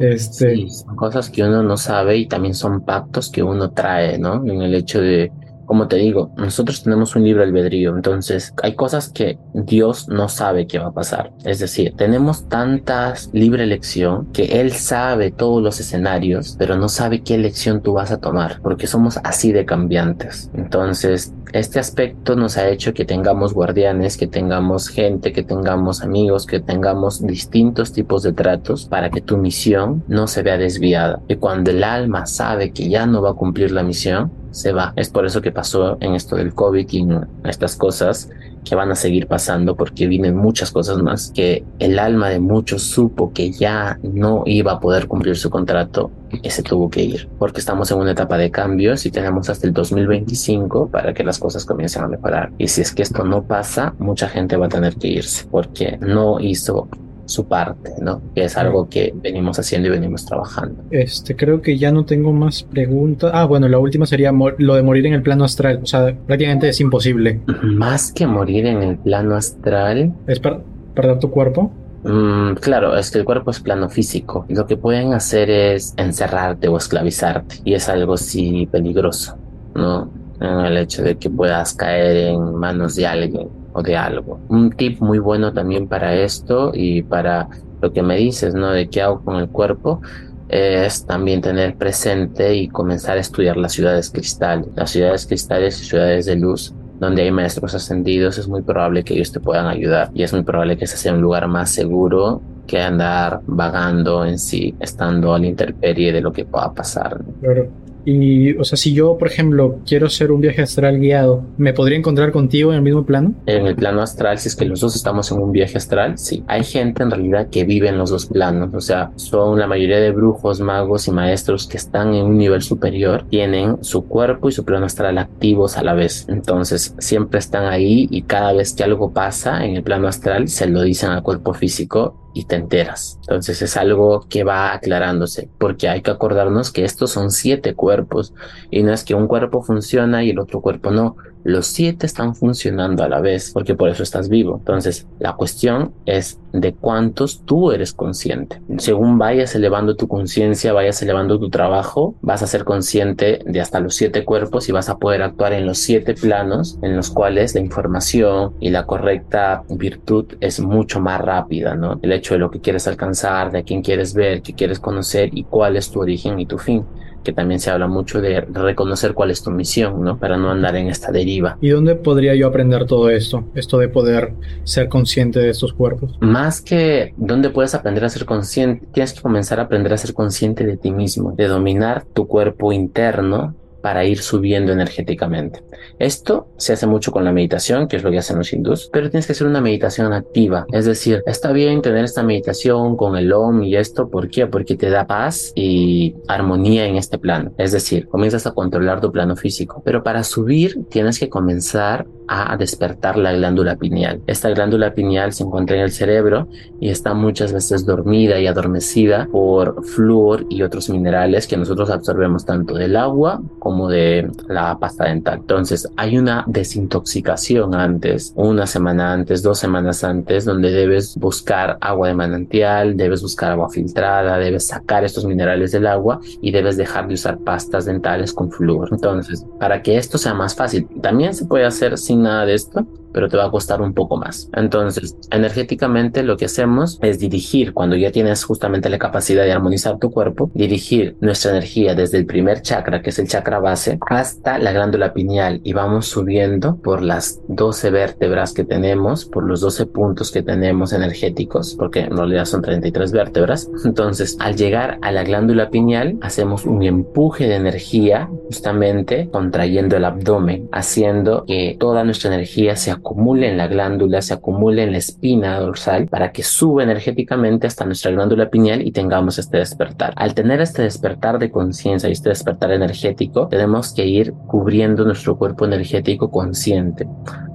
Este... 0.00 0.54
Sí, 0.54 0.70
son 0.70 0.94
cosas 0.96 1.30
que 1.30 1.42
uno 1.42 1.62
no 1.62 1.76
sabe 1.76 2.16
y 2.16 2.26
también 2.26 2.54
son 2.54 2.82
pactos 2.82 3.30
que 3.30 3.42
uno 3.42 3.70
trae, 3.70 4.18
¿no? 4.18 4.44
En 4.46 4.62
el 4.62 4.74
hecho 4.74 5.00
de 5.00 5.32
como 5.70 5.86
te 5.86 5.98
digo, 5.98 6.32
nosotros 6.36 6.82
tenemos 6.82 7.14
un 7.14 7.22
libre 7.22 7.44
albedrío, 7.44 7.94
entonces 7.94 8.52
hay 8.60 8.74
cosas 8.74 9.08
que 9.08 9.38
Dios 9.54 10.08
no 10.08 10.28
sabe 10.28 10.66
qué 10.66 10.80
va 10.80 10.88
a 10.88 10.92
pasar. 10.92 11.30
Es 11.44 11.60
decir, 11.60 11.94
tenemos 11.96 12.48
tanta 12.48 13.14
libre 13.32 13.62
elección 13.62 14.26
que 14.32 14.60
Él 14.60 14.72
sabe 14.72 15.30
todos 15.30 15.62
los 15.62 15.78
escenarios, 15.78 16.56
pero 16.58 16.74
no 16.74 16.88
sabe 16.88 17.22
qué 17.22 17.36
elección 17.36 17.82
tú 17.82 17.92
vas 17.92 18.10
a 18.10 18.18
tomar, 18.18 18.60
porque 18.64 18.88
somos 18.88 19.20
así 19.22 19.52
de 19.52 19.64
cambiantes. 19.64 20.50
Entonces, 20.54 21.32
este 21.52 21.78
aspecto 21.78 22.34
nos 22.34 22.56
ha 22.56 22.68
hecho 22.68 22.92
que 22.92 23.04
tengamos 23.04 23.54
guardianes, 23.54 24.16
que 24.16 24.26
tengamos 24.26 24.88
gente, 24.88 25.32
que 25.32 25.44
tengamos 25.44 26.02
amigos, 26.02 26.46
que 26.46 26.58
tengamos 26.58 27.24
distintos 27.24 27.92
tipos 27.92 28.24
de 28.24 28.32
tratos 28.32 28.86
para 28.86 29.10
que 29.10 29.20
tu 29.20 29.36
misión 29.36 30.02
no 30.08 30.26
se 30.26 30.42
vea 30.42 30.58
desviada. 30.58 31.20
Y 31.28 31.36
cuando 31.36 31.70
el 31.70 31.84
alma 31.84 32.26
sabe 32.26 32.72
que 32.72 32.88
ya 32.88 33.06
no 33.06 33.22
va 33.22 33.30
a 33.30 33.34
cumplir 33.34 33.70
la 33.70 33.84
misión, 33.84 34.32
se 34.50 34.72
va. 34.72 34.92
Es 34.96 35.10
por 35.10 35.26
eso 35.26 35.40
que 35.40 35.52
pasó 35.52 35.96
en 36.00 36.14
esto 36.14 36.36
del 36.36 36.54
COVID 36.54 36.86
y 36.90 36.98
en 37.00 37.26
estas 37.44 37.76
cosas 37.76 38.30
que 38.64 38.74
van 38.74 38.90
a 38.90 38.94
seguir 38.94 39.26
pasando 39.26 39.74
porque 39.74 40.06
vienen 40.06 40.36
muchas 40.36 40.70
cosas 40.70 40.98
más 40.98 41.32
que 41.34 41.64
el 41.78 41.98
alma 41.98 42.28
de 42.28 42.40
muchos 42.40 42.82
supo 42.82 43.32
que 43.32 43.50
ya 43.50 43.98
no 44.02 44.42
iba 44.46 44.72
a 44.72 44.80
poder 44.80 45.06
cumplir 45.06 45.36
su 45.36 45.50
contrato 45.50 46.10
y 46.42 46.50
se 46.50 46.62
tuvo 46.62 46.90
que 46.90 47.02
ir 47.02 47.28
porque 47.38 47.60
estamos 47.60 47.90
en 47.90 47.98
una 47.98 48.12
etapa 48.12 48.36
de 48.36 48.50
cambios 48.50 49.06
y 49.06 49.10
tenemos 49.10 49.48
hasta 49.48 49.66
el 49.66 49.72
2025 49.72 50.88
para 50.88 51.14
que 51.14 51.24
las 51.24 51.38
cosas 51.38 51.64
comiencen 51.64 52.04
a 52.04 52.08
mejorar 52.08 52.52
y 52.58 52.68
si 52.68 52.82
es 52.82 52.94
que 52.94 53.02
esto 53.02 53.24
no 53.24 53.44
pasa 53.44 53.94
mucha 53.98 54.28
gente 54.28 54.56
va 54.56 54.66
a 54.66 54.70
tener 54.70 54.96
que 54.96 55.08
irse 55.08 55.46
porque 55.50 55.96
no 56.00 56.38
hizo 56.40 56.88
su 57.30 57.46
parte, 57.46 57.92
¿no? 58.00 58.20
Que 58.34 58.44
es 58.44 58.56
algo 58.56 58.88
que 58.88 59.12
venimos 59.14 59.58
haciendo 59.58 59.88
y 59.88 59.90
venimos 59.92 60.26
trabajando. 60.26 60.82
Este, 60.90 61.36
creo 61.36 61.62
que 61.62 61.78
ya 61.78 61.92
no 61.92 62.04
tengo 62.04 62.32
más 62.32 62.62
preguntas. 62.64 63.30
Ah, 63.32 63.44
bueno, 63.44 63.68
la 63.68 63.78
última 63.78 64.06
sería 64.06 64.32
lo 64.32 64.74
de 64.74 64.82
morir 64.82 65.06
en 65.06 65.14
el 65.14 65.22
plano 65.22 65.44
astral. 65.44 65.80
O 65.82 65.86
sea, 65.86 66.14
prácticamente 66.26 66.68
es 66.68 66.80
imposible. 66.80 67.40
Más 67.62 68.12
que 68.12 68.26
morir 68.26 68.66
en 68.66 68.82
el 68.82 68.98
plano 68.98 69.36
astral. 69.36 70.12
¿Es 70.26 70.40
para 70.40 70.60
perder 70.94 71.18
tu 71.18 71.30
cuerpo? 71.30 71.72
Mm, 72.02 72.54
claro, 72.54 72.96
es 72.96 73.10
que 73.10 73.18
el 73.18 73.24
cuerpo 73.24 73.50
es 73.50 73.60
plano 73.60 73.88
físico. 73.88 74.46
Lo 74.48 74.66
que 74.66 74.76
pueden 74.76 75.12
hacer 75.12 75.50
es 75.50 75.94
encerrarte 75.96 76.68
o 76.68 76.76
esclavizarte. 76.76 77.56
Y 77.64 77.74
es 77.74 77.88
algo 77.88 78.16
sí 78.16 78.68
peligroso, 78.70 79.36
¿no? 79.74 80.10
En 80.40 80.60
el 80.60 80.78
hecho 80.78 81.02
de 81.02 81.16
que 81.16 81.28
puedas 81.28 81.74
caer 81.74 82.28
en 82.28 82.54
manos 82.54 82.96
de 82.96 83.06
alguien 83.06 83.59
o 83.72 83.82
de 83.82 83.96
algo. 83.96 84.40
Un 84.48 84.70
tip 84.70 85.00
muy 85.00 85.18
bueno 85.18 85.52
también 85.52 85.88
para 85.88 86.14
esto 86.14 86.72
y 86.74 87.02
para 87.02 87.48
lo 87.80 87.92
que 87.92 88.02
me 88.02 88.16
dices, 88.16 88.54
¿no? 88.54 88.70
De 88.70 88.88
qué 88.88 89.02
hago 89.02 89.24
con 89.24 89.36
el 89.36 89.48
cuerpo 89.48 90.00
es 90.48 91.06
también 91.06 91.40
tener 91.40 91.76
presente 91.76 92.54
y 92.56 92.68
comenzar 92.68 93.16
a 93.16 93.20
estudiar 93.20 93.56
las 93.56 93.72
ciudades 93.72 94.10
cristales. 94.10 94.68
Las 94.74 94.90
ciudades 94.90 95.26
cristales 95.26 95.80
y 95.80 95.84
ciudades 95.84 96.26
de 96.26 96.36
luz 96.36 96.74
donde 97.00 97.22
hay 97.22 97.32
maestros 97.32 97.74
ascendidos, 97.74 98.36
es 98.36 98.46
muy 98.46 98.60
probable 98.60 99.02
que 99.02 99.14
ellos 99.14 99.32
te 99.32 99.40
puedan 99.40 99.66
ayudar 99.66 100.10
y 100.12 100.22
es 100.22 100.34
muy 100.34 100.42
probable 100.42 100.76
que 100.76 100.84
ese 100.84 100.98
sea 100.98 101.14
un 101.14 101.22
lugar 101.22 101.48
más 101.48 101.70
seguro 101.70 102.42
que 102.66 102.78
andar 102.78 103.40
vagando 103.46 104.24
en 104.26 104.38
sí, 104.38 104.76
estando 104.78 105.34
a 105.34 105.38
la 105.38 105.46
de 105.48 106.20
lo 106.20 106.30
que 106.30 106.44
pueda 106.44 106.72
pasar. 106.74 107.24
Claro. 107.40 107.68
Y, 108.04 108.56
o 108.56 108.64
sea, 108.64 108.76
si 108.76 108.92
yo, 108.92 109.16
por 109.18 109.28
ejemplo, 109.28 109.78
quiero 109.86 110.06
hacer 110.06 110.32
un 110.32 110.40
viaje 110.40 110.62
astral 110.62 110.98
guiado, 110.98 111.44
¿me 111.58 111.72
podría 111.72 111.98
encontrar 111.98 112.32
contigo 112.32 112.70
en 112.70 112.76
el 112.76 112.82
mismo 112.82 113.04
plano? 113.04 113.34
En 113.46 113.66
el 113.66 113.76
plano 113.76 114.02
astral, 114.02 114.38
si 114.38 114.48
es 114.48 114.56
que 114.56 114.64
los 114.64 114.80
dos 114.80 114.96
estamos 114.96 115.30
en 115.30 115.38
un 115.38 115.52
viaje 115.52 115.78
astral, 115.78 116.18
sí. 116.18 116.42
Hay 116.46 116.64
gente 116.64 117.02
en 117.02 117.10
realidad 117.10 117.48
que 117.50 117.64
vive 117.64 117.88
en 117.88 117.98
los 117.98 118.10
dos 118.10 118.26
planos, 118.26 118.74
o 118.74 118.80
sea, 118.80 119.12
son 119.16 119.58
la 119.58 119.66
mayoría 119.66 119.98
de 119.98 120.10
brujos, 120.10 120.60
magos 120.60 121.08
y 121.08 121.12
maestros 121.12 121.66
que 121.66 121.76
están 121.76 122.14
en 122.14 122.26
un 122.26 122.38
nivel 122.38 122.62
superior, 122.62 123.24
tienen 123.28 123.82
su 123.82 124.06
cuerpo 124.06 124.48
y 124.48 124.52
su 124.52 124.64
plano 124.64 124.86
astral 124.86 125.18
activos 125.18 125.76
a 125.76 125.82
la 125.82 125.94
vez. 125.94 126.26
Entonces, 126.28 126.94
siempre 126.98 127.38
están 127.38 127.64
ahí 127.64 128.08
y 128.10 128.22
cada 128.22 128.52
vez 128.52 128.74
que 128.74 128.84
algo 128.84 129.12
pasa 129.12 129.64
en 129.64 129.76
el 129.76 129.82
plano 129.82 130.08
astral, 130.08 130.48
se 130.48 130.66
lo 130.66 130.82
dicen 130.82 131.10
al 131.10 131.22
cuerpo 131.22 131.54
físico 131.54 132.19
y 132.32 132.44
te 132.44 132.56
enteras. 132.56 133.18
Entonces 133.22 133.62
es 133.62 133.76
algo 133.76 134.26
que 134.28 134.44
va 134.44 134.72
aclarándose, 134.72 135.48
porque 135.58 135.88
hay 135.88 136.02
que 136.02 136.10
acordarnos 136.10 136.72
que 136.72 136.84
estos 136.84 137.10
son 137.10 137.30
siete 137.30 137.74
cuerpos 137.74 138.34
y 138.70 138.82
no 138.82 138.92
es 138.92 139.04
que 139.04 139.14
un 139.14 139.26
cuerpo 139.26 139.62
funciona 139.62 140.22
y 140.22 140.30
el 140.30 140.38
otro 140.38 140.60
cuerpo 140.60 140.90
no 140.90 141.16
los 141.44 141.66
siete 141.66 142.06
están 142.06 142.34
funcionando 142.34 143.02
a 143.02 143.08
la 143.08 143.20
vez, 143.20 143.50
porque 143.52 143.74
por 143.74 143.88
eso 143.88 144.02
estás 144.02 144.28
vivo. 144.28 144.56
Entonces, 144.58 145.06
la 145.18 145.34
cuestión 145.34 145.92
es 146.06 146.38
de 146.52 146.74
cuántos 146.74 147.44
tú 147.44 147.70
eres 147.72 147.92
consciente. 147.92 148.60
Según 148.78 149.18
vayas 149.18 149.54
elevando 149.54 149.96
tu 149.96 150.08
conciencia, 150.08 150.72
vayas 150.72 151.00
elevando 151.02 151.38
tu 151.38 151.48
trabajo, 151.50 152.14
vas 152.22 152.42
a 152.42 152.46
ser 152.46 152.64
consciente 152.64 153.40
de 153.44 153.60
hasta 153.60 153.80
los 153.80 153.94
siete 153.94 154.24
cuerpos 154.24 154.68
y 154.68 154.72
vas 154.72 154.88
a 154.88 154.98
poder 154.98 155.22
actuar 155.22 155.52
en 155.52 155.66
los 155.66 155.78
siete 155.78 156.14
planos 156.14 156.78
en 156.82 156.96
los 156.96 157.10
cuales 157.10 157.54
la 157.54 157.60
información 157.60 158.54
y 158.60 158.70
la 158.70 158.86
correcta 158.86 159.62
virtud 159.68 160.26
es 160.40 160.60
mucho 160.60 161.00
más 161.00 161.20
rápida, 161.20 161.74
¿no? 161.74 161.98
El 162.02 162.12
hecho 162.12 162.34
de 162.34 162.40
lo 162.40 162.50
que 162.50 162.60
quieres 162.60 162.86
alcanzar, 162.88 163.52
de 163.52 163.64
quién 163.64 163.82
quieres 163.82 164.14
ver, 164.14 164.42
qué 164.42 164.54
quieres 164.54 164.80
conocer 164.80 165.30
y 165.32 165.44
cuál 165.44 165.76
es 165.76 165.90
tu 165.90 166.00
origen 166.00 166.40
y 166.40 166.46
tu 166.46 166.58
fin. 166.58 166.84
Que 167.22 167.32
también 167.32 167.60
se 167.60 167.70
habla 167.70 167.86
mucho 167.86 168.20
de 168.20 168.40
reconocer 168.40 169.14
cuál 169.14 169.30
es 169.30 169.42
tu 169.42 169.50
misión, 169.50 170.02
¿no? 170.02 170.18
Para 170.18 170.36
no 170.36 170.50
andar 170.50 170.76
en 170.76 170.88
esta 170.88 171.12
deriva. 171.12 171.58
¿Y 171.60 171.70
dónde 171.70 171.94
podría 171.94 172.34
yo 172.34 172.46
aprender 172.46 172.86
todo 172.86 173.10
esto? 173.10 173.44
Esto 173.54 173.78
de 173.78 173.88
poder 173.88 174.34
ser 174.64 174.88
consciente 174.88 175.38
de 175.38 175.50
estos 175.50 175.72
cuerpos. 175.72 176.16
Más 176.20 176.60
que 176.60 177.14
dónde 177.16 177.50
puedes 177.50 177.74
aprender 177.74 178.04
a 178.04 178.08
ser 178.08 178.24
consciente, 178.24 178.86
tienes 178.92 179.12
que 179.12 179.20
comenzar 179.20 179.60
a 179.60 179.64
aprender 179.64 179.92
a 179.92 179.96
ser 179.96 180.14
consciente 180.14 180.64
de 180.64 180.76
ti 180.76 180.90
mismo, 180.90 181.32
de 181.32 181.46
dominar 181.46 182.04
tu 182.12 182.26
cuerpo 182.26 182.72
interno 182.72 183.54
para 183.82 184.04
ir 184.04 184.18
subiendo 184.18 184.72
energéticamente. 184.72 185.62
Esto 185.98 186.48
se 186.56 186.72
hace 186.72 186.86
mucho 186.86 187.12
con 187.12 187.24
la 187.24 187.32
meditación, 187.32 187.88
que 187.88 187.96
es 187.96 188.02
lo 188.02 188.10
que 188.10 188.18
hacen 188.18 188.38
los 188.38 188.52
hindús, 188.52 188.88
pero 188.92 189.10
tienes 189.10 189.26
que 189.26 189.32
hacer 189.32 189.46
una 189.46 189.60
meditación 189.60 190.12
activa. 190.12 190.66
Es 190.72 190.84
decir, 190.84 191.22
está 191.26 191.52
bien 191.52 191.82
tener 191.82 192.04
esta 192.04 192.22
meditación 192.22 192.96
con 192.96 193.16
el 193.16 193.32
OM 193.32 193.62
y 193.62 193.76
esto, 193.76 194.08
¿por 194.08 194.28
qué? 194.28 194.46
Porque 194.46 194.76
te 194.76 194.90
da 194.90 195.06
paz 195.06 195.52
y 195.54 196.14
armonía 196.28 196.86
en 196.86 196.96
este 196.96 197.18
plano. 197.18 197.52
Es 197.58 197.72
decir, 197.72 198.08
comienzas 198.08 198.46
a 198.46 198.52
controlar 198.52 199.00
tu 199.00 199.10
plano 199.12 199.36
físico, 199.36 199.82
pero 199.84 200.02
para 200.02 200.24
subir 200.24 200.84
tienes 200.88 201.18
que 201.18 201.28
comenzar 201.28 202.06
a 202.32 202.56
despertar 202.56 203.18
la 203.18 203.32
glándula 203.32 203.76
pineal. 203.76 204.22
Esta 204.28 204.50
glándula 204.50 204.94
pineal 204.94 205.32
se 205.32 205.42
encuentra 205.42 205.76
en 205.76 205.82
el 205.82 205.90
cerebro 205.90 206.46
y 206.80 206.88
está 206.88 207.12
muchas 207.12 207.52
veces 207.52 207.84
dormida 207.84 208.38
y 208.38 208.46
adormecida 208.46 209.28
por 209.32 209.84
flúor 209.84 210.46
y 210.48 210.62
otros 210.62 210.88
minerales 210.90 211.48
que 211.48 211.56
nosotros 211.56 211.90
absorbemos 211.90 212.44
tanto 212.46 212.74
del 212.74 212.94
agua 212.94 213.42
de 213.88 214.30
la 214.48 214.78
pasta 214.78 215.04
dental. 215.04 215.38
Entonces 215.40 215.88
hay 215.96 216.18
una 216.18 216.44
desintoxicación 216.46 217.74
antes, 217.74 218.32
una 218.36 218.66
semana 218.66 219.12
antes, 219.12 219.42
dos 219.42 219.58
semanas 219.58 220.04
antes, 220.04 220.44
donde 220.44 220.70
debes 220.70 221.16
buscar 221.16 221.78
agua 221.80 222.08
de 222.08 222.14
manantial, 222.14 222.96
debes 222.96 223.22
buscar 223.22 223.52
agua 223.52 223.70
filtrada, 223.70 224.38
debes 224.38 224.66
sacar 224.66 225.04
estos 225.04 225.24
minerales 225.24 225.72
del 225.72 225.86
agua 225.86 226.20
y 226.40 226.50
debes 226.50 226.76
dejar 226.76 227.08
de 227.08 227.14
usar 227.14 227.38
pastas 227.38 227.84
dentales 227.84 228.32
con 228.32 228.50
flúor. 228.50 228.88
Entonces, 228.92 229.44
para 229.58 229.82
que 229.82 229.96
esto 229.96 230.18
sea 230.18 230.34
más 230.34 230.54
fácil, 230.54 230.88
también 231.00 231.34
se 231.34 231.46
puede 231.46 231.64
hacer 231.64 231.98
sin 231.98 232.22
nada 232.22 232.46
de 232.46 232.54
esto, 232.54 232.86
pero 233.12 233.28
te 233.28 233.36
va 233.36 233.46
a 233.46 233.50
costar 233.50 233.80
un 233.82 233.94
poco 233.94 234.16
más. 234.16 234.48
Entonces, 234.54 235.16
energéticamente 235.30 236.22
lo 236.22 236.36
que 236.36 236.46
hacemos 236.46 236.98
es 237.02 237.18
dirigir, 237.18 237.72
cuando 237.72 237.96
ya 237.96 238.10
tienes 238.10 238.44
justamente 238.44 238.88
la 238.88 238.98
capacidad 238.98 239.44
de 239.44 239.52
armonizar 239.52 239.98
tu 239.98 240.10
cuerpo, 240.10 240.50
dirigir 240.54 241.16
nuestra 241.20 241.50
energía 241.50 241.94
desde 241.94 242.18
el 242.18 242.26
primer 242.26 242.62
chakra, 242.62 243.02
que 243.02 243.10
es 243.10 243.18
el 243.18 243.28
chakra 243.28 243.58
base, 243.58 243.98
hasta 244.08 244.58
la 244.58 244.72
glándula 244.72 245.12
pineal 245.12 245.60
y 245.64 245.72
vamos 245.72 246.06
subiendo 246.06 246.76
por 246.76 247.02
las 247.02 247.40
12 247.48 247.90
vértebras 247.90 248.52
que 248.52 248.64
tenemos, 248.64 249.24
por 249.24 249.44
los 249.44 249.60
12 249.60 249.86
puntos 249.86 250.30
que 250.30 250.42
tenemos 250.42 250.92
energéticos, 250.92 251.74
porque 251.78 252.00
en 252.00 252.16
realidad 252.16 252.44
son 252.44 252.62
33 252.62 253.12
vértebras. 253.12 253.70
Entonces, 253.84 254.36
al 254.40 254.56
llegar 254.56 254.98
a 255.02 255.12
la 255.12 255.24
glándula 255.24 255.70
pineal, 255.70 256.18
hacemos 256.20 256.64
un 256.66 256.82
empuje 256.82 257.46
de 257.46 257.56
energía 257.56 258.28
justamente 258.46 259.28
contrayendo 259.30 259.96
el 259.96 260.04
abdomen, 260.04 260.68
haciendo 260.72 261.44
que 261.46 261.76
toda 261.78 262.04
nuestra 262.04 262.34
energía 262.34 262.76
se 262.76 262.90
acumule 263.00 263.48
en 263.48 263.56
la 263.56 263.66
glándula, 263.66 264.22
se 264.22 264.34
acumule 264.34 264.84
en 264.84 264.92
la 264.92 264.98
espina 264.98 265.58
dorsal 265.58 266.06
para 266.06 266.32
que 266.32 266.42
suba 266.42 266.82
energéticamente 266.82 267.66
hasta 267.66 267.84
nuestra 267.84 268.12
glándula 268.12 268.48
pineal 268.50 268.86
y 268.86 268.92
tengamos 268.92 269.38
este 269.38 269.58
despertar. 269.58 270.12
Al 270.16 270.34
tener 270.34 270.60
este 270.60 270.82
despertar 270.82 271.38
de 271.38 271.50
conciencia 271.50 272.08
y 272.08 272.12
este 272.12 272.28
despertar 272.28 272.70
energético, 272.70 273.48
tenemos 273.48 273.92
que 273.92 274.06
ir 274.06 274.32
cubriendo 274.46 275.04
nuestro 275.04 275.36
cuerpo 275.36 275.64
energético 275.64 276.30
consciente. 276.30 277.08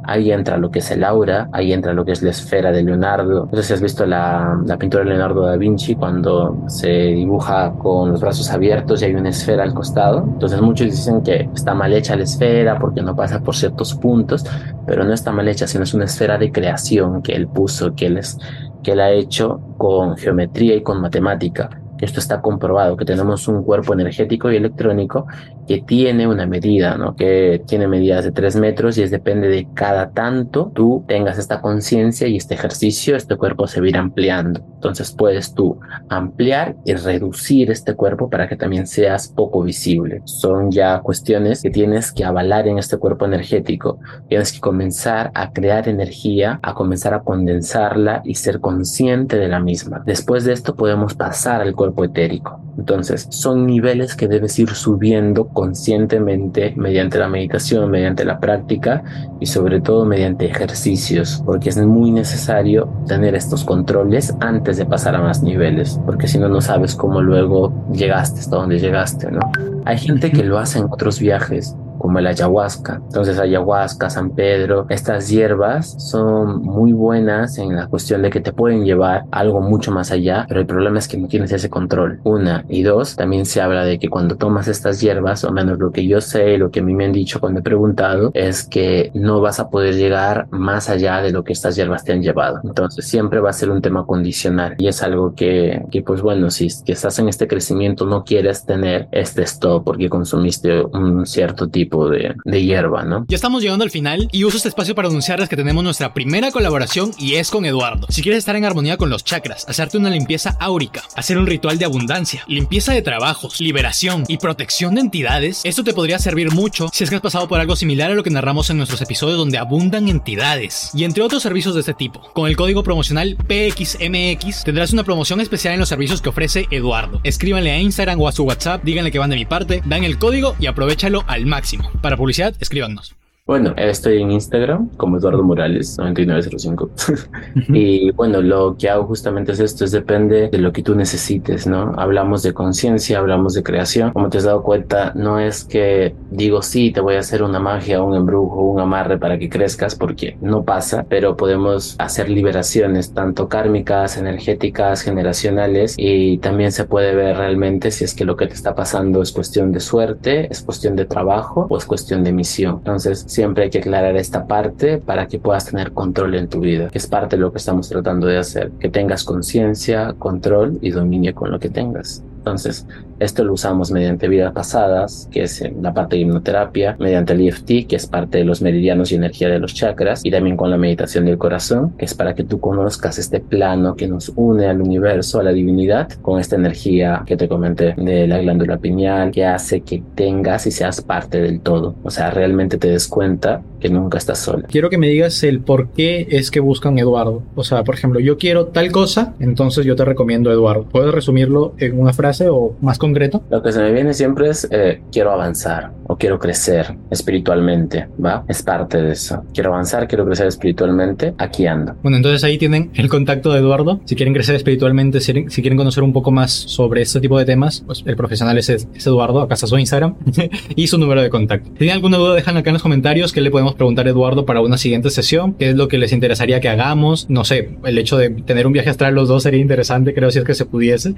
Ahí 0.08 0.32
entra 0.32 0.58
lo 0.58 0.70
que 0.70 0.80
es 0.80 0.91
el 0.91 1.04
aura, 1.04 1.50
ahí 1.52 1.74
entra 1.74 1.94
lo 1.94 2.06
que 2.06 2.12
es 2.12 2.22
la 2.22 2.30
esfera 2.30 2.72
de 2.72 2.84
Leonardo. 2.84 3.48
No 3.52 3.58
sé 3.58 3.63
si 3.63 3.74
has 3.74 3.82
visto 3.82 4.06
la, 4.06 4.60
la, 4.65 4.78
pintura 4.78 5.04
de 5.04 5.10
Leonardo 5.10 5.41
da 5.41 5.58
Vinci 5.58 5.96
cuando 5.96 6.63
se 6.68 6.89
dibuja 6.89 7.74
con 7.74 8.12
los 8.12 8.22
brazos 8.22 8.50
abiertos 8.52 9.02
y 9.02 9.06
hay 9.06 9.15
una 9.15 9.30
esfera 9.30 9.63
al 9.63 9.74
costado. 9.74 10.24
Entonces 10.24 10.62
muchos 10.62 10.88
dicen 10.88 11.22
que 11.22 11.50
está 11.54 11.74
mal 11.74 11.94
hecha 11.94 12.15
la 12.15 12.24
esfera 12.24 12.78
porque 12.78 13.02
no 13.02 13.15
pasa 13.15 13.41
por 13.41 13.56
ciertos 13.56 13.96
puntos, 13.96 14.46
pero 14.86 15.04
no 15.04 15.13
está 15.13 15.32
mal 15.32 15.48
hecha, 15.48 15.68
sino 15.68 15.84
es 15.84 15.94
una 15.94 16.06
esfera 16.06 16.38
de 16.38 16.52
creación 16.52 17.22
que 17.22 17.34
él 17.34 17.48
puso, 17.48 17.96
que 17.96 18.08
él, 18.08 18.18
es, 18.18 18.38
que 18.84 18.91
él 18.91 19.00
ha 19.00 19.12
hecho 19.12 19.60
con 19.78 20.18
geometría 20.18 20.76
y 20.76 20.84
con 20.84 21.02
matemática. 21.02 21.70
Esto 21.99 22.19
está 22.19 22.41
comprobado, 22.41 22.97
que 22.97 23.05
tenemos 23.05 23.47
un 23.47 23.63
cuerpo 23.63 23.93
energético 23.93 24.51
y 24.51 24.58
electrónico 24.58 25.27
que 25.67 25.81
tiene 25.81 26.27
una 26.27 26.45
medida, 26.45 26.97
¿no? 26.97 27.15
Que 27.15 27.62
tiene 27.65 27.88
medidas 27.88 28.23
de 28.23 28.31
3 28.31 28.58
metros 28.58 28.97
y 28.97 29.03
es 29.03 29.12
depende 29.12 29.47
de 29.47 29.67
cada 29.73 30.12
tanto 30.12 30.71
tú 30.73 31.03
tengas 31.08 31.38
esta 31.38 31.62
conciencia 31.62 32.27
y 32.27 32.36
este 32.36 32.53
ejercicio, 32.53 33.15
este 33.15 33.36
cuerpo 33.38 33.67
se 33.67 33.79
va 33.79 33.86
a 33.86 33.89
ir 33.89 33.97
ampliando. 33.97 34.62
Entonces 34.75 35.12
puedes 35.12 35.53
tú 35.53 35.79
ampliar 36.10 36.75
y 36.86 36.93
reducir 36.93 37.71
este 37.71 37.95
cuerpo 37.95 38.29
para 38.29 38.47
que 38.47 38.55
también 38.55 38.88
seas 38.88 39.29
poco 39.29 39.63
visible. 39.63 40.21
Son 40.25 40.69
ya 40.69 40.99
cuestiones 40.99 41.62
que 41.62 41.69
tienes 41.69 42.12
que 42.12 42.23
avalar 42.23 42.67
en 42.67 42.77
este 42.77 42.97
cuerpo 42.97 43.25
energético. 43.25 43.99
Tienes 44.27 44.51
que 44.51 44.60
comenzar 44.60 45.31
a 45.34 45.51
crear 45.51 45.88
energía, 45.88 46.60
a 46.62 46.73
comenzar 46.73 47.13
a 47.13 47.21
condensarla 47.21 48.21
y 48.23 48.36
ser 48.36 48.60
consciente 48.60 49.38
de 49.38 49.47
la 49.47 49.60
misma. 49.60 50.03
Después 50.05 50.43
de 50.43 50.53
esto 50.53 50.75
podemos 50.75 51.15
pasar 51.15 51.62
al 51.62 51.73
cuerpo 51.73 51.85
etérico. 52.04 52.60
Entonces 52.78 53.28
son 53.30 53.65
niveles 53.65 54.15
que 54.15 54.28
debes 54.28 54.60
ir 54.60 54.69
subiendo 54.71 55.48
conscientemente 55.48 56.74
mediante 56.76 57.17
la 57.17 57.30
meditación, 57.30 57.89
mediante 57.89 58.26
la 58.26 58.39
práctica 58.39 59.04
y 59.39 59.45
sobre 59.45 59.82
todo 59.82 60.06
mediante 60.06 60.45
ejercicios, 60.45 61.41
porque 61.45 61.69
es 61.69 61.78
muy 61.78 62.12
necesario 62.12 62.89
tener 63.08 63.36
estos 63.36 63.63
controles 63.63 64.36
antes 64.39 64.78
de 64.78 64.86
pasar 64.86 65.15
a 65.15 65.21
más 65.21 65.41
niveles, 65.41 66.00
porque 66.06 66.28
si 66.28 66.38
no, 66.38 66.50
no 66.50 66.62
sabes 66.62 66.95
cómo 66.95 67.21
luego 67.21 67.74
llegaste 67.91 68.41
hasta 68.41 68.58
donde 68.58 68.80
llegaste, 68.80 69.32
¿no? 69.32 69.39
Hay 69.86 69.98
gente 69.98 70.32
que 70.32 70.43
lo 70.43 70.58
hace 70.58 70.80
en 70.80 70.86
otros 70.86 71.19
viajes, 71.19 71.76
como 72.06 72.20
el 72.20 72.28
ayahuasca. 72.28 73.02
Entonces 73.04 73.39
ayahuasca, 73.39 74.12
San 74.12 74.30
Pedro, 74.30 74.86
estas 74.89 75.28
hierbas 75.28 75.96
son 75.98 76.62
muy 76.62 76.94
buenas 76.94 77.58
en 77.58 77.76
la 77.76 77.88
cuestión 77.88 78.22
de 78.22 78.30
que 78.30 78.41
te 78.41 78.54
pueden 78.54 78.86
llevar 78.86 79.24
algo 79.32 79.60
mucho 79.60 79.91
más 79.91 80.12
allá, 80.12 80.46
pero 80.48 80.60
el 80.60 80.68
problema 80.68 81.00
es 81.00 81.08
que 81.08 81.18
no 81.18 81.28
tienes 81.28 81.52
ese 81.52 81.68
control. 81.68 82.20
Una 82.24 82.63
y 82.70 82.84
dos, 82.84 83.15
también 83.15 83.48
se 83.48 83.60
habla 83.60 83.86
de 83.86 83.98
que 83.98 84.08
cuando 84.08 84.36
tomas 84.36 84.68
estas 84.68 85.02
hierbas, 85.02 85.44
o 85.46 85.52
menos 85.52 85.80
lo 85.80 85.91
que 85.91 86.06
yo 86.06 86.22
sé, 86.22 86.60
lo 86.60 86.70
que 86.70 86.82
a 86.82 86.84
mí 86.84 86.94
me 86.94 87.06
han 87.06 87.12
dicho 87.12 87.39
cuando 87.39 87.62
he 87.62 87.63
preguntado, 87.63 88.30
es 88.36 88.63
que 88.63 89.10
no 89.15 89.41
vas 89.41 89.60
a 89.60 89.72
poder 89.72 89.96
llegar 89.96 90.48
más 90.52 90.91
allá 90.91 91.24
de 91.24 91.32
lo 91.32 91.44
que 91.44 91.54
estas 91.54 91.76
hierbas 91.76 92.04
te 92.04 92.13
han 92.13 92.22
llevado. 92.22 92.60
Entonces 92.63 93.08
siempre 93.08 93.39
va 93.39 93.50
a 93.50 93.54
ser 93.54 93.72
un 93.72 93.82
tema 93.82 94.06
condicional 94.06 94.76
y 94.78 94.89
es 94.89 95.02
algo 95.02 95.34
que, 95.34 95.82
que 95.89 96.04
pues 96.04 96.22
bueno, 96.22 96.52
si 96.52 96.68
que 96.86 96.91
estás 96.91 97.18
en 97.18 97.30
este 97.30 97.48
crecimiento 97.48 98.06
no 98.06 98.24
quieres 98.24 98.63
tener 98.63 99.08
este 99.12 99.41
stop 99.41 99.84
porque 99.84 100.08
consumiste 100.08 100.84
un 100.84 101.26
cierto 101.26 101.68
tipo 101.70 101.94
de, 102.10 102.63
hierba, 102.63 103.03
¿no? 103.03 103.25
Ya 103.27 103.36
estamos 103.36 103.62
llegando 103.62 103.84
al 103.84 103.91
final 103.91 104.27
y 104.31 104.43
uso 104.43 104.58
este 104.58 104.69
espacio 104.69 104.95
para 104.95 105.08
anunciarles 105.08 105.49
que 105.49 105.55
tenemos 105.55 105.84
nuestra 105.84 106.13
primera 106.13 106.51
colaboración 106.51 107.12
y 107.17 107.36
es 107.36 107.49
con 107.49 107.65
Eduardo. 107.65 108.08
Si 108.10 108.21
quieres 108.21 108.39
estar 108.39 108.55
en 108.55 108.65
armonía 108.65 108.97
con 108.97 109.10
los 109.10 109.23
chakras, 109.23 109.65
hacerte 109.67 109.97
una 109.97 110.10
limpieza 110.10 110.58
áurica, 110.60 111.03
hacer 111.15 111.38
un 111.38 111.47
ritual 111.47 111.77
de 111.77 111.86
abundancia, 111.86 112.43
limpieza 112.47 112.93
de 112.93 113.01
trabajos, 113.01 113.62
liberación 113.62 114.23
y 114.27 114.38
protección 114.38 114.95
de 114.95 115.01
entidades, 115.01 115.62
esto 115.63 115.84
te 115.84 115.93
podría 115.93 116.19
servir 116.19 116.51
mucho 116.51 116.89
si 116.91 117.03
es 117.03 117.10
que 117.10 117.15
has 117.15 117.21
pasado 117.21 117.47
por 117.47 117.60
algo 117.60 117.75
similar 117.75 118.12
a 118.12 118.15
lo 118.15 118.23
que 118.23 118.29
narramos 118.29 118.69
en 118.69 118.77
nuestros 118.77 119.01
episodios 119.01 119.38
donde 119.38 119.58
abundan 119.58 120.10
entidades 120.10 120.91
y 120.93 121.03
entre 121.03 121.23
otros 121.23 121.43
servicios 121.43 121.75
de 121.75 121.81
este 121.81 121.93
tipo. 121.93 122.21
Con 122.34 122.47
el 122.47 122.58
código 122.58 122.84
promocional 122.84 123.38
PXMX 123.47 124.63
tendrás 124.63 124.93
una 124.93 125.03
promoción 125.03 125.41
especial 125.41 125.73
en 125.73 125.79
los 125.79 125.89
servicios 125.89 126.21
que 126.21 126.29
ofrece 126.29 126.67
Eduardo. 126.71 127.19
Escríbanle 127.23 127.71
a 127.71 127.79
Instagram 127.79 128.19
o 128.19 128.27
a 128.27 128.31
su 128.31 128.43
WhatsApp, 128.43 128.84
díganle 128.84 129.12
que 129.12 129.19
van 129.19 129.29
de 129.29 129.36
mi 129.36 129.45
parte, 129.45 129.81
dan 129.86 130.03
el 130.03 130.17
código 130.17 130.55
y 130.60 130.67
aprovechalo 130.67 131.23
al 131.27 131.45
máximo. 131.45 131.85
Para 132.02 132.17
publicidad, 132.17 132.56
escríbanos. 132.60 133.15
Bueno, 133.47 133.75
estoy 133.77 134.23
en 134.23 134.31
Instagram 134.31 134.89
como 134.97 135.17
Eduardo 135.17 135.43
Morales 135.43 135.99
9905. 135.99 136.89
y 137.67 138.10
bueno, 138.13 138.41
lo 138.41 138.75
que 138.75 138.89
hago 138.89 139.05
justamente 139.05 139.51
es 139.51 139.60
esto, 139.60 139.86
es 139.86 139.91
depende 139.91 140.49
de 140.49 140.58
lo 140.58 140.73
que 140.73 140.81
tú 140.81 140.95
necesites, 140.95 141.67
¿no? 141.67 141.93
Hablamos 141.95 142.41
de 142.41 142.55
conciencia, 142.55 143.19
hablamos 143.19 143.53
de 143.53 143.62
creación. 143.62 144.13
Como 144.13 144.29
te 144.31 144.39
has 144.39 144.45
dado 144.45 144.63
cuenta, 144.63 145.13
no 145.13 145.39
es 145.39 145.63
que 145.63 146.15
digo, 146.31 146.63
sí, 146.63 146.89
te 146.89 147.01
voy 147.01 147.17
a 147.17 147.19
hacer 147.19 147.43
una 147.43 147.60
magia, 147.60 148.01
un 148.01 148.15
embrujo, 148.15 148.62
un 148.62 148.79
amarre 148.79 149.19
para 149.19 149.38
que 149.38 149.47
crezcas, 149.47 149.93
porque 149.93 150.39
no 150.41 150.63
pasa, 150.65 151.05
pero 151.08 151.38
podemos 151.38 151.95
hacer 151.99 152.31
liberaciones, 152.31 153.13
tanto 153.13 153.47
kármicas, 153.47 154.17
energéticas, 154.17 155.03
generacionales, 155.03 155.93
y 155.99 156.39
también 156.39 156.71
se 156.71 156.86
puede 156.86 157.13
ver 157.13 157.38
realmente 157.38 157.91
si 157.91 158.05
es 158.05 158.15
que 158.15 158.25
lo 158.25 158.38
que 158.38 158.47
te 158.47 158.55
está 158.55 158.73
pasando 158.73 159.21
es 159.21 159.31
cuestión 159.31 159.71
de 159.71 159.81
suerte, 159.81 160.47
es 160.49 160.63
cuestión 160.63 160.95
de 160.95 161.05
trabajo 161.05 161.67
o 161.69 161.77
es 161.77 161.86
cuestión 161.86 162.23
de 162.23 162.34
misión. 162.34 162.77
Entonces, 162.77 163.35
siempre 163.36 163.65
hay 163.65 163.69
que 163.69 163.80
aclarar 163.80 164.15
esta 164.15 164.48
parte 164.48 164.98
para 164.98 165.28
que 165.28 165.39
puedas 165.39 165.65
tener 165.65 165.91
control 165.91 166.36
en 166.36 166.48
tu 166.48 166.62
vida, 166.62 166.88
que 166.88 166.98
es 166.98 167.08
parte 167.08 167.36
de 167.36 167.41
lo 167.41 167.52
que 167.52 167.58
estamos 167.58 167.89
tratando 167.89 168.28
de 168.28 168.38
hacer, 168.38 168.71
que 168.80 168.89
tengas 168.89 169.24
conciencia, 169.24 170.13
control 170.17 170.80
y 170.82 170.91
dominio 170.91 171.36
con 171.36 171.52
lo 171.52 171.60
que 171.60 171.69
tengas. 171.69 172.24
Entonces, 172.45 172.86
esto 173.19 173.43
lo 173.43 173.53
usamos 173.53 173.91
mediante 173.91 174.27
vidas 174.27 174.53
pasadas, 174.53 175.27
que 175.31 175.41
es 175.41 175.63
la 175.81 175.95
parte 175.95 176.15
de 176.15 176.21
hipnoterapia, 176.21 176.95
mediante 176.99 177.34
el 177.34 177.47
EFT, 177.47 177.88
que 177.88 177.95
es 177.95 178.05
parte 178.05 178.38
de 178.38 178.45
los 178.45 178.62
meridianos 178.62 179.12
y 179.12 179.15
energía 179.15 179.49
de 179.49 179.58
los 179.58 179.73
chakras, 179.73 180.23
y 180.23 180.29
también 180.29 180.55
con 180.55 180.69
la 180.69 180.77
meditación 180.77 181.25
del 181.25 181.39
corazón, 181.39 181.95
que 181.97 182.05
es 182.05 182.13
para 182.13 182.36
que 182.36 182.43
tú 182.43 182.60
conozcas 182.60 183.17
este 183.17 183.39
plano 183.39 183.95
que 183.95 184.08
nos 184.08 184.31
une 184.36 184.67
al 184.67 184.79
universo, 184.79 185.39
a 185.39 185.43
la 185.43 185.53
divinidad, 185.53 186.08
con 186.21 186.39
esta 186.39 186.55
energía 186.55 187.23
que 187.25 187.36
te 187.36 187.47
comenté 187.47 187.95
de 187.97 188.27
la 188.27 188.38
glándula 188.38 188.77
pineal, 188.77 189.31
que 189.31 189.43
hace 189.43 189.81
que 189.81 190.03
tengas 190.13 190.67
y 190.67 190.71
seas 190.71 191.01
parte 191.01 191.41
del 191.41 191.62
todo. 191.62 191.95
O 192.03 192.12
sea, 192.12 192.29
realmente 192.29 192.77
te 192.77 192.89
des 192.89 193.08
cuenta 193.08 193.63
que 193.86 193.93
nunca 193.93 194.17
estás 194.17 194.39
sola. 194.39 194.65
Quiero 194.67 194.89
que 194.89 194.98
me 194.98 195.08
digas 195.08 195.43
el 195.43 195.60
por 195.60 195.89
qué 195.89 196.28
es 196.32 196.50
que 196.50 196.60
buscan 196.60 196.98
Eduardo. 196.98 197.43
O 197.54 197.63
sea, 197.63 197.84
por 197.84 197.93
ejemplo, 197.93 198.19
yo 198.19 198.36
quiero 198.38 198.65
tal 198.67 198.91
cosa, 198.91 199.36
entonces 199.39 199.86
yo 199.86 199.95
te 199.95 200.04
recomiendo 200.04 200.52
Eduardo. 200.52 200.86
¿Puedes 200.86 201.13
resumirlo 201.13 201.76
en 201.78 202.00
una 202.00 202.12
frase 202.12 202.50
o 202.50 202.76
más 202.82 202.98
concreto? 202.98 203.43
Lo 203.52 203.62
que 203.62 203.71
se 203.71 203.80
me 203.80 203.91
viene 203.91 204.15
siempre 204.15 204.50
es 204.50 204.67
eh, 204.71 205.02
quiero 205.12 205.32
avanzar 205.32 205.91
o 206.08 206.17
quiero 206.17 206.39
crecer 206.39 206.95
espiritualmente, 207.12 208.08
¿va? 208.24 208.43
Es 208.48 208.63
parte 208.63 209.00
de 209.00 209.12
eso. 209.12 209.43
Quiero 209.54 209.71
avanzar, 209.71 210.08
quiero 210.08 210.26
crecer 210.26 210.48
espiritualmente, 210.48 211.36
aquí 211.38 211.67
ando. 211.67 211.95
Bueno, 212.02 212.17
entonces 212.17 212.43
ahí 212.43 212.58
tienen 212.58 212.89
el 212.95 213.08
contacto 213.08 213.54
de 213.54 213.60
Eduardo. 213.60 214.02
Si 214.06 214.15
quieren 214.15 214.34
crecer 214.34 214.56
espiritualmente, 214.56 215.21
si, 215.21 215.32
quieren 215.34 215.78
conocer 215.78 216.02
un 216.02 216.12
poco 216.12 216.32
más 216.32 216.52
sobre 216.52 217.04
este 217.04 217.19
tipo 217.19 217.38
de 217.38 217.45
temas, 217.45 217.84
pues 217.86 218.04
el 218.08 218.15
profesional 218.15 218.58
es, 218.58 218.69
es 218.69 218.88
Eduardo. 219.06 219.41
Acá 219.41 219.54
está 219.54 219.67
su 219.67 219.78
Instagram 219.78 220.15
y 220.76 220.88
su 220.88 220.98
número 220.98 221.21
de 221.21 221.30
contacto. 221.30 221.69
Si 221.74 221.78
tienen 221.78 221.98
alguna 221.98 222.17
duda, 222.17 222.34
déjenlo 222.34 222.62
acá 222.62 222.71
en 222.71 222.74
los 222.74 222.82
comentarios 222.82 223.32
que 223.32 223.41
le 223.41 223.52
podemos 223.52 223.74
preguntar 223.75 224.07
a 224.07 224.09
Eduardo 224.09 224.45
para 224.45 224.61
una 224.61 224.77
siguiente 224.77 225.09
sesión. 225.09 225.53
¿Qué 225.53 225.69
es 225.69 225.75
lo 225.75 225.88
que 225.88 225.97
les 225.97 226.11
interesaría 226.11 226.59
que 226.59 226.69
hagamos? 226.69 227.29
No 227.29 227.43
sé, 227.43 227.77
el 227.85 227.97
hecho 227.97 228.17
de 228.17 228.29
tener 228.29 228.67
un 228.67 228.73
viaje 228.73 228.89
astral 228.89 229.15
los 229.15 229.27
dos 229.27 229.43
sería 229.43 229.59
interesante, 229.59 230.13
creo, 230.13 230.31
si 230.31 230.39
es 230.39 230.45
que 230.45 230.53
se 230.53 230.65
pudiese. 230.65 231.15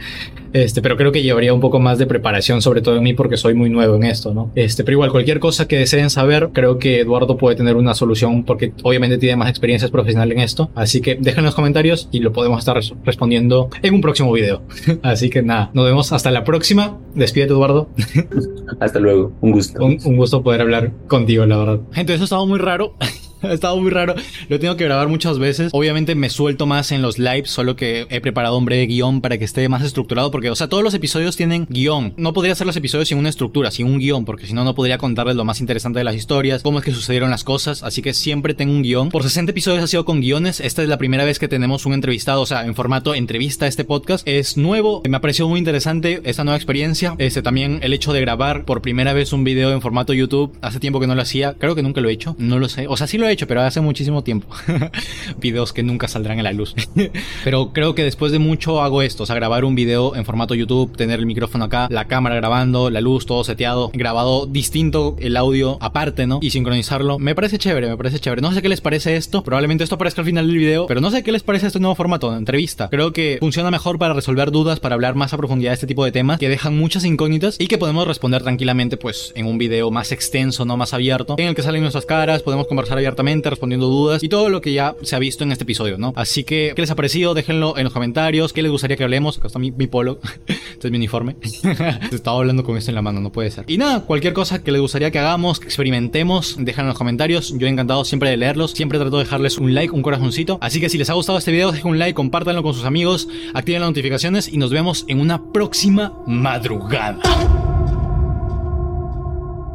Este, 0.53 0.81
pero 0.81 0.97
creo 0.97 1.11
que 1.11 1.21
llevaría 1.21 1.53
un 1.53 1.61
poco 1.61 1.79
más 1.79 1.97
de 1.97 2.05
preparación, 2.05 2.61
sobre 2.61 2.81
todo 2.81 2.97
en 2.97 3.03
mí, 3.03 3.13
porque 3.13 3.37
soy 3.37 3.53
muy 3.53 3.69
nuevo 3.69 3.95
en 3.95 4.03
esto, 4.03 4.33
¿no? 4.33 4.51
Este, 4.55 4.83
pero 4.83 4.95
igual, 4.95 5.11
cualquier 5.11 5.39
cosa 5.39 5.67
que 5.67 5.77
deseen 5.77 6.09
saber, 6.09 6.49
creo 6.53 6.79
que 6.79 7.01
Eduardo 7.01 7.37
puede 7.37 7.55
tener 7.55 7.75
una 7.75 7.93
solución, 7.93 8.43
porque 8.43 8.73
obviamente 8.83 9.17
tiene 9.17 9.35
más 9.35 9.49
experiencias 9.49 9.91
profesionales 9.91 10.37
en 10.37 10.43
esto. 10.43 10.71
Así 10.75 11.01
que 11.01 11.15
dejen 11.15 11.39
en 11.39 11.45
los 11.45 11.55
comentarios 11.55 12.09
y 12.11 12.19
lo 12.19 12.33
podemos 12.33 12.59
estar 12.59 12.79
respondiendo 13.03 13.69
en 13.81 13.93
un 13.93 14.01
próximo 14.01 14.31
video. 14.31 14.61
Así 15.03 15.29
que 15.29 15.41
nada, 15.41 15.71
nos 15.73 15.85
vemos 15.85 16.11
hasta 16.11 16.31
la 16.31 16.43
próxima. 16.43 16.97
Despídete, 17.15 17.53
Eduardo. 17.53 17.89
Hasta 18.79 18.99
luego, 18.99 19.33
un 19.41 19.51
gusto. 19.51 19.83
Un, 19.83 19.97
un 20.03 20.17
gusto 20.17 20.43
poder 20.43 20.61
hablar 20.61 20.91
contigo, 21.07 21.45
la 21.45 21.57
verdad. 21.57 21.79
Gente, 21.91 22.13
eso 22.13 22.25
estaba 22.37 22.45
muy 22.45 22.59
raro. 22.59 22.93
ha 23.41 23.53
estado 23.53 23.77
muy 23.77 23.91
raro. 23.91 24.15
Lo 24.49 24.59
tengo 24.59 24.75
que 24.75 24.83
grabar 24.83 25.07
muchas 25.07 25.39
veces. 25.39 25.69
Obviamente 25.73 26.15
me 26.15 26.29
suelto 26.29 26.65
más 26.65 26.91
en 26.91 27.01
los 27.01 27.19
lives, 27.19 27.49
solo 27.49 27.75
que 27.75 28.07
he 28.09 28.21
preparado 28.21 28.57
un 28.57 28.65
breve 28.65 28.87
guion 28.87 29.21
para 29.21 29.37
que 29.37 29.45
esté 29.45 29.67
más 29.69 29.83
estructurado. 29.83 30.31
Porque, 30.31 30.49
o 30.49 30.55
sea, 30.55 30.69
todos 30.69 30.83
los 30.83 30.93
episodios 30.93 31.35
tienen 31.35 31.67
guion. 31.69 32.13
No 32.17 32.33
podría 32.33 32.53
hacer 32.53 32.67
los 32.67 32.75
episodios 32.75 33.07
sin 33.09 33.17
una 33.17 33.29
estructura, 33.29 33.71
sin 33.71 33.87
un 33.87 33.99
guion, 33.99 34.25
porque 34.25 34.47
si 34.47 34.53
no, 34.53 34.63
no 34.63 34.75
podría 34.75 34.97
contarles 34.97 35.35
lo 35.35 35.45
más 35.45 35.59
interesante 35.59 35.99
de 35.99 36.05
las 36.05 36.15
historias, 36.15 36.63
cómo 36.63 36.79
es 36.79 36.85
que 36.85 36.91
sucedieron 36.91 37.29
las 37.29 37.43
cosas. 37.43 37.83
Así 37.83 38.01
que 38.01 38.13
siempre 38.13 38.53
tengo 38.53 38.73
un 38.73 38.83
guion. 38.83 39.09
Por 39.09 39.23
60 39.23 39.51
episodios 39.51 39.83
ha 39.83 39.87
sido 39.87 40.05
con 40.05 40.21
guiones. 40.21 40.59
Esta 40.59 40.83
es 40.83 40.89
la 40.89 40.97
primera 40.97 41.25
vez 41.25 41.39
que 41.39 41.47
tenemos 41.47 41.85
un 41.85 41.93
entrevistado, 41.93 42.41
o 42.41 42.45
sea, 42.45 42.65
en 42.65 42.75
formato 42.75 43.13
entrevista 43.15 43.67
este 43.67 43.83
podcast. 43.83 44.27
Es 44.27 44.57
nuevo, 44.57 45.01
me 45.07 45.17
ha 45.17 45.21
parecido 45.21 45.47
muy 45.49 45.59
interesante 45.59 46.21
esta 46.23 46.43
nueva 46.43 46.57
experiencia. 46.57 47.15
Este 47.17 47.41
también 47.41 47.79
el 47.81 47.93
hecho 47.93 48.13
de 48.13 48.21
grabar 48.21 48.65
por 48.65 48.81
primera 48.81 49.13
vez 49.13 49.33
un 49.33 49.43
video 49.43 49.71
en 49.71 49.81
formato 49.81 50.13
YouTube. 50.13 50.57
Hace 50.61 50.79
tiempo 50.79 50.99
que 50.99 51.07
no 51.07 51.15
lo 51.15 51.21
hacía. 51.21 51.53
Creo 51.53 51.75
que 51.75 51.83
nunca 51.83 52.01
lo 52.01 52.09
he 52.09 52.13
hecho. 52.13 52.35
No 52.39 52.59
lo 52.59 52.69
sé. 52.69 52.87
O 52.87 52.97
sea, 52.97 53.07
sí 53.07 53.17
lo 53.17 53.26
he 53.27 53.31
hecho, 53.31 53.47
pero 53.47 53.61
hace 53.61 53.81
muchísimo 53.81 54.23
tiempo. 54.23 54.47
Videos 55.39 55.73
que 55.73 55.83
nunca 55.83 56.07
saldrán 56.07 56.39
a 56.39 56.43
la 56.43 56.53
luz. 56.53 56.75
pero 57.43 57.73
creo 57.73 57.95
que 57.95 58.03
después 58.03 58.31
de 58.31 58.39
mucho 58.39 58.81
hago 58.81 59.01
esto. 59.01 59.23
O 59.23 59.25
sea, 59.25 59.35
grabar 59.35 59.65
un 59.65 59.75
video 59.75 60.15
en 60.15 60.25
formato 60.25 60.55
YouTube, 60.55 60.95
tener 60.95 61.19
el 61.19 61.25
micrófono 61.25 61.65
acá, 61.65 61.87
la 61.89 62.05
cámara 62.05 62.35
grabando, 62.35 62.89
la 62.89 63.01
luz, 63.01 63.25
todo 63.25 63.43
seteado, 63.43 63.91
grabado 63.93 64.45
distinto, 64.45 65.15
el 65.19 65.37
audio 65.37 65.77
aparte, 65.81 66.27
¿no? 66.27 66.39
Y 66.41 66.51
sincronizarlo. 66.51 67.19
Me 67.19 67.35
parece 67.35 67.57
chévere, 67.57 67.87
me 67.89 67.97
parece 67.97 68.19
chévere. 68.19 68.41
No 68.41 68.53
sé 68.53 68.61
qué 68.61 68.69
les 68.69 68.81
parece 68.81 69.15
esto. 69.15 69.43
Probablemente 69.43 69.83
esto 69.83 69.95
aparezca 69.95 70.21
al 70.21 70.25
final 70.27 70.47
del 70.47 70.57
video, 70.57 70.87
pero 70.87 71.01
no 71.01 71.11
sé 71.11 71.23
qué 71.23 71.31
les 71.31 71.43
parece 71.43 71.67
este 71.67 71.79
nuevo 71.79 71.95
formato 71.95 72.31
de 72.31 72.37
entrevista. 72.37 72.89
Creo 72.89 73.13
que 73.13 73.37
funciona 73.39 73.71
mejor 73.71 73.99
para 73.99 74.13
resolver 74.13 74.51
dudas, 74.51 74.79
para 74.79 74.95
hablar 74.95 75.15
más 75.15 75.33
a 75.33 75.37
profundidad 75.37 75.71
de 75.71 75.75
este 75.75 75.87
tipo 75.87 76.05
de 76.05 76.11
temas 76.11 76.39
que 76.39 76.49
dejan 76.49 76.77
muchas 76.77 77.05
incógnitas 77.05 77.57
y 77.59 77.67
que 77.67 77.77
podemos 77.77 78.07
responder 78.07 78.43
tranquilamente, 78.43 78.97
pues, 78.97 79.33
en 79.35 79.45
un 79.45 79.57
video 79.57 79.91
más 79.91 80.11
extenso, 80.11 80.65
no 80.65 80.77
más 80.77 80.93
abierto, 80.93 81.35
en 81.37 81.47
el 81.47 81.55
que 81.55 81.63
salen 81.63 81.81
nuestras 81.81 82.05
caras, 82.05 82.43
podemos 82.43 82.67
conversar 82.67 82.97
abiertamente, 82.97 83.16
respondiendo 83.17 83.87
dudas 83.87 84.23
y 84.23 84.29
todo 84.29 84.49
lo 84.49 84.61
que 84.61 84.73
ya 84.73 84.95
se 85.01 85.15
ha 85.15 85.19
visto 85.19 85.43
en 85.43 85.51
este 85.51 85.63
episodio, 85.63 85.97
¿no? 85.97 86.13
Así 86.15 86.43
que, 86.43 86.73
¿qué 86.75 86.81
les 86.81 86.91
ha 86.91 86.95
parecido? 86.95 87.33
Déjenlo 87.33 87.77
en 87.77 87.83
los 87.83 87.93
comentarios. 87.93 88.53
¿Qué 88.53 88.61
les 88.61 88.71
gustaría 88.71 88.95
que 88.97 89.03
hablemos? 89.03 89.37
Acá 89.37 89.47
está 89.47 89.59
mi, 89.59 89.71
mi 89.71 89.87
polo. 89.87 90.19
este 90.47 90.87
es 90.87 90.91
mi 90.91 90.97
uniforme. 90.97 91.35
Estaba 92.11 92.37
hablando 92.37 92.63
con 92.63 92.77
esto 92.77 92.91
en 92.91 92.95
la 92.95 93.01
mano, 93.01 93.19
no 93.19 93.31
puede 93.31 93.51
ser. 93.51 93.65
Y 93.67 93.77
nada, 93.77 94.01
cualquier 94.01 94.33
cosa 94.33 94.63
que 94.63 94.71
les 94.71 94.81
gustaría 94.81 95.11
que 95.11 95.19
hagamos, 95.19 95.59
que 95.59 95.65
experimentemos, 95.65 96.55
déjenlo 96.57 96.83
en 96.83 96.89
los 96.89 96.97
comentarios. 96.97 97.53
Yo 97.57 97.67
encantado 97.67 98.05
siempre 98.05 98.29
de 98.29 98.37
leerlos. 98.37 98.71
Siempre 98.71 98.99
trato 98.99 99.17
de 99.17 99.23
dejarles 99.23 99.57
un 99.57 99.73
like, 99.73 99.93
un 99.93 100.01
corazoncito. 100.01 100.57
Así 100.61 100.79
que 100.79 100.89
si 100.89 100.97
les 100.97 101.09
ha 101.09 101.13
gustado 101.13 101.37
este 101.37 101.51
video, 101.51 101.71
dejen 101.71 101.91
un 101.91 101.99
like, 101.99 102.13
compártanlo 102.13 102.63
con 102.63 102.73
sus 102.73 102.85
amigos, 102.85 103.27
activen 103.53 103.81
las 103.81 103.89
notificaciones 103.89 104.47
y 104.47 104.57
nos 104.57 104.71
vemos 104.71 105.05
en 105.07 105.19
una 105.19 105.51
próxima 105.51 106.13
madrugada. 106.25 107.76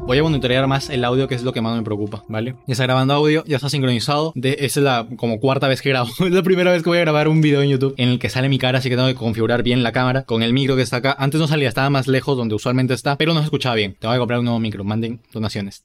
Voy 0.04 0.18
a 0.18 0.22
monitorear 0.24 0.66
más 0.66 0.90
el 0.90 1.04
audio, 1.04 1.28
que 1.28 1.36
es 1.36 1.42
lo 1.42 1.52
que 1.52 1.60
más 1.60 1.76
me 1.76 1.82
preocupa, 1.84 2.24
¿vale? 2.28 2.56
Ya 2.66 2.72
está 2.72 2.84
grabando 2.84 3.14
audio, 3.14 3.44
ya 3.46 3.56
está 3.56 3.68
sincronizado. 3.70 4.32
De, 4.34 4.56
es 4.60 4.76
la 4.76 5.06
como 5.16 5.38
cuarta 5.38 5.68
vez 5.68 5.80
que 5.80 5.90
grabo. 5.90 6.10
es 6.18 6.32
la 6.32 6.42
primera 6.42 6.72
vez 6.72 6.82
que 6.82 6.90
voy 6.90 6.98
a 6.98 7.02
grabar 7.02 7.28
un 7.28 7.40
video 7.40 7.62
en 7.62 7.70
YouTube 7.70 7.94
en 7.96 8.08
el 8.08 8.18
que 8.18 8.28
sale 8.28 8.48
mi 8.48 8.58
cara, 8.58 8.78
así 8.78 8.88
que 8.88 8.96
tengo 8.96 9.08
que 9.08 9.14
configurar 9.14 9.62
bien 9.62 9.82
la 9.82 9.92
cámara 9.92 10.24
con 10.24 10.42
el 10.42 10.52
micro 10.52 10.76
que 10.76 10.82
está 10.82 10.96
acá. 10.96 11.16
Antes 11.18 11.40
no 11.40 11.46
salía, 11.46 11.68
estaba 11.68 11.88
más 11.88 12.08
lejos 12.08 12.36
donde 12.36 12.54
usualmente 12.54 12.94
está, 12.94 13.16
pero 13.16 13.32
no 13.32 13.40
se 13.40 13.44
escuchaba 13.44 13.76
bien. 13.76 13.96
Tengo 13.98 14.12
que 14.12 14.18
comprar 14.18 14.40
un 14.40 14.46
nuevo 14.46 14.58
micro. 14.58 14.82
Manden 14.82 15.20
donaciones. 15.32 15.84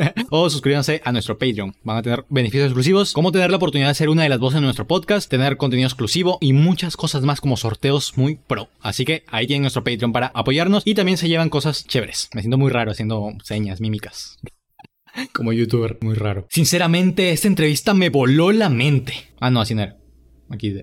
o 0.30 0.50
suscríbanse 0.50 1.00
a 1.04 1.12
nuestro 1.12 1.38
Patreon. 1.38 1.74
Van 1.82 1.98
a 1.98 2.02
tener 2.02 2.24
beneficios 2.28 2.66
exclusivos, 2.66 3.12
como 3.12 3.32
tener 3.32 3.50
la 3.50 3.56
oportunidad 3.56 3.88
de 3.88 3.94
ser 3.94 4.08
una 4.08 4.22
de 4.22 4.28
las 4.28 4.38
voces 4.38 4.56
de 4.56 4.62
nuestro 4.62 4.86
podcast, 4.86 5.30
tener 5.30 5.56
contenido 5.56 5.86
exclusivo 5.86 6.38
y 6.40 6.52
muchas 6.52 6.96
cosas 6.96 7.22
más 7.22 7.40
como 7.40 7.56
sorteos 7.56 8.16
muy 8.16 8.36
pro. 8.36 8.68
Así 8.80 9.04
que 9.04 9.24
ahí 9.28 9.46
tienen 9.46 9.62
nuestro 9.62 9.84
Patreon 9.84 10.12
para 10.12 10.32
apoyarnos 10.34 10.82
y 10.86 10.94
también 10.94 11.18
se 11.18 11.28
llevan 11.28 11.50
cosas 11.50 11.86
chéveres. 11.86 12.28
Me 12.34 12.42
siento 12.42 12.58
muy 12.58 12.70
raro 12.70 12.90
haciendo 12.90 13.30
señas, 13.42 13.80
mímicas. 13.80 14.38
como 15.32 15.52
youtuber, 15.52 15.98
muy 16.00 16.14
raro. 16.14 16.46
Sinceramente, 16.50 17.30
esta 17.30 17.48
entrevista 17.48 17.94
me 17.94 18.10
voló 18.10 18.52
la 18.52 18.68
mente. 18.68 19.14
Ah, 19.40 19.50
no, 19.50 19.60
así 19.60 19.74
no 19.74 19.82
era. 19.82 19.96
Aquí 20.50 20.70
de... 20.70 20.82